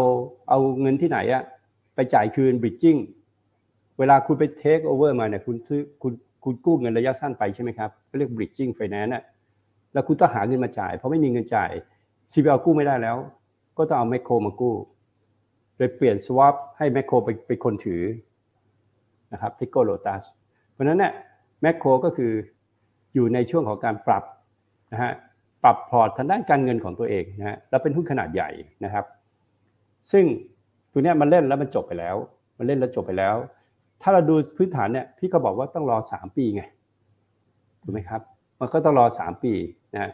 [0.49, 1.43] เอาเงินที่ไหนอะ
[1.95, 2.98] ไปจ่ายคืน bridging
[3.99, 6.13] เวลาคุณไปเทคโอเวอร์มาเนี่ยคุณซื้อคุณ
[6.43, 9.24] คุณกู้เงินระยะสั้นไปใช่ไหมครับเรียก bridging finance อะ
[9.98, 11.72] แล้วคุณต้องหาเงินมาจ่ายเพราะไม่มีเงินจ่าย
[12.32, 13.18] CPALL กู้ไม่ได้แล้ว
[13.78, 14.76] ก็ต้องเอาแมคโครมากู้
[15.78, 18.04] โดยเปลี่ยน swap ให้แมคโครไปเป็นคนถือ
[19.34, 20.24] นะครับ Tesco Lotus
[20.72, 21.14] เพราะนั้นเนี่ย
[21.62, 22.32] แมคโครก็คือ
[23.14, 24.24] อยู่ในช่วงของการปรับ
[24.91, 25.12] นะฮะ
[25.64, 28.50] ปรับ port ทางด้านการเงินของตัวเองนะฮะแล้วเป็นหุ้นขนาดใหญ่
[28.84, 29.06] นะครับ
[30.12, 30.26] ซึ่ง
[30.91, 32.16] ตัวนี้มันเล่นแล้วมันจบไปแล้ว
[32.58, 33.36] มันเล่นแล้วจบไปแล้ว
[34.02, 36.64] ถ้าเราดูพื้นฐานเนี่ยพี่ก็บอกว่าต้องรอสามปีไง
[37.84, 38.22] ถูกไหมครับ
[38.60, 39.53] มันก็ต้องรอสามปี
[39.95, 40.12] นะ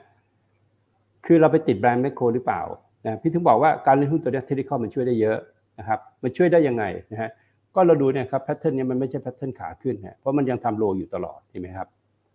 [1.26, 2.62] คือเราไปติดแบรนด์แมคโครหรือเปล่า
[3.06, 5.38] นะพี่ถึงบอกว่าการเล่นหุ้นตัวนี้เทคนิคมันช่วยได้เยอะ
[5.80, 7.30] นะครับมันช่วยได้ยังไงนะฮะ
[7.76, 11.88] ก็เราดูเนี่ยครับแพทเทิร์นนี้มันไม่ใช่แพทเทิร์นขาขึ้นนะเพราะมันยังทำโลอยู่ตลอดเห็นไหมครับ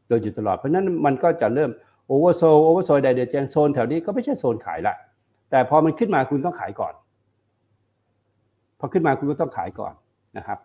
[0.06, 1.70] โลอยู่ตลอดเพราะนั้นมันก็จะเริ่ม
[2.07, 4.94] oversold oversold divergence โซนแถวนี้ก็ไม่ใช่โซนขายละ
[5.50, 6.94] แต่พอมันขึ้นมาคุณต้องขายก่อน
[8.78, 9.94] พอขึ้นมาคุณก็ต้องขายก่อน
[10.36, 10.59] นะครับ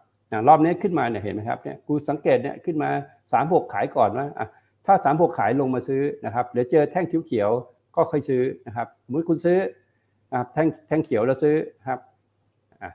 [0.48, 2.90] รอบนี้ขึ้นมาเนี่ยเห็นไหมครับเนี่ยกูสังเกตเนี่ยขึ้นมา
[3.32, 4.48] สามหกขายก่อนว่าอะ
[4.86, 9.58] ถ้าสามหกขายลงมาซื้อนะครับเดี๋ยวเจอแท่งเขียวๆก็ค่อยซื้อนะครับสมมติคุณซื้อ
[10.54, 11.56] แท่งแท่งเขียวแล้วซื้อ
[11.88, 12.00] ครับ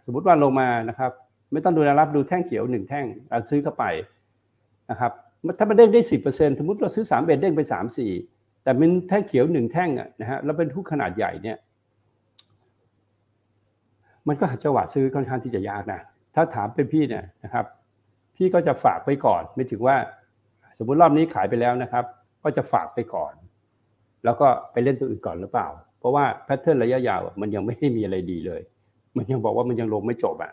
[0.04, 1.12] สมมติว่าลงมานะครับ
[1.52, 3.84] ไม่ต้องดูแนวรับดูแท่งเขียวหนึ่งแท่งเราซื้อเข้าไป
[4.90, 5.12] นะครับ
[5.58, 8.12] ถ้ามันเด้งได้สิบเปอร์เซ็นต์สมมติเราซื้อสามเอ็ดเด้งไปสามสี่
[8.62, 11.56] แต่เป็นแท่งเขียวหนึ่งแท่งนะฮะแล้วเป็นทุกขนาดใหญ่เนี่ย
[14.28, 16.00] มันก็หาจังหวะซื้อค่อนข้างที่จะยากนะ
[16.34, 17.64] ถ้าถามเป็นพี่เนี่ยนะครับ
[18.36, 19.96] พี่ก็จะฝากไว้ก่อน ไม่ถึงว่า
[20.78, 22.04] สมมติรอบนี้ขายไปแล้วนะครับ
[22.42, 23.32] ก็จะฝากไปก่อน
[24.24, 25.68] แล้วก็ไปเล่นตัวอื่นก่อนหรือเปล่า
[25.98, 28.62] เพราะว่าแพทเทิร์นระยะยาวมันยังไม่ได้มีอะไรดีเลย
[29.16, 30.52] มันยังบอกว่ามันยังลงไม่จบอะ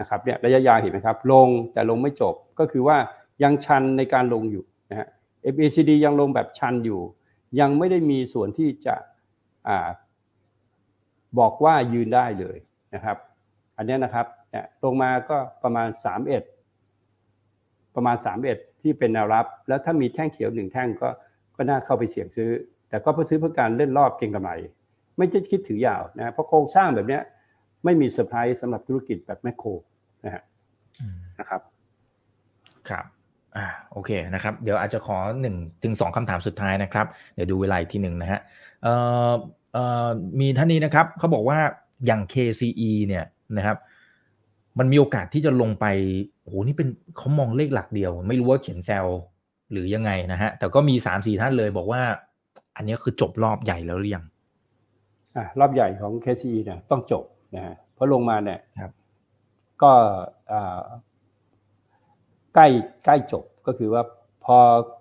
[0.00, 2.96] นะครับเนี่ยระยะยาวเห็นไหมครับ ลงแต่ลงไม่จบก็คือว่า
[3.42, 5.08] ยังชันในการลงอยู่นะฮะ
[5.54, 7.00] FACD ยังลงแบบชันอยู่
[7.60, 8.94] ยังไม่ได้มีส่วนที่จะ
[9.68, 9.88] อ่า
[11.38, 12.56] บอกว่ายืนได้เลย
[12.94, 13.16] นะครับ
[13.76, 15.88] อันนี้นะครับเนี่ยลงมาก็ประมาณ
[17.12, 18.16] 31 ประมาณ
[18.48, 21.08] 31 ที่เป็นแนวรับ แล้วถ้ามีแท่งเขียวหนึ่งแท่งก็
[21.56, 22.50] ก็น่าเข้าไปเสี่ยงซื้อ
[22.88, 24.50] แต่ก็เพื่อซื้อเพื่อการเล่นรอบเก็งกำไร
[25.16, 27.18] ไม่จะคิดถือยาวนะเพราะโครงสร้างแบบนี้
[27.84, 29.68] ไม่มีเซอร์ไพรส์สำหรับธุรกิจแบบแมคโคร
[30.24, 30.42] นะฮะ
[31.38, 31.60] นะครับ
[32.88, 33.04] ครับ
[33.56, 38.40] อ่าโอเคนะครับ เดี๋ยวอาจจะขอหนึ่งถึงสองคำถามสุดท้ายนะครับ เดี๋ยวดูเวลาอีกทีหนึ่งนะฮะ
[38.82, 38.94] เอ่
[39.30, 39.32] อ
[39.72, 40.08] เอ่อ
[40.40, 41.58] มีท่านนี้นะครับเขาบอกว่า
[42.06, 43.24] อย่าง KCE เนี่ย
[43.56, 43.76] นะครับ
[44.78, 45.86] มันมีโอกาสที่จะลงไป
[46.42, 49.06] โอ้โหนี่เป็นเขามองเลขหลักเดียว ไม่รู้ว่าเขียนแซล
[49.72, 52.02] หรือยังไงนะฮะ แต่ก็มีสามสี่ท่านเลยบอกว่า
[52.76, 54.24] อันนี้คือจบรอบใหญ่แล้วหรือยัง
[55.36, 57.24] อ่ารอบใหญ่ของ KCE เนี่ยต้องจบ
[57.56, 58.58] นะฮะเพราะลงมาเนี่ย
[59.82, 59.92] ก็
[62.54, 62.66] ใกล้
[63.04, 64.02] ใกล้จบก็คือว่า
[64.44, 64.56] พอ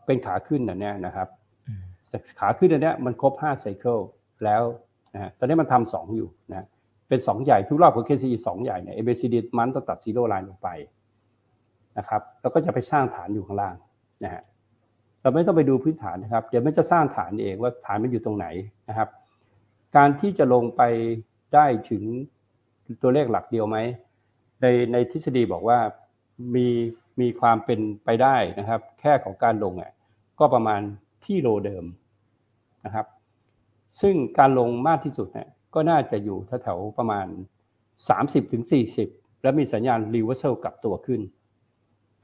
[0.06, 1.28] เป็นขาขึ้นนะเนี่ยนะครับ
[1.68, 1.84] อืม
[2.40, 3.98] ขาขึ้นอันเนี้ยมันครบ5ไซเคิล
[4.46, 4.64] แล้ว
[5.14, 6.68] นะฮะตอนนี้มันทำสองอยู่นะ
[7.10, 10.70] เป็นสองใหญ่ทุกรอบของ KCE สองใหญ่เนี่ย ABCD มันต้องตัดซีโร่ไลน์ลงไป
[11.98, 13.76] นะครับแล้วก็จะไปสร้างฐานอยู่ข้างล่าง
[14.24, 14.42] นะฮะ
[15.22, 18.48] เราไม่ต้องไปดูพื้นฐานนะครับ เดี๋ยวมันจะสร้างฐานเองว่าฐานมันอยู่ตรงไหน
[18.90, 19.10] นะครับ
[19.96, 20.82] การที่จะลงไป
[21.54, 22.04] ได้ถึง
[23.02, 23.78] ตัวเลขหลักเดียวไหม
[24.62, 25.80] ในในทฤษฎีบอกว่า
[26.56, 26.68] มี
[27.22, 29.92] มีความเป็นไปได้นะครับ แค่ของการลงอะ
[30.40, 30.82] ก็ประมาณ
[31.26, 31.86] ที่โลเดิม
[32.86, 33.06] นะครับ
[34.02, 37.26] ซึ่งการลงมากที่สุดเนี่ยก็น่าจะอยู่แถวๆประมาณ
[37.90, 38.64] 30-40ถึง
[39.04, 41.22] 40แล้วมีสัญญาณ reversal กลับตัวขึ้น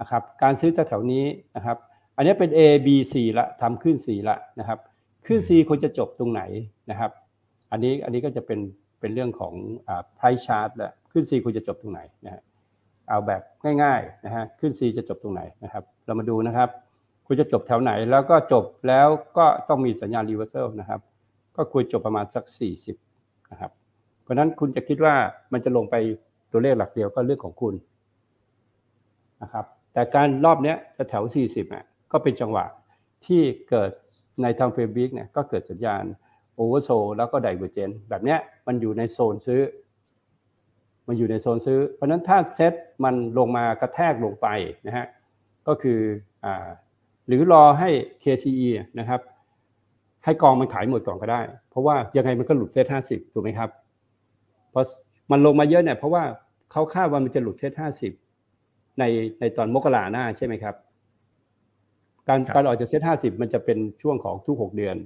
[0.02, 1.26] นะครับการซื้อแถวๆนี้
[1.56, 1.78] นะครับ
[2.16, 4.80] อันนี้เป็น A B C ละทำขึ้น C ละนะครับ
[5.28, 6.42] ขึ้น C ควรจะจบตรงไหน
[6.90, 7.12] นะครับ
[7.72, 8.60] อันนี้อันนี้ก็จะเป็น
[9.00, 9.54] เป็นเรื่องของ
[9.88, 12.42] อ่า price chart ละขึ้น C ควรจะจบตรงไหนนะฮะ
[13.10, 13.42] เอาแบบ
[13.84, 16.70] ง่ายๆนะฮะขึ้น C จะจบตรงไหนนะครับ เรามาดูนะครับ
[17.26, 21.02] ควรจะจบแถวไหนแล้วก็จบแล้วก็ต้องมีสัญญาณ reversal นะครับ
[21.56, 22.46] ก็ควรจบประมาณสัก
[22.98, 23.72] 40นะครับ
[24.24, 25.16] เพราะนั้นคุณจะคิดว่า
[25.54, 25.96] มันจะลงไป
[26.52, 27.74] ตัวเลขหลักเดียวก็เรื่องของคุณ
[29.44, 29.66] นะครับ
[29.98, 32.66] แต่การรอบเนี้ยจะแถว 40อะก็เป็นจังหวะ
[33.26, 33.92] ที่เกิด
[34.42, 36.04] ใน time frame week เนี่ยก็เกิดสัญญาณ
[36.56, 39.62] oversold แล้วก็ divergence แบบเนี้ยมันอยู่ในโซนซื้อ
[41.08, 42.74] มันอยู่ในโซนซื้อ เพราะฉะนั้นถ้าเซ็ต
[43.04, 44.48] มันลงมากระแทกลงไป
[44.88, 45.06] นะฮะ
[45.68, 46.00] ก็คือ
[46.46, 46.68] อ่า
[47.28, 47.90] หรือรอให้
[48.24, 48.70] KCE
[49.00, 49.22] นะครับ
[50.24, 53.70] ให้กองมันขายหมดก่อนก็ได้ เพราะว่ายังไงมันก็หลุดเซตห้าสิบถูกไหมครับ
[54.72, 54.86] เพราะ
[55.32, 56.24] มันลงมาเยอะเนี่ยเพราะว่า
[56.72, 58.12] เขาคาดว่ามันจะหลุดเซตห้าสิบ
[59.00, 59.04] ใน
[59.40, 60.76] ในตอนมกราหน้าใช่ไหมครับ
[62.28, 64.98] การครับการออกจากเซตห้าสิบมันจะเป็นช่วงของทุกหกเดือน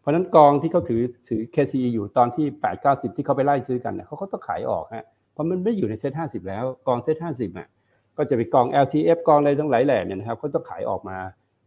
[0.00, 7.68] เพราะฉะนั้นกองที่เขาถือถือ KCE อยู่ตอนที่แปดเก้าสิบที่เขาไปไล่ซื้อกันเนี่ยเขาก็ต้องขายออกฮะเพราะมันไม่อยู่ในเซตห้าสิบแล้วกองเซตห้าสิบอะ
[8.16, 11.18] ก็จะไปกอง LTF กองอะไรทั้งหลายแหล่เนี่ยนะครับเขาต้องขายออกมา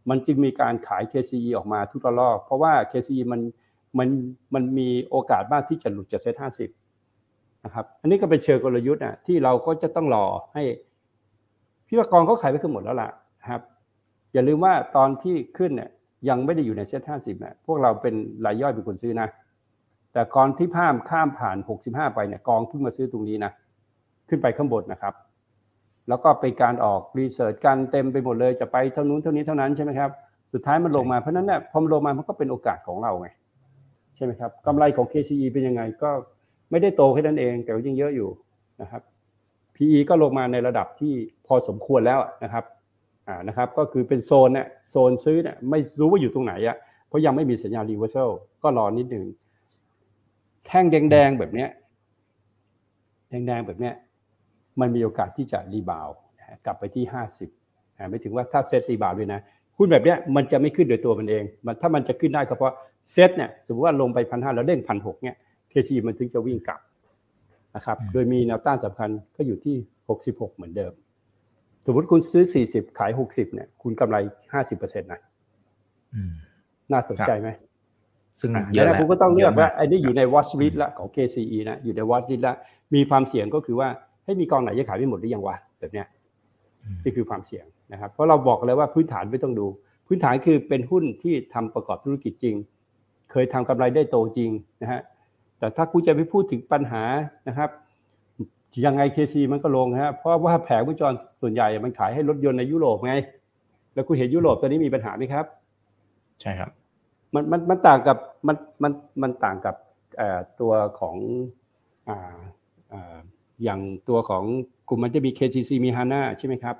[0.08, 3.40] มันจึงมีการขาย KCE ออกมาทุกระลอก เพราะว่า KCE มัน
[3.98, 4.08] มัน
[4.54, 6.70] มันมีโอกาสมากที่จะหลุดจากเซตห้าสิบ
[7.64, 10.62] นะครับ อันนี้ก็เป็นเชิงกลยุทธ์อะที่เราก็จะต้องรอให้
[11.92, 13.08] พี่ว่ากองเขาขายไปขึ้นหมดแล้วล่ะ
[13.48, 13.62] ครับ
[14.32, 15.90] อย่าลืมว่าตอนที่ขึ้นเนี่ย
[16.28, 18.14] ยังไม่ได้อยู่ในเซตห้าสิบเนี่ยพวกเราเป็น
[18.46, 19.28] รายย่อยเป็นคนซื้อนะ
[20.12, 23.52] แต่ก่อนที่ข้ามข้ามผ่านหกสิบห้าไปเนี่ยกองเพิ่งมาซื้อตรงนี้นะ
[24.28, 25.14] ขึ้นไปข้างบนนะครับ
[26.08, 30.10] แล้วก็เป็นการออกรีเสิร์ชกันเต็มไปหมดเลยจะไปเท่านู้นเท่านี้เท่านั้นใช่ไหมครับ
[30.52, 33.28] สุดท้ายมันลงมาเพราะนั้นเนี่ยพอมันลงมามันก็เป็นโอกาสของเราไง
[34.16, 36.10] ใช่ไหมครับกำไรของ KCE เป็นยังไงก็
[36.70, 38.28] ไม่ได้โตแค่นั้นเอง แต่ว่ายังเยอะอยู่
[38.80, 39.02] นะครับ
[39.76, 41.14] PE ก็ลงมาในระดับที่
[41.46, 42.64] พอสมควรแล้วนะครับ
[43.28, 46.76] อ่านะครับก็คือเป็นโซนเนี่ยโซนซื้อเนี่ยไม่รู้ว่าอยู่ตรงไหนอะ
[47.08, 48.30] เพราะยังไม่มีสัญญาณ reversal
[48.62, 49.24] ก็รอนิดหนึ่ง
[50.66, 51.68] แท่งแดงๆแบบเนี้ย
[53.30, 53.94] แดงๆแบบเนี้ย
[54.80, 56.08] มันมีโอกาสที่จะ rebound
[56.64, 57.04] กลับไปที่
[57.50, 59.40] 50นะไม่ถึงว่าถ้า SET rebound ด้วยนะ
[59.76, 62.74] หุ้นแบบเนี้ยมันจะไม่ขึ้นโดยตัวมันเอง มันถ้ามันจะขึ้นได้ก็เพราะ
[63.12, 65.36] เซตเนี่ยสมมติว่าลงไปพันห้าแล้วเด้งพันหกเนี่ย
[65.70, 66.80] KCE มันถึงจะวิ่งกลับ
[67.76, 69.76] นะครับอืมโดยมีแนวต้านสำคัญก็อยู่ที่
[70.10, 70.92] 66 เหมือนเดิม
[71.86, 74.16] สมมติคุณซื้อ 40 ขาย 60 เนี่ย คุณกำไร
[74.58, 75.20] 50%นะ
[76.14, 76.32] อืม
[76.92, 77.48] น่าสนใจไหม
[78.40, 82.54] ซึ่งอะเยอะแล้วแหละคุณก็ต้องเลือกว่าะมไอ้นี่อยู่ใน watch list ละของ KCE นะ อยู่ใน watch list ละ
[82.94, 83.88] มีความเสี่ยงก็คือว่า
[84.24, 86.06] ให้ยมีกองไหนจะขายไม่หมดหรือยังวะ แบบเนี้ย
[86.82, 89.66] อืมนี่คือความเสี่ยงนะครับ เพราะเราบอกเลยว่าพื้นฐานไม่ต้องดู
[90.06, 92.54] พื้นฐานคือเป็นหุ้นที่ทำประกอบธุรกิจจริง
[93.30, 94.50] เคยทำกำไรได้โตจริง
[94.82, 95.00] นะฮะ
[95.62, 97.02] แต่ถ้าคุณจะไปพูดถึงปัญหา
[97.48, 97.70] นะครับ
[98.86, 103.14] ยังไง KC มันก็ลงนะฮะเพราะว่าแผงวงจรส่วนใหญ่มันขายให้รถยนต์ในยุโรปไง
[103.94, 105.44] แล้วคุณเห็นยุโรปตอนนี้มีปัญหาไหมครับ
[106.40, 106.70] ใช่ครับ
[107.34, 108.92] มันมันมันต่างกับมันมัน
[109.22, 109.74] มันต่างกับ
[110.16, 111.16] เอ่อตัวของ
[112.08, 112.38] อ่า
[112.92, 113.16] อ่า
[113.64, 114.44] อย่างตัวของ
[114.88, 116.76] กลุ่มมันจะมี KTC มี HANA ใช่ไหมครับ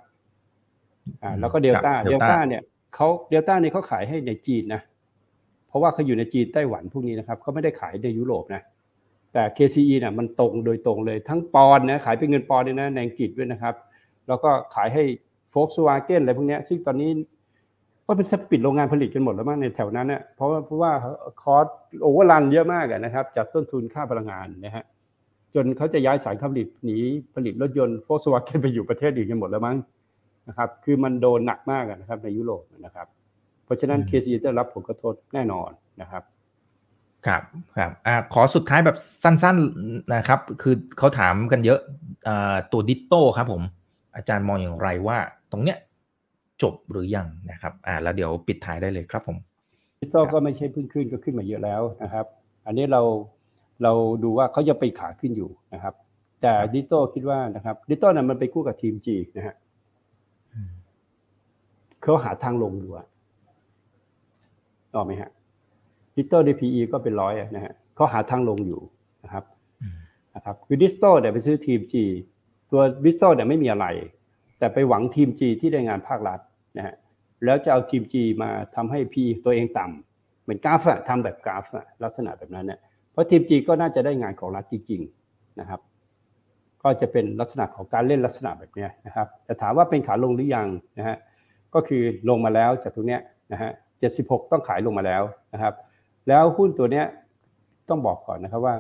[1.22, 2.62] อ่าแล้วก็เดลต้าครับเดล Delta ต้าเนี่ย
[2.94, 4.80] เขาเดลต้าเนี่ยเขาขายให้ในจีนนะ
[5.68, 8.62] เพราะว่าเขาอยู่ในจีนไต้หวันพวกนี้นะครับเขาไม่ได้ขายในยุโรปนะ
[9.32, 13.74] แต่ KCE เนี่ยมันตรงโดยตรงเลยทั้งปอนด์นะขายเป็นเงินปอนด์เลยนะในอังกฤษด้วยนะครับ
[14.28, 15.02] แล้วก็ขายให้
[15.54, 17.10] Volkswagen อะไรพวกนี้ซึ่งตอนนี้
[18.06, 20.92] ก็เป็นแทบปิดโรงงานผลิตกันหมดแล้วมั้งในแถวนั้นเน่ะเพราะว่าเพราะว่า
[21.42, 21.66] คอส
[22.02, 24.84] โอเวอร์รันเยอะมากนะครับจากต้นทุนค่าพลังงานนะฮะ
[25.54, 26.98] จนเขาจะย้ายสายผลิตหนี
[27.34, 29.76] ผลิตรถยนต์ Volkswagen ไปอยู่ประเทศอื่นกันหมดแล้วมั้ง
[30.48, 33.06] นะครับ คือมันโดนหนักมากนะครับในยุโรปนะครับ
[33.64, 35.70] เพราะฉะนั้น KCE ได้รับผลกระทบแน่นอน
[36.00, 36.22] นะครับ
[37.26, 37.42] ครับ
[37.78, 41.80] ครับอ่าขอสุดท้ายแบบสั้นๆนะครับ คือเขาถามกันเยอะ
[42.28, 43.62] อ่าตัว DITTO ครับผม
[44.16, 45.18] อาจารย์มองอย่างไรว่า
[45.52, 45.78] ตรงเนี้ย
[46.62, 49.36] จบหรือยังนะครับ อ่า แล้วเดี๋ยวปิดท้ายได้เลยครับผม
[50.00, 52.26] DITTO ก็ไม่ใช่เพิ่งขึ้นก็ขึ้นมาเยอะแล้วนะครับ
[52.66, 53.02] อันนี้เรา
[53.82, 53.92] เรา
[54.24, 55.94] ดูว่าเขาจะไปขาขึ้นอยู่นะครับ
[56.42, 59.56] แต่ DITTO คิดว่านะครับ DITTO น่ะมันไปคู่กับ TEAMG ะฮะ
[62.02, 63.06] เขาหาทางลงอยู่อะ
[64.94, 65.30] ออกไหมฮะ
[66.16, 68.80] ดิจิตอล DPE ก็เป็นร้อยนะฮะเขาหาทางลงอยู่
[69.24, 69.44] นะครับ
[70.34, 71.94] นะครับคือดิจิตอลเนี่ยไปซื้อทีม G
[72.70, 73.86] ตัวดิจิตอลเนี่ยไม่มีอะไร
[74.58, 76.40] แต่ไปหวังทีม G ที่ได้งานภาครัฐ
[76.76, 76.94] นะฮะ
[77.44, 82.78] แล้วจะเอาทีม G มาทำให้ P ตัวเองต่ำเหมือนกราฟอะทำแบบกราฟอะลักษณะแบบนั้นเนี่ย
[83.12, 85.80] เพราะทีม G ก็น่าจะได้งานของรัฐจริงๆนะครับ
[86.82, 91.16] ก็จะเป็นลักษณะของการเล่นลักษณะแบบนี้นะครับแต่ถามว่าเป็นขาลงหรือยังนะฮะ
[91.74, 93.20] ก็คือลงมาแล้วจากตรงเนี้ย
[93.52, 93.70] นะฮะ
[94.10, 95.22] 76 ต้องขายลงมาแล้ว
[95.54, 95.74] นะครับ
[96.28, 97.06] แล้วหุ้นตัวเนี้ย
[97.88, 98.74] ต้องบอกก่อนนะครับว่า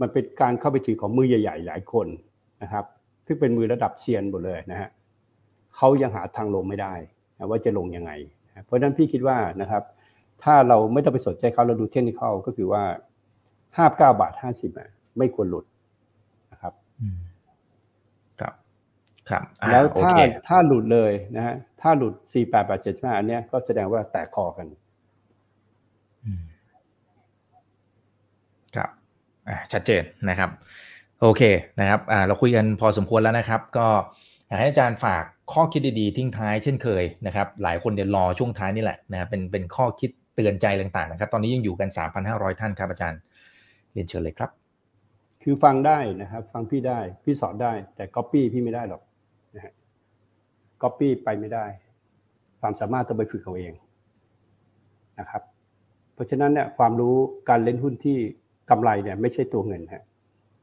[0.00, 2.06] มันเป็นการเข้าไปถือของมือใหญ่ ๆ หลายคน
[2.62, 2.84] นะครับ
[3.26, 4.88] ซึ่งเป็นมือระดับเซียนหมดเลยนะฮะ
[5.76, 6.94] เขายังหาทางลงไม่ได้
[7.38, 8.12] นะว่าจะลงยังไง
[8.64, 9.82] เพราะฉะนั้นพี่คิดว่านะครับ
[10.42, 12.82] ถ้าเราไม่ต้องไปสนใจเขาเราดูเทคนิคก็คือว่า
[13.76, 14.88] 59บาท50อะ
[15.18, 15.64] ไม่ควรหลุด
[16.52, 16.74] นะครับ
[18.40, 18.54] ครับ
[19.30, 20.12] ครับแล้วถ้า
[20.48, 24.66] ถ้าหลุดเลยนะฮะถ้าหลุด48บาท75อันเนี้ยก็แสดงว่าแตกคอกัน
[28.76, 28.90] ครับ
[29.72, 30.50] ชัดเจนนะครับ
[31.20, 31.42] โอเค
[31.80, 33.88] นะครับเราคุยกันพอสมควรแล้วนะครับ ก็
[34.46, 41.88] อยากให้อาจารย์ฝากข้อคิดดีๆทิ้งท้ายเช่นเคยนะครับ หลายคนเดี๋ยวรอช่วงท้ายนี่แหละนะครับเป็นเป็นข้อคิดเตือนใจต่างๆนะครับ ตอนนี้ยังอยู่กัน
[42.24, 43.20] 3,500 ท่านครับอาจารย์
[43.92, 44.50] เรียนเชิญเลยครับ
[45.42, 49.02] คือฟังได้นะครับ ฟังพี่ได้พี่สอนได้ แต่ก๊อปปี้พี่ไม่ได้หรอก
[49.54, 49.72] นะฮะ
[50.82, 51.66] ก๊อปปี้ไปไม่ได้
[52.60, 53.72] ความสามารถต้องไปฝึกเอาเอง
[55.18, 55.42] นะครับ
[56.14, 57.16] เพราะฉะนั้นเนี่ยความรู้
[57.48, 58.18] การเล่นหุ้นที่
[58.70, 60.02] กำไรเนี่ยไม่ใช่ตัวเงินฮะ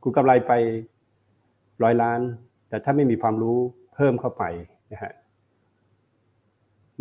[0.03, 0.51] คุณกำไรไป
[1.83, 2.19] ร้อยล้าน
[2.69, 3.57] แต่ถ้าไม่มีความรู้
[3.95, 4.43] เพิ่มเข้าไป
[4.93, 5.11] นะฮะ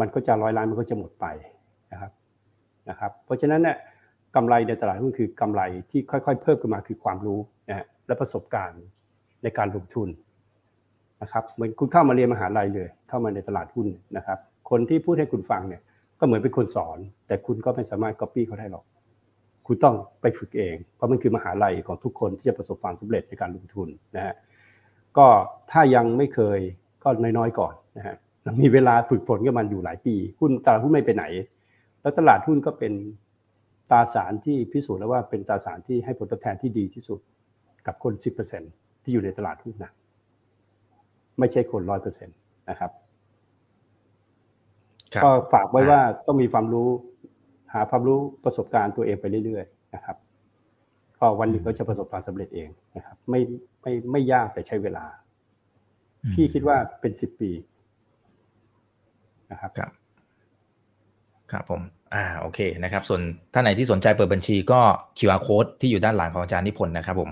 [0.01, 1.27] มันก็จะร้อยล้านมันก็จะหมดไป
[1.93, 2.13] นะครับ
[2.89, 3.77] นะครับ เพราะฉะนั้นเนี่ย
[4.37, 8.83] กำไรในตลาดหุ้นคือกำไรที่ค่อยๆ เพิ่มขึ้นมาคือความรู้นะฮะและประสบการณ์
[9.43, 10.09] ในการลงทุน
[11.23, 13.87] นะครับเหมือนคุณเข้ามาเรียนมหาลัยเลย เข้ามาในตลาดหุ้น
[14.17, 14.39] นะครับ
[14.71, 15.83] คนที่พูดให้คุณฟังเนี่ย
[16.19, 18.85] ก็เหมือนเป็นคนสอน แต่คุณก็ไม่สามารถก๊อปปี้เขาได้หรอก
[19.67, 24.35] คุณต้องไปฝึกเอง เพราะมันคือมหาลัยของทุกคนที่จะประสบความสำเร็จในการลงทุนนะฮะ
[25.17, 25.27] ก็
[25.71, 26.59] ถ้ายังไม่เคย
[27.03, 28.17] ก็น้อยๆก่อนนะฮะ
[28.61, 31.25] มีเวลาฝึกฝนกับมันอยู่หลายปี หุ้นตลาดหุ้นไม่ไปไหน
[32.01, 32.93] แล้วตลาดหุ้นก็เป็น
[33.91, 37.21] ตราสารที่พิสูจน์แล้วว่าเป็นตราสารที่ให้ผลตอบแทนที่ดีที่สุด
[37.87, 38.13] กับคน
[38.59, 39.93] 10%ที่อยู่ในตลาดหุ้นนะ
[41.39, 42.91] ไม่ใช่คน100%นะครับ
[45.25, 46.89] ก็ฝากไว้ว่าต้องมีความรู้
[47.73, 50.17] หาความรู้ประสบการณ์ตัวเองไปเรื่อยๆนะครับ
[51.19, 53.41] ก็วันหนึ่งก็จะประสบความสำเร็จเองนะครับ ไม่
[53.83, 55.05] ไม่ไม่ยากแต่ใช้เวลา
[56.33, 57.51] พี่คิดว่าเป็นสิบปี
[59.51, 59.91] นะครับครับ
[61.53, 61.81] ครับผม
[62.15, 63.21] อ่า โอเคนะครับ ส่วน
[63.53, 64.81] ท่านไหนที่สนใจเปิดบัญชีก็
[65.19, 67.31] QR code ที่อยู่ด้านหลังของอาจารย์นิพนธ์นะครับผม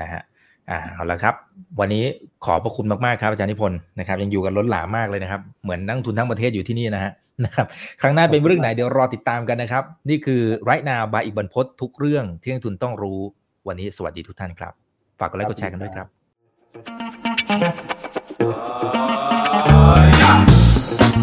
[0.00, 0.22] นะฮะ
[0.70, 1.34] อ่าเอาละครับ
[1.80, 2.04] วันนี้
[2.44, 7.12] ขอบพระคุณมากๆครับอาจารย์นิพนธ์นะครับ ยังอยู่กันล้นหลามมากเลยนะครับ เหมือนนั่งทุนทั้งประเทศอยู่ที่นี่นะฮะ
[7.44, 7.66] นะครับ
[8.00, 13.20] ครั้งหน้าเป็นเรื่องไหนเดี๋ยวรอติดตามกันนะครับ นี่คือไรนาบายอีกบรรพททุกเรื่องที่นักทุนต้องรู้
[13.68, 14.72] วันนี้สวัสดีทุกท่านครับ
[15.20, 16.06] ฝากกดไลค์กดแชร์กันด้วยครับ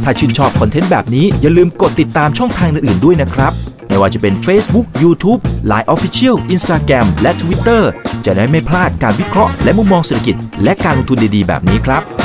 [0.04, 3.54] ถ้าชื่นชอบคอนเทนต์แบบนี้อย่าลืมกดติดตามช่องทางอื่นๆด้วยนะครับ
[3.88, 5.42] ไม่ว่าจะเป็น Facebook, YouTube,
[5.72, 7.82] Line Official, Instagram และ Twitter
[8.26, 12.25] จะได้ไม่พลาดการวิเคราะห์และมุมมองเศรษฐกิจ และการลงทุนดีๆ แบบนี้ครับ